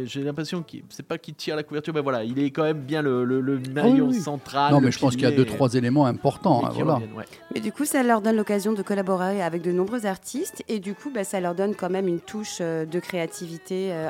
[0.04, 2.80] j'ai l'impression qu'il c'est pas qu'il tire la couverture, mais voilà, il est quand même
[2.80, 4.20] bien le, le, le maillon oui.
[4.20, 4.72] central.
[4.72, 6.64] non, mais je pense qu'il y a deux, trois éléments importants.
[6.64, 6.94] hein, voilà.
[7.16, 7.24] ouais.
[7.54, 10.94] Mais du coup, ça leur donne l'occasion de collaborer avec de nombreux artistes et du
[10.94, 14.08] coup, bah, ça leur donne quand même une touche euh, de créativité euh,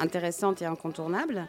[0.00, 1.46] intéressante et incontournable.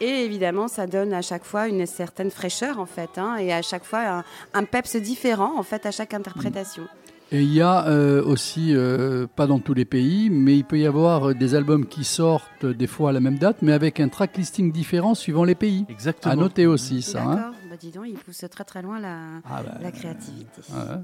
[0.00, 3.62] Et évidemment, ça donne à chaque fois une certaine fraîcheur en fait, hein, et à
[3.62, 4.24] chaque fois un,
[4.54, 6.84] un peps différent en fait à chaque interprétation.
[7.30, 10.78] Et il y a euh, aussi, euh, pas dans tous les pays, mais il peut
[10.78, 14.08] y avoir des albums qui sortent des fois à la même date, mais avec un
[14.08, 15.84] track listing différent suivant les pays.
[15.90, 16.32] Exactement.
[16.32, 17.22] À noter aussi ça.
[17.22, 17.34] hein.
[17.34, 20.62] D'accord, bah, dis donc, ils poussent très très loin la, Ah bah, la créativité.
[20.70, 20.96] ouais.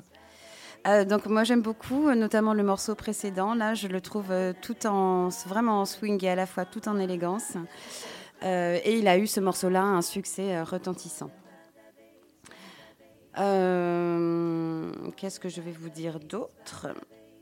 [0.86, 3.54] Euh, donc moi j'aime beaucoup, notamment le morceau précédent.
[3.54, 6.88] Là, je le trouve euh, tout en vraiment en swing et à la fois tout
[6.88, 7.52] en élégance.
[8.42, 11.30] Euh, et il a eu ce morceau-là un succès euh, retentissant.
[13.38, 16.88] Euh, Qu'est-ce que je vais vous dire d'autre?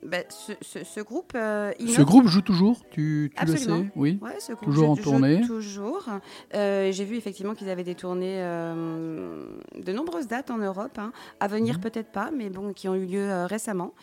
[0.05, 4.19] Ben, ce, ce- ce groupe, euh, Ce groupe joue toujours, tu, tu le sais Oui.
[4.21, 5.41] Ouais, ce groupe Toujours joue- en joue tournée.
[5.47, 6.09] Toujours.
[6.55, 9.45] Euh, J'ai vu effectivement qu'ils avaient des tournées, euh,
[9.81, 11.13] de nombreuses dates en Europe, hein.
[11.39, 11.81] à venir Mhm.
[11.83, 13.95] peut-être pas, mais bon, qui ont eu lieu récemment.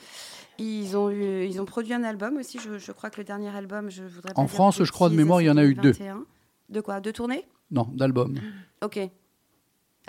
[0.57, 2.59] Ils ont, eu, ils ont produit un album aussi.
[2.59, 4.33] Je, je crois que le dernier album, je voudrais.
[4.33, 5.91] pas En dire France, je crois de mémoire, il y en a eu deux.
[5.93, 6.23] 2021.
[6.69, 7.01] De quoi?
[7.01, 8.35] De tournées Non, d'album.
[8.83, 8.99] Ok.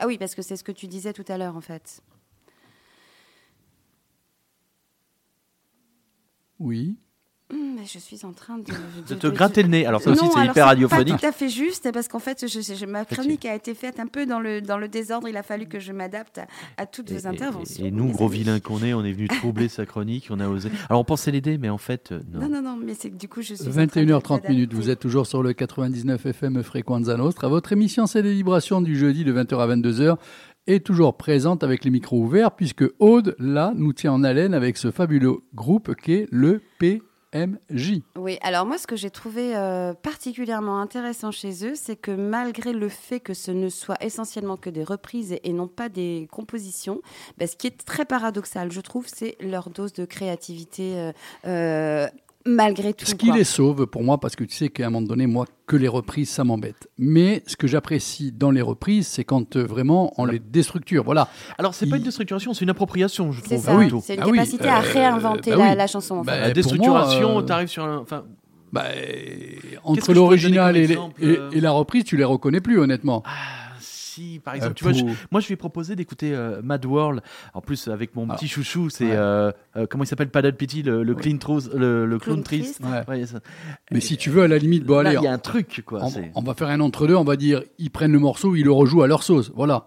[0.03, 2.03] Ah oui, parce que c'est ce que tu disais tout à l'heure, en fait.
[6.59, 6.97] Oui.
[7.53, 8.65] Hum, mais je suis en train de,
[9.09, 9.87] De te gratter le nez.
[9.87, 11.19] Alors ça aussi, c'est hyper Pas radiophonique.
[11.21, 14.07] tout à fait juste, parce qu'en fait, je- je- ma chronique a été faite un
[14.07, 15.29] peu dans le, dans le désordre.
[15.29, 16.47] Il a fallu que je m'adapte à,
[16.77, 17.85] à toutes Et, vos interventions.
[17.85, 18.39] et- et nous, gros amis.
[18.39, 20.71] vilains qu'on est, on est venu troubler sa chronique, on a osé.
[20.89, 22.41] Alors on pensait l'aider, mais en fait, euh, non.
[22.41, 23.67] Non, non, non, mais c'est que du coup, je suis.
[23.69, 27.49] en train de 21h30 minutes, vous êtes toujours sur le 99 FM Fréquenza Nostra.
[27.49, 30.17] Votre émission C'est les vibrations du jeudi de 20h à 22h
[30.67, 34.77] est toujours présente avec les micros ouverts puisque Aude, là, nous tient en haleine avec
[34.77, 36.61] ce fabuleux groupe qu'est le
[38.16, 42.73] Oui, alors moi, ce que j'ai trouvé euh, particulièrement intéressant chez eux, c'est que malgré
[42.73, 47.01] le fait que ce ne soit essentiellement que des reprises et, non pas des compositions,
[47.39, 51.12] bah, ce qui est très paradoxal, je trouve, c'est leur dose de créativité euh,
[51.47, 52.09] euh,
[52.47, 53.05] malgré tout.
[53.07, 55.45] Ce qui les sauve pour moi, parce que tu sais qu'à un moment donné, moi,
[55.67, 56.89] que les reprises, ça m'embête.
[56.99, 61.05] Mais ce que j'apprécie dans les reprises, c'est quand euh, vraiment on les déstructure.
[61.05, 61.29] Voilà.
[61.59, 63.65] Alors c'est pas Il- une déstructuration, c'est une appropriation, je C'est trouve.
[63.65, 63.91] ça, Ah oui.
[64.03, 65.77] c'est une Ah oui, capacité à euh, réinventer bah la, oui.
[65.77, 66.17] la chanson.
[66.17, 66.39] En Bah, fait.
[66.41, 67.99] La pour déstructuration, moi, euh, t'arrives sur un.
[67.99, 68.25] Enfin,
[68.73, 68.85] Bah,
[69.85, 73.23] entre l'original et la reprise, tu les reconnais plus, honnêtement.
[73.27, 73.31] ah,
[74.21, 76.61] si, par exemple, Euh, tu vois, je- pour- moi je lui ai proposé d'écouter euh,
[76.63, 77.21] Mad World.
[77.55, 79.05] En plus, avec mon Alors, petit chouchou, c'est.
[79.07, 79.11] ouais.
[79.17, 80.31] euh, euh, comment il s'appelle?
[80.31, 82.81] Paddle Pity, le, le Clean Trose- le, le clown triste.
[82.83, 83.03] Ouais.
[83.09, 83.25] Ouais.
[83.91, 85.83] Mais si tu veux, à la limite, bon, Là, allez, il y a un truc,
[85.87, 86.01] quoi.
[86.35, 89.03] on, va faire un entre-deux, on va dire, ils prennent le morceau, ils le rejouent
[89.03, 89.51] à leur sauce.
[89.55, 89.87] Voilà.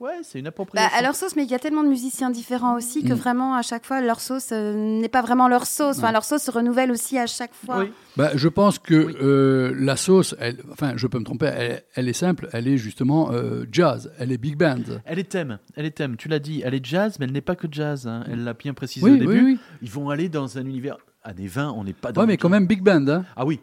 [0.00, 0.98] Ouais, c'est une Bah, appropriation.
[0.98, 3.16] à leur sauce, mais il y a tellement de musiciens différents aussi que Mm.
[3.16, 5.98] vraiment à chaque fois leur sauce euh, n'est pas vraiment leur sauce.
[5.98, 6.12] Enfin, Ouais.
[6.12, 7.78] leur sauce se renouvelle aussi à chaque fois.
[7.80, 7.92] Oui.
[8.16, 9.14] Bah, je pense que Oui.
[9.22, 12.76] euh, la sauce, elle, enfin, je peux me tromper, elle, elle est simple, elle est
[12.76, 14.78] justement euh, jazz, elle est big band.
[15.04, 16.16] Elle est thème, elle est thème.
[16.16, 18.06] Tu l'as dit, elle est jazz, mais elle n'est pas que jazz.
[18.06, 18.24] hein.
[18.30, 19.44] Elle l'a bien précisé Oui, au oui, début.
[19.44, 19.58] oui.
[19.82, 21.72] Ils vont aller dans un univers années 20.
[21.76, 22.20] On n'est pas dans.
[22.20, 23.06] Ouais, mais quand même big band.
[23.08, 23.24] Hein.
[23.36, 23.60] Ah oui,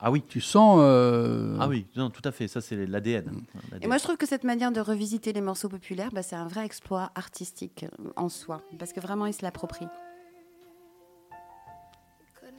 [0.00, 0.78] ah oui, Tu sens.
[0.82, 1.86] euh, ah oui.
[1.96, 2.48] Non, tout à fait.
[2.48, 3.42] Ça, c'est l'ADN.
[3.82, 6.46] Et moi, je trouve que cette manière de revisiter les morceaux populaires, bah, c'est un
[6.48, 9.88] vrai exploit artistique euh, en soi, parce que vraiment, ils se l'approprient.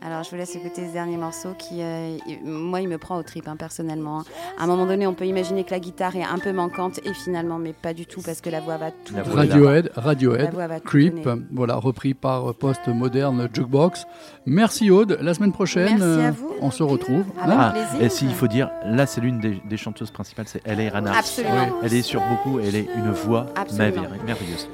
[0.03, 3.23] Alors, je vous laisse écouter ce dernier morceau qui, euh, moi, il me prend au
[3.23, 4.23] trip, hein, personnellement.
[4.57, 7.13] À un moment donné, on peut imaginer que la guitare est un peu manquante, et
[7.13, 9.21] finalement, mais pas du tout, parce que la voix va tout La.
[9.21, 11.43] Radiohead, La Radiohead, Creep, donner.
[11.51, 14.05] voilà, repris par euh, Post Moderne Jukebox.
[14.47, 16.51] Merci Aude, la semaine prochaine, Merci à euh, vous.
[16.61, 17.25] on se retrouve.
[17.39, 17.71] Avec hein.
[17.71, 18.01] plaisir.
[18.01, 20.89] et s'il faut dire, là, c'est l'une des, des chanteuses principales, c'est L.A.
[20.93, 21.13] Rana.
[21.15, 21.53] Absolument.
[21.73, 21.79] Oui.
[21.83, 24.01] Elle est sur beaucoup, elle est une voix Absolument.
[24.01, 24.67] merveille- merveilleuse.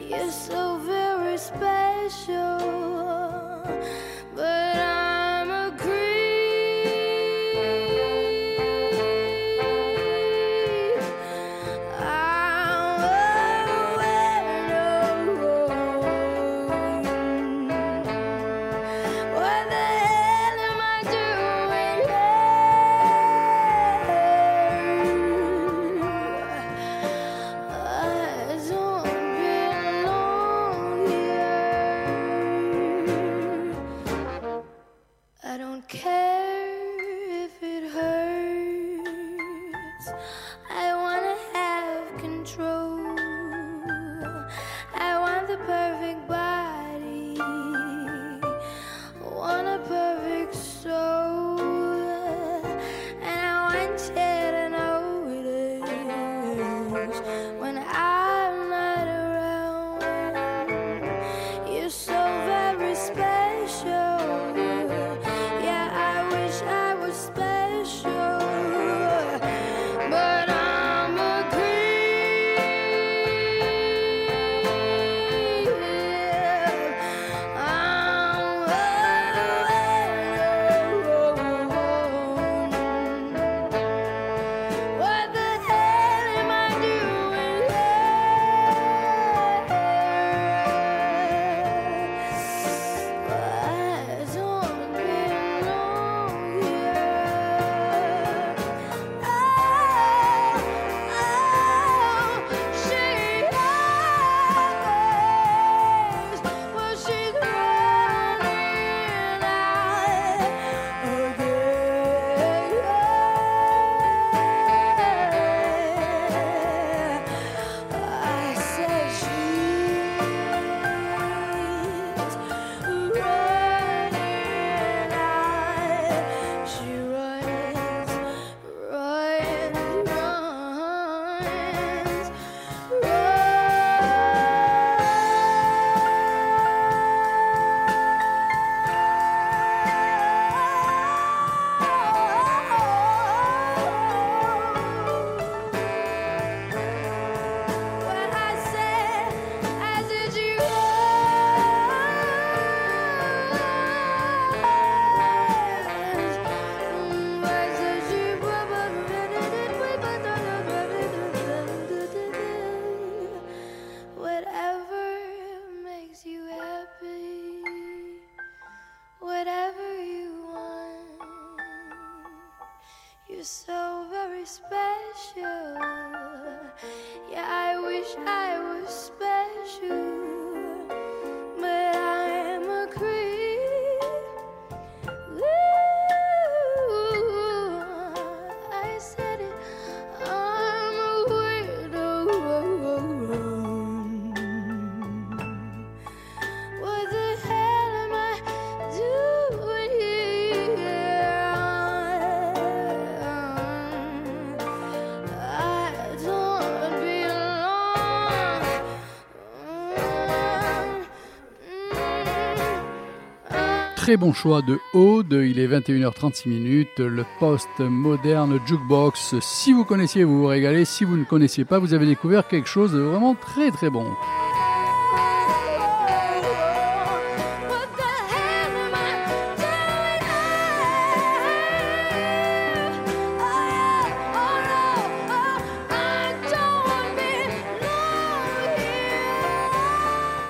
[214.07, 215.33] Très bon choix de Aude.
[215.33, 216.99] Il est 21h36 minutes.
[216.99, 219.35] Le post-moderne jukebox.
[219.41, 220.85] Si vous connaissiez, vous vous régalez.
[220.85, 224.05] Si vous ne connaissiez pas, vous avez découvert quelque chose de vraiment très très bon.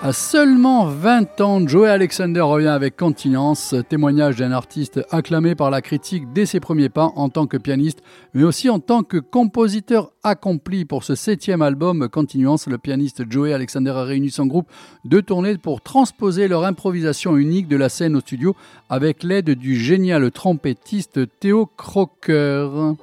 [0.08, 5.82] À seulement 20 ans, Joey Alexander revient avec Continence, témoignage d'un artiste acclamé par la
[5.82, 8.02] critique dès ses premiers pas en tant que pianiste,
[8.34, 12.68] mais aussi en tant que compositeur accompli pour ce septième album Continuance.
[12.68, 14.70] Le pianiste Joey Alexander a réuni son groupe
[15.04, 18.56] de tournée pour transposer leur improvisation unique de la scène au studio
[18.88, 22.96] avec l'aide du génial trompettiste Theo Crocker.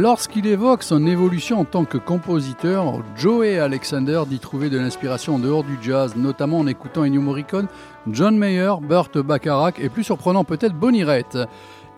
[0.00, 5.38] Lorsqu'il évoque son évolution en tant que compositeur, Joey Alexander dit trouver de l'inspiration en
[5.40, 7.66] dehors du jazz, notamment en écoutant Ennio Morricone,
[8.06, 11.36] John Mayer, Burt Bacharach et plus surprenant peut-être Bonnie Raitt.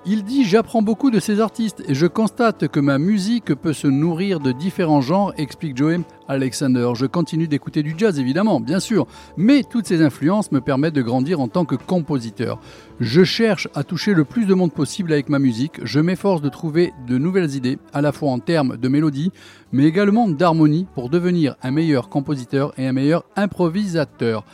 [0.06, 3.86] Il dit J'apprends beaucoup de ces artistes et je constate que ma musique peut se
[3.86, 6.92] nourrir de différents genres, explique Joey Alexander.
[6.94, 9.06] Je continue d'écouter du jazz évidemment, bien sûr,
[9.36, 12.58] mais toutes ces influences me permettent de grandir en tant que compositeur.
[12.98, 16.48] Je cherche à toucher le plus de monde possible avec ma musique, je m'efforce de
[16.48, 19.32] trouver de nouvelles idées, à la fois en termes de mélodie,
[19.70, 24.46] mais également d'harmonie pour devenir un meilleur compositeur et un meilleur improvisateur.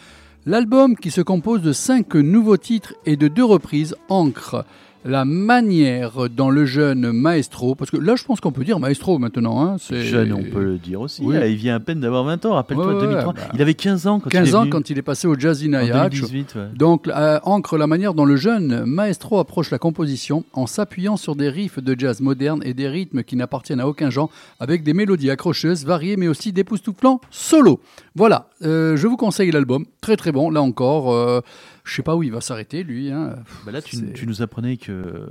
[0.45, 4.65] L'album, qui se compose de cinq nouveaux titres et de deux reprises, ancre
[5.07, 9.19] la manière dans le jeune maestro, parce que là je pense qu'on peut dire maestro
[9.19, 9.63] maintenant.
[9.65, 11.23] Hein, c'est- Jeune, on peut le dire aussi.
[11.25, 11.37] Oui.
[11.41, 13.33] Ah, il vient à peine d'avoir 20 ans, rappelle-toi, Ouais, ouais, 2003.
[13.33, 13.41] bah.
[13.55, 14.71] Il avait 15 ans quand il 15 est ans venu.
[14.71, 16.09] quand il est passé au Jazz in En Hayat.
[16.11, 16.63] 2018, ouais.
[16.77, 21.37] Donc, euh, ancre la manière dont le jeune maestro approche la composition en s'appuyant sur
[21.37, 24.31] des riffs de jazz moderne et des rythmes qui n'appartiennent à aucun genre,
[24.61, 27.81] avec des mélodies accrocheuses, variées, mais aussi d'époustouflants solo.
[28.15, 31.13] Voilà, euh, je vous conseille l'album, très très bon, là encore.
[31.13, 31.41] euh,
[31.87, 33.11] je sais pas où il va s'arrêter, lui.
[33.13, 33.37] hein.
[33.65, 33.97] Bah là, tu,
[34.27, 35.29] nous apprenais que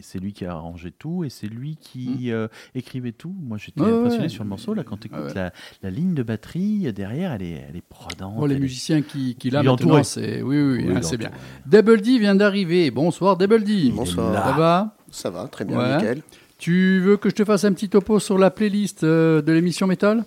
[0.00, 3.34] c'est lui qui a arrangé tout et c'est lui qui euh, écrivait tout.
[3.40, 3.80] Moi, j'étais.
[3.80, 4.28] Ouais, impressionné ouais.
[4.28, 4.74] sur le morceau.
[4.74, 5.34] Là, quand tu écoutes Ouais.
[5.34, 5.52] la,
[5.82, 8.34] la ligne de batterie derrière, elle est, elle est prodante.
[8.38, 11.30] Oh, les est- musiciens qui, qui maintenant, c'est oui, oui, oui, hein, est c'est bien.
[11.66, 12.90] Double D vient d'arriver.
[12.90, 13.90] Bonsoir, Double D.
[13.94, 14.32] Bonsoir.
[14.34, 14.96] Ça va?
[15.10, 15.96] Ça va, très bien, Ouais.
[15.96, 16.22] nickel.
[16.58, 19.86] Tu veux que je te fasse un petit topo sur la playlist euh, de l'émission
[19.86, 20.24] Métal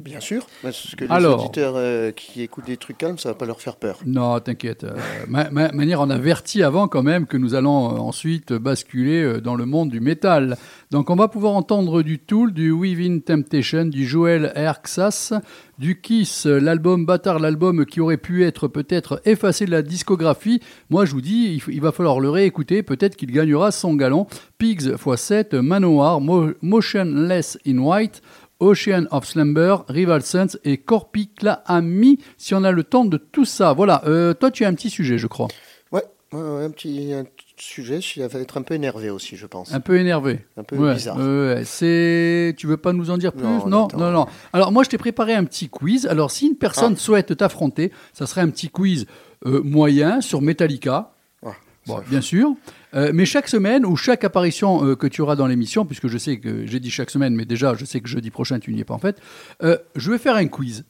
[0.00, 1.40] Bien sûr, parce que les Alors.
[1.40, 3.98] auditeurs euh, qui écoutent des trucs calmes, ça va pas leur faire peur.
[4.06, 4.84] Non, t'inquiète.
[4.84, 4.94] Euh,
[5.28, 9.40] ma, ma- manière, on avertit avant quand même que nous allons euh, ensuite basculer euh,
[9.40, 10.56] dans le monde du métal.
[10.90, 15.32] Donc, on va pouvoir entendre du Tool, du Within Temptation, du Joel Erxas,
[15.78, 20.60] du Kiss, l'album Bâtard, l'album qui aurait pu être peut-être effacé de la discographie.
[20.90, 22.82] Moi, je vous dis, il, va falloir le réécouter.
[22.82, 24.26] Peut-être qu'il gagnera son galon.
[24.58, 28.22] Pigs x7, Manoir, Mo- Motionless in White.
[28.62, 33.44] Ocean of Slumber, Rival Sons et Corpicla Ami, si on a le temps de tout
[33.44, 33.72] ça.
[33.72, 35.48] Voilà, euh, toi tu as un petit sujet, je crois.
[35.90, 37.24] Ouais, un petit un
[37.58, 39.74] sujet, il va être un peu énervé aussi, je pense.
[39.74, 40.40] Un peu énervé.
[40.56, 41.18] Un peu Ouais, bizarre.
[41.64, 42.54] c'est.
[42.56, 43.42] Tu veux pas nous en dire plus?
[43.44, 44.26] Non, non, non, non.
[44.52, 46.06] Alors moi, je t'ai préparé un petit quiz.
[46.06, 47.00] Alors si une personne Ah.
[47.00, 49.06] souhaite t'affronter, ça serait un petit quiz
[49.44, 51.12] euh, moyen sur Metallica.
[51.44, 51.50] Ah,
[51.86, 52.54] Bon, bien sûr.
[52.94, 56.18] Euh, mais chaque semaine ou chaque apparition euh, que tu auras dans l'émission, puisque je
[56.18, 58.80] sais que j'ai dit chaque semaine, mais déjà je sais que jeudi prochain tu n'y
[58.80, 59.20] es pas en fait,
[59.62, 60.84] euh, je vais faire un quiz.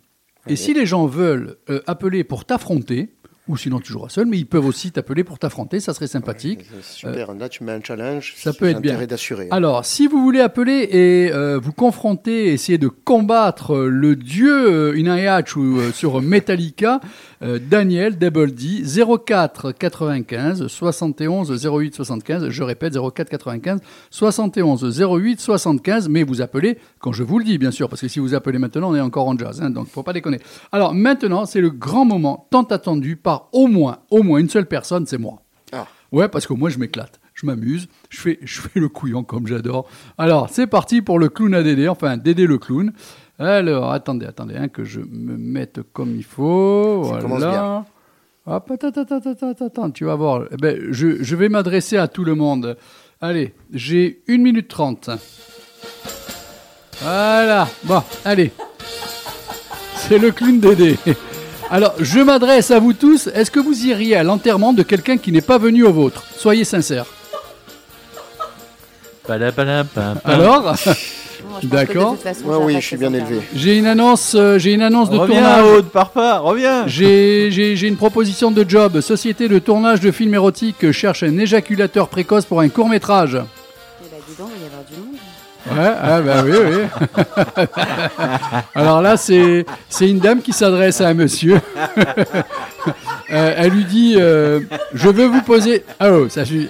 [0.49, 1.57] Et si les gens veulent
[1.87, 3.11] appeler pour t'affronter,
[3.53, 6.61] ou sinon tu joueras seul, mais ils peuvent aussi t'appeler pour t'affronter, ça serait sympathique.
[6.83, 8.97] Super, là tu mets un challenge, Euh, ça peut être bien.
[9.07, 9.45] d'assurer.
[9.51, 9.57] hein.
[9.57, 14.53] Alors, si vous voulez appeler et euh, vous confronter, essayer de combattre euh, le dieu
[14.93, 17.01] euh, Inayach ou euh, sur Metallica,
[17.43, 18.83] euh, Daniel Double D
[19.27, 22.49] 04 95 71 08 75.
[22.49, 23.81] Je répète 04 95
[24.11, 26.09] 71 08 75.
[26.09, 28.59] Mais vous appelez quand je vous le dis, bien sûr, parce que si vous appelez
[28.59, 30.39] maintenant, on est encore en jazz, hein, donc faut pas déconner.
[30.71, 34.67] Alors maintenant, c'est le grand moment tant attendu par au moins, au moins une seule
[34.67, 35.43] personne, c'est moi.
[35.73, 35.87] Ah.
[36.13, 37.21] Ouais, parce que moi, je m'éclate.
[37.35, 37.89] Je m'amuse.
[38.11, 39.89] Je fais, je fais le couillon comme j'adore.
[40.19, 41.89] Alors, c'est parti pour le clown à Dédé.
[41.89, 42.93] Enfin, Dédé le clown.
[43.39, 47.05] Alors, attendez, attendez, hein, que je me mette comme il faut.
[47.05, 47.51] Ça voilà.
[47.51, 47.85] bien.
[48.45, 50.45] Hop, attends, attends, attends, attends, attends, tu vas voir.
[50.51, 52.77] Eh ben, je, je vais m'adresser à tout le monde.
[53.21, 55.11] Allez, j'ai une minute trente.
[57.01, 57.69] Voilà.
[57.85, 58.53] Bon, allez.
[59.97, 60.99] C'est le clown Dédé.
[61.73, 63.29] Alors, je m'adresse à vous tous.
[63.29, 66.23] Est-ce que vous iriez à l'enterrement de quelqu'un qui n'est pas venu au vôtre?
[66.37, 67.07] Soyez sincères.
[69.27, 70.75] Alors,
[71.65, 72.17] D'accord.
[72.45, 73.41] oui, j'arrête je suis bien élevé.
[73.55, 75.65] j'ai une annonce, euh, j'ai une annonce de Reviens, tournage.
[75.79, 76.87] Aude, pars pas, reviens.
[76.87, 79.01] J'ai j'ai- j'ai une proposition de job.
[79.01, 83.35] Société de tournage de films érotiques cherche un éjaculateur précoce pour un court métrage.
[84.05, 85.19] Eh ben, dis donc, il va y avoir du monde.
[85.71, 87.25] Ouais, ah bah oui, oui.
[88.75, 91.61] Alors là, c'est c'est une dame qui s'adresse à un monsieur.
[93.31, 94.61] Euh, elle lui dit euh,
[94.93, 95.85] Je veux vous poser.
[95.99, 96.69] Ah oh, ça suffit.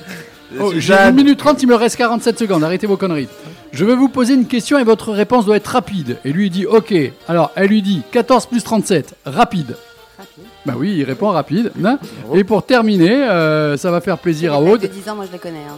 [0.60, 1.08] Oh, J'ai Suzanne.
[1.08, 2.62] 1 minute 30, il me reste 47 secondes.
[2.62, 3.28] Arrêtez vos conneries.
[3.72, 6.18] Je veux vous poser une question et votre réponse doit être rapide.
[6.24, 6.94] Et lui il dit Ok.
[7.26, 9.74] Alors elle lui dit 14 plus 37, rapide.
[10.22, 10.44] Rapide.
[10.66, 11.72] Bah oui, il répond rapide.
[11.84, 11.98] hein.
[12.34, 14.82] Et pour terminer, euh, ça va faire plaisir à Aude.
[14.82, 15.64] de 10 ans, moi je les connais.
[15.68, 15.76] hein,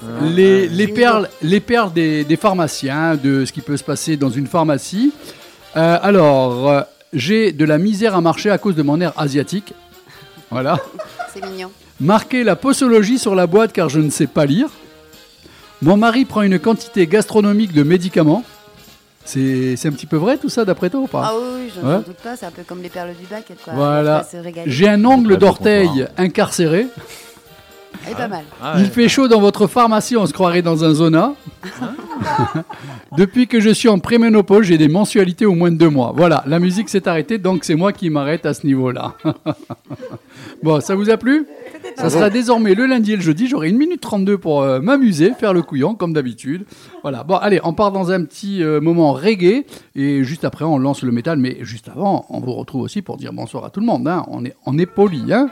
[0.89, 5.13] perles, les perles des, des pharmaciens, de ce qui peut se passer dans une pharmacie.
[5.77, 6.81] Euh, alors, euh,
[7.13, 9.73] j'ai de la misère à marcher à cause de mon air asiatique.
[10.51, 10.79] Voilà.
[11.33, 11.71] C'est mignon.
[12.01, 14.69] Marquer la posologie sur la boîte car je ne sais pas lire.
[15.83, 18.45] Mon mari prend une quantité gastronomique de médicaments.
[19.25, 21.73] C'est c'est un petit peu vrai tout ça d'après toi ou pas Ah oui, oui,
[21.75, 21.93] je Ouais.
[21.95, 23.45] n'en doute pas, c'est un peu comme les perles du bac.
[23.65, 23.73] Quoi.
[23.75, 24.27] Voilà.
[24.67, 26.87] J'ai un ongle d'orteil incarcéré.
[28.07, 28.45] Elle est pas mal.
[28.63, 31.33] Ah Il fait chaud dans votre pharmacie, on se croirait dans un zona.
[33.17, 36.13] Depuis que je suis en préménopause, j'ai des mensualités au moins de deux mois.
[36.15, 39.15] Voilà, la musique s'est arrêtée, donc c'est moi qui m'arrête à ce niveau-là.
[40.63, 41.47] bon, ça vous a plu?
[41.97, 43.47] Ça sera désormais le lundi et le jeudi.
[43.47, 46.65] J'aurai une minute 32 pour euh, m'amuser, faire le couillon, comme d'habitude.
[47.03, 49.65] Voilà, bon, allez, on part dans un petit euh, moment reggae.
[49.95, 51.39] Et juste après, on lance le métal.
[51.39, 54.07] Mais juste avant, on vous retrouve aussi pour dire bonsoir à tout le monde.
[54.09, 54.25] hein.
[54.29, 55.49] On, est, on est poli, hein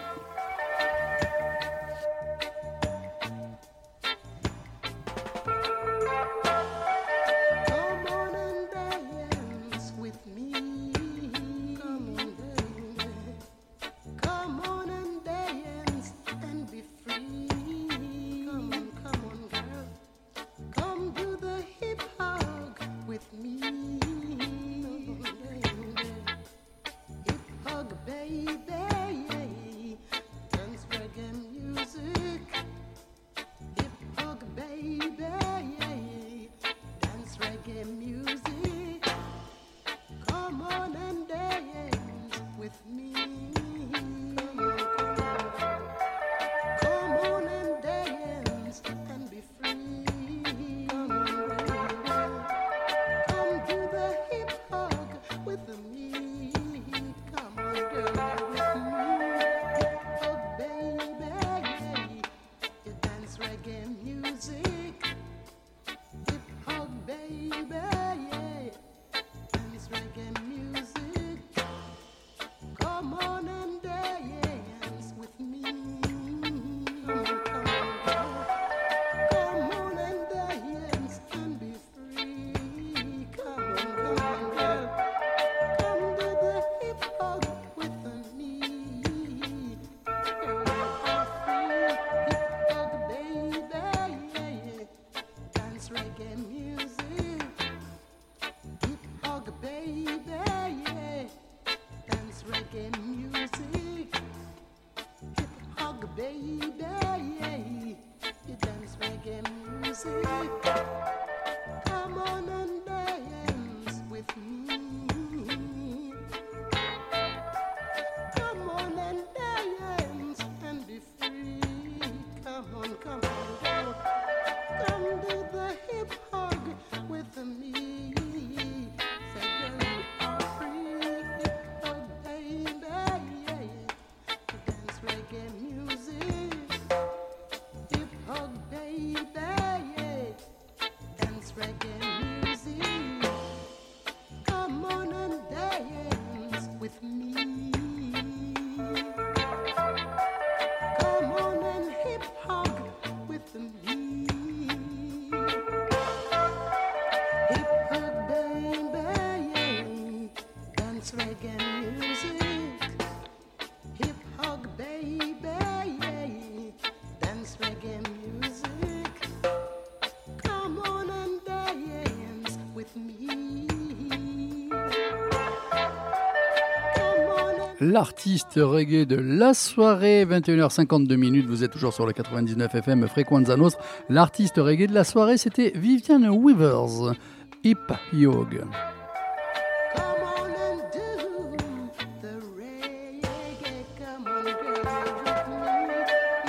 [177.83, 183.57] L'artiste reggae de la soirée, 21h52 minutes, vous êtes toujours sur le 99 FM Frequenza
[183.57, 183.83] Nostra.
[184.09, 187.17] L'artiste reggae de la soirée, c'était Viviane Weavers,
[187.65, 188.63] Hip Yog.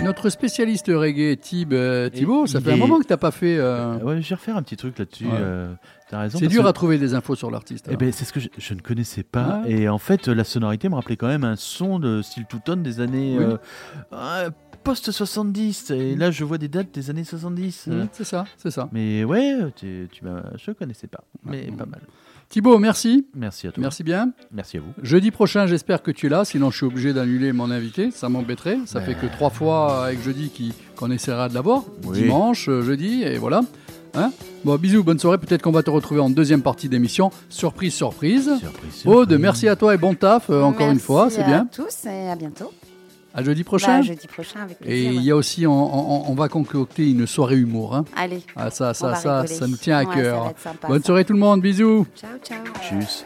[0.04, 3.58] Notre spécialiste reggae, Thib, euh, Thibaut, ça fait un moment que t'as pas fait.
[3.58, 5.26] euh, Ouais, je vais refaire un petit truc là-dessus.
[5.26, 5.32] Ouais.
[5.34, 5.74] euh,
[6.10, 6.38] T'as raison.
[6.40, 7.88] C'est dur que- à trouver des infos sur l'artiste.
[7.90, 9.62] Eh ben, c'est ce que je, je ne connaissais pas.
[9.66, 9.72] Ouais.
[9.72, 13.00] Et en fait, la sonorité me rappelait quand même un son de style two-tone des
[13.00, 13.46] années Oui.
[13.46, 13.58] euh,
[14.14, 14.50] euh,
[14.84, 15.92] post-70.
[15.94, 17.88] Et là, je vois des dates des années 70.
[17.88, 18.06] Mmh, euh.
[18.12, 18.90] c'est ça, c'est ça.
[18.92, 21.24] Mais ouais, tu, tu je ne connaissais pas.
[21.46, 22.02] Mais pas mal.
[22.50, 23.26] Thibaut, merci.
[23.36, 23.82] Merci à toi.
[23.82, 24.32] Merci bien.
[24.52, 24.94] Merci à vous.
[25.02, 26.46] Jeudi prochain, j'espère que tu es là.
[26.46, 28.12] Sinon, je suis obligé d'annuler mon invité.
[28.12, 28.78] Ça m'embêterait.
[28.86, 29.06] Ça Ben.
[29.08, 31.84] fait que trois fois avec jeudi qui- qu'on essaiera de l'avoir.
[32.06, 32.22] Oui.
[32.22, 33.62] Dimanche, euh, jeudi, et voilà.
[34.16, 34.32] Hein?
[34.64, 35.40] Bon, bisous, bonne soirée.
[35.40, 37.32] Peut-être qu'on va te retrouver en deuxième partie d'émission.
[37.50, 38.44] Surprise, surprise.
[38.60, 39.40] Surprise, Aude, surprise.
[39.40, 41.30] merci à toi et bon taf euh, encore une fois.
[41.32, 41.62] C'est bien.
[41.62, 42.72] à tous et à bientôt.
[43.36, 43.98] À jeudi prochain.
[43.98, 47.26] Bah, jeudi prochain avec et il y a aussi, on, on- on va concocter une
[47.26, 47.96] soirée humour.
[47.96, 48.06] hein.
[48.16, 48.42] Allez.
[48.56, 49.56] Ah, ça, on ça, ça, rigoler.
[49.60, 50.44] ça nous tient à Ouais, ça cœur.
[50.44, 51.06] va être sympa, Bonne ça.
[51.08, 51.62] soirée tout le monde.
[51.62, 52.06] Bisous.
[52.16, 52.60] Ciao, ciao.
[52.82, 53.24] Tchuss.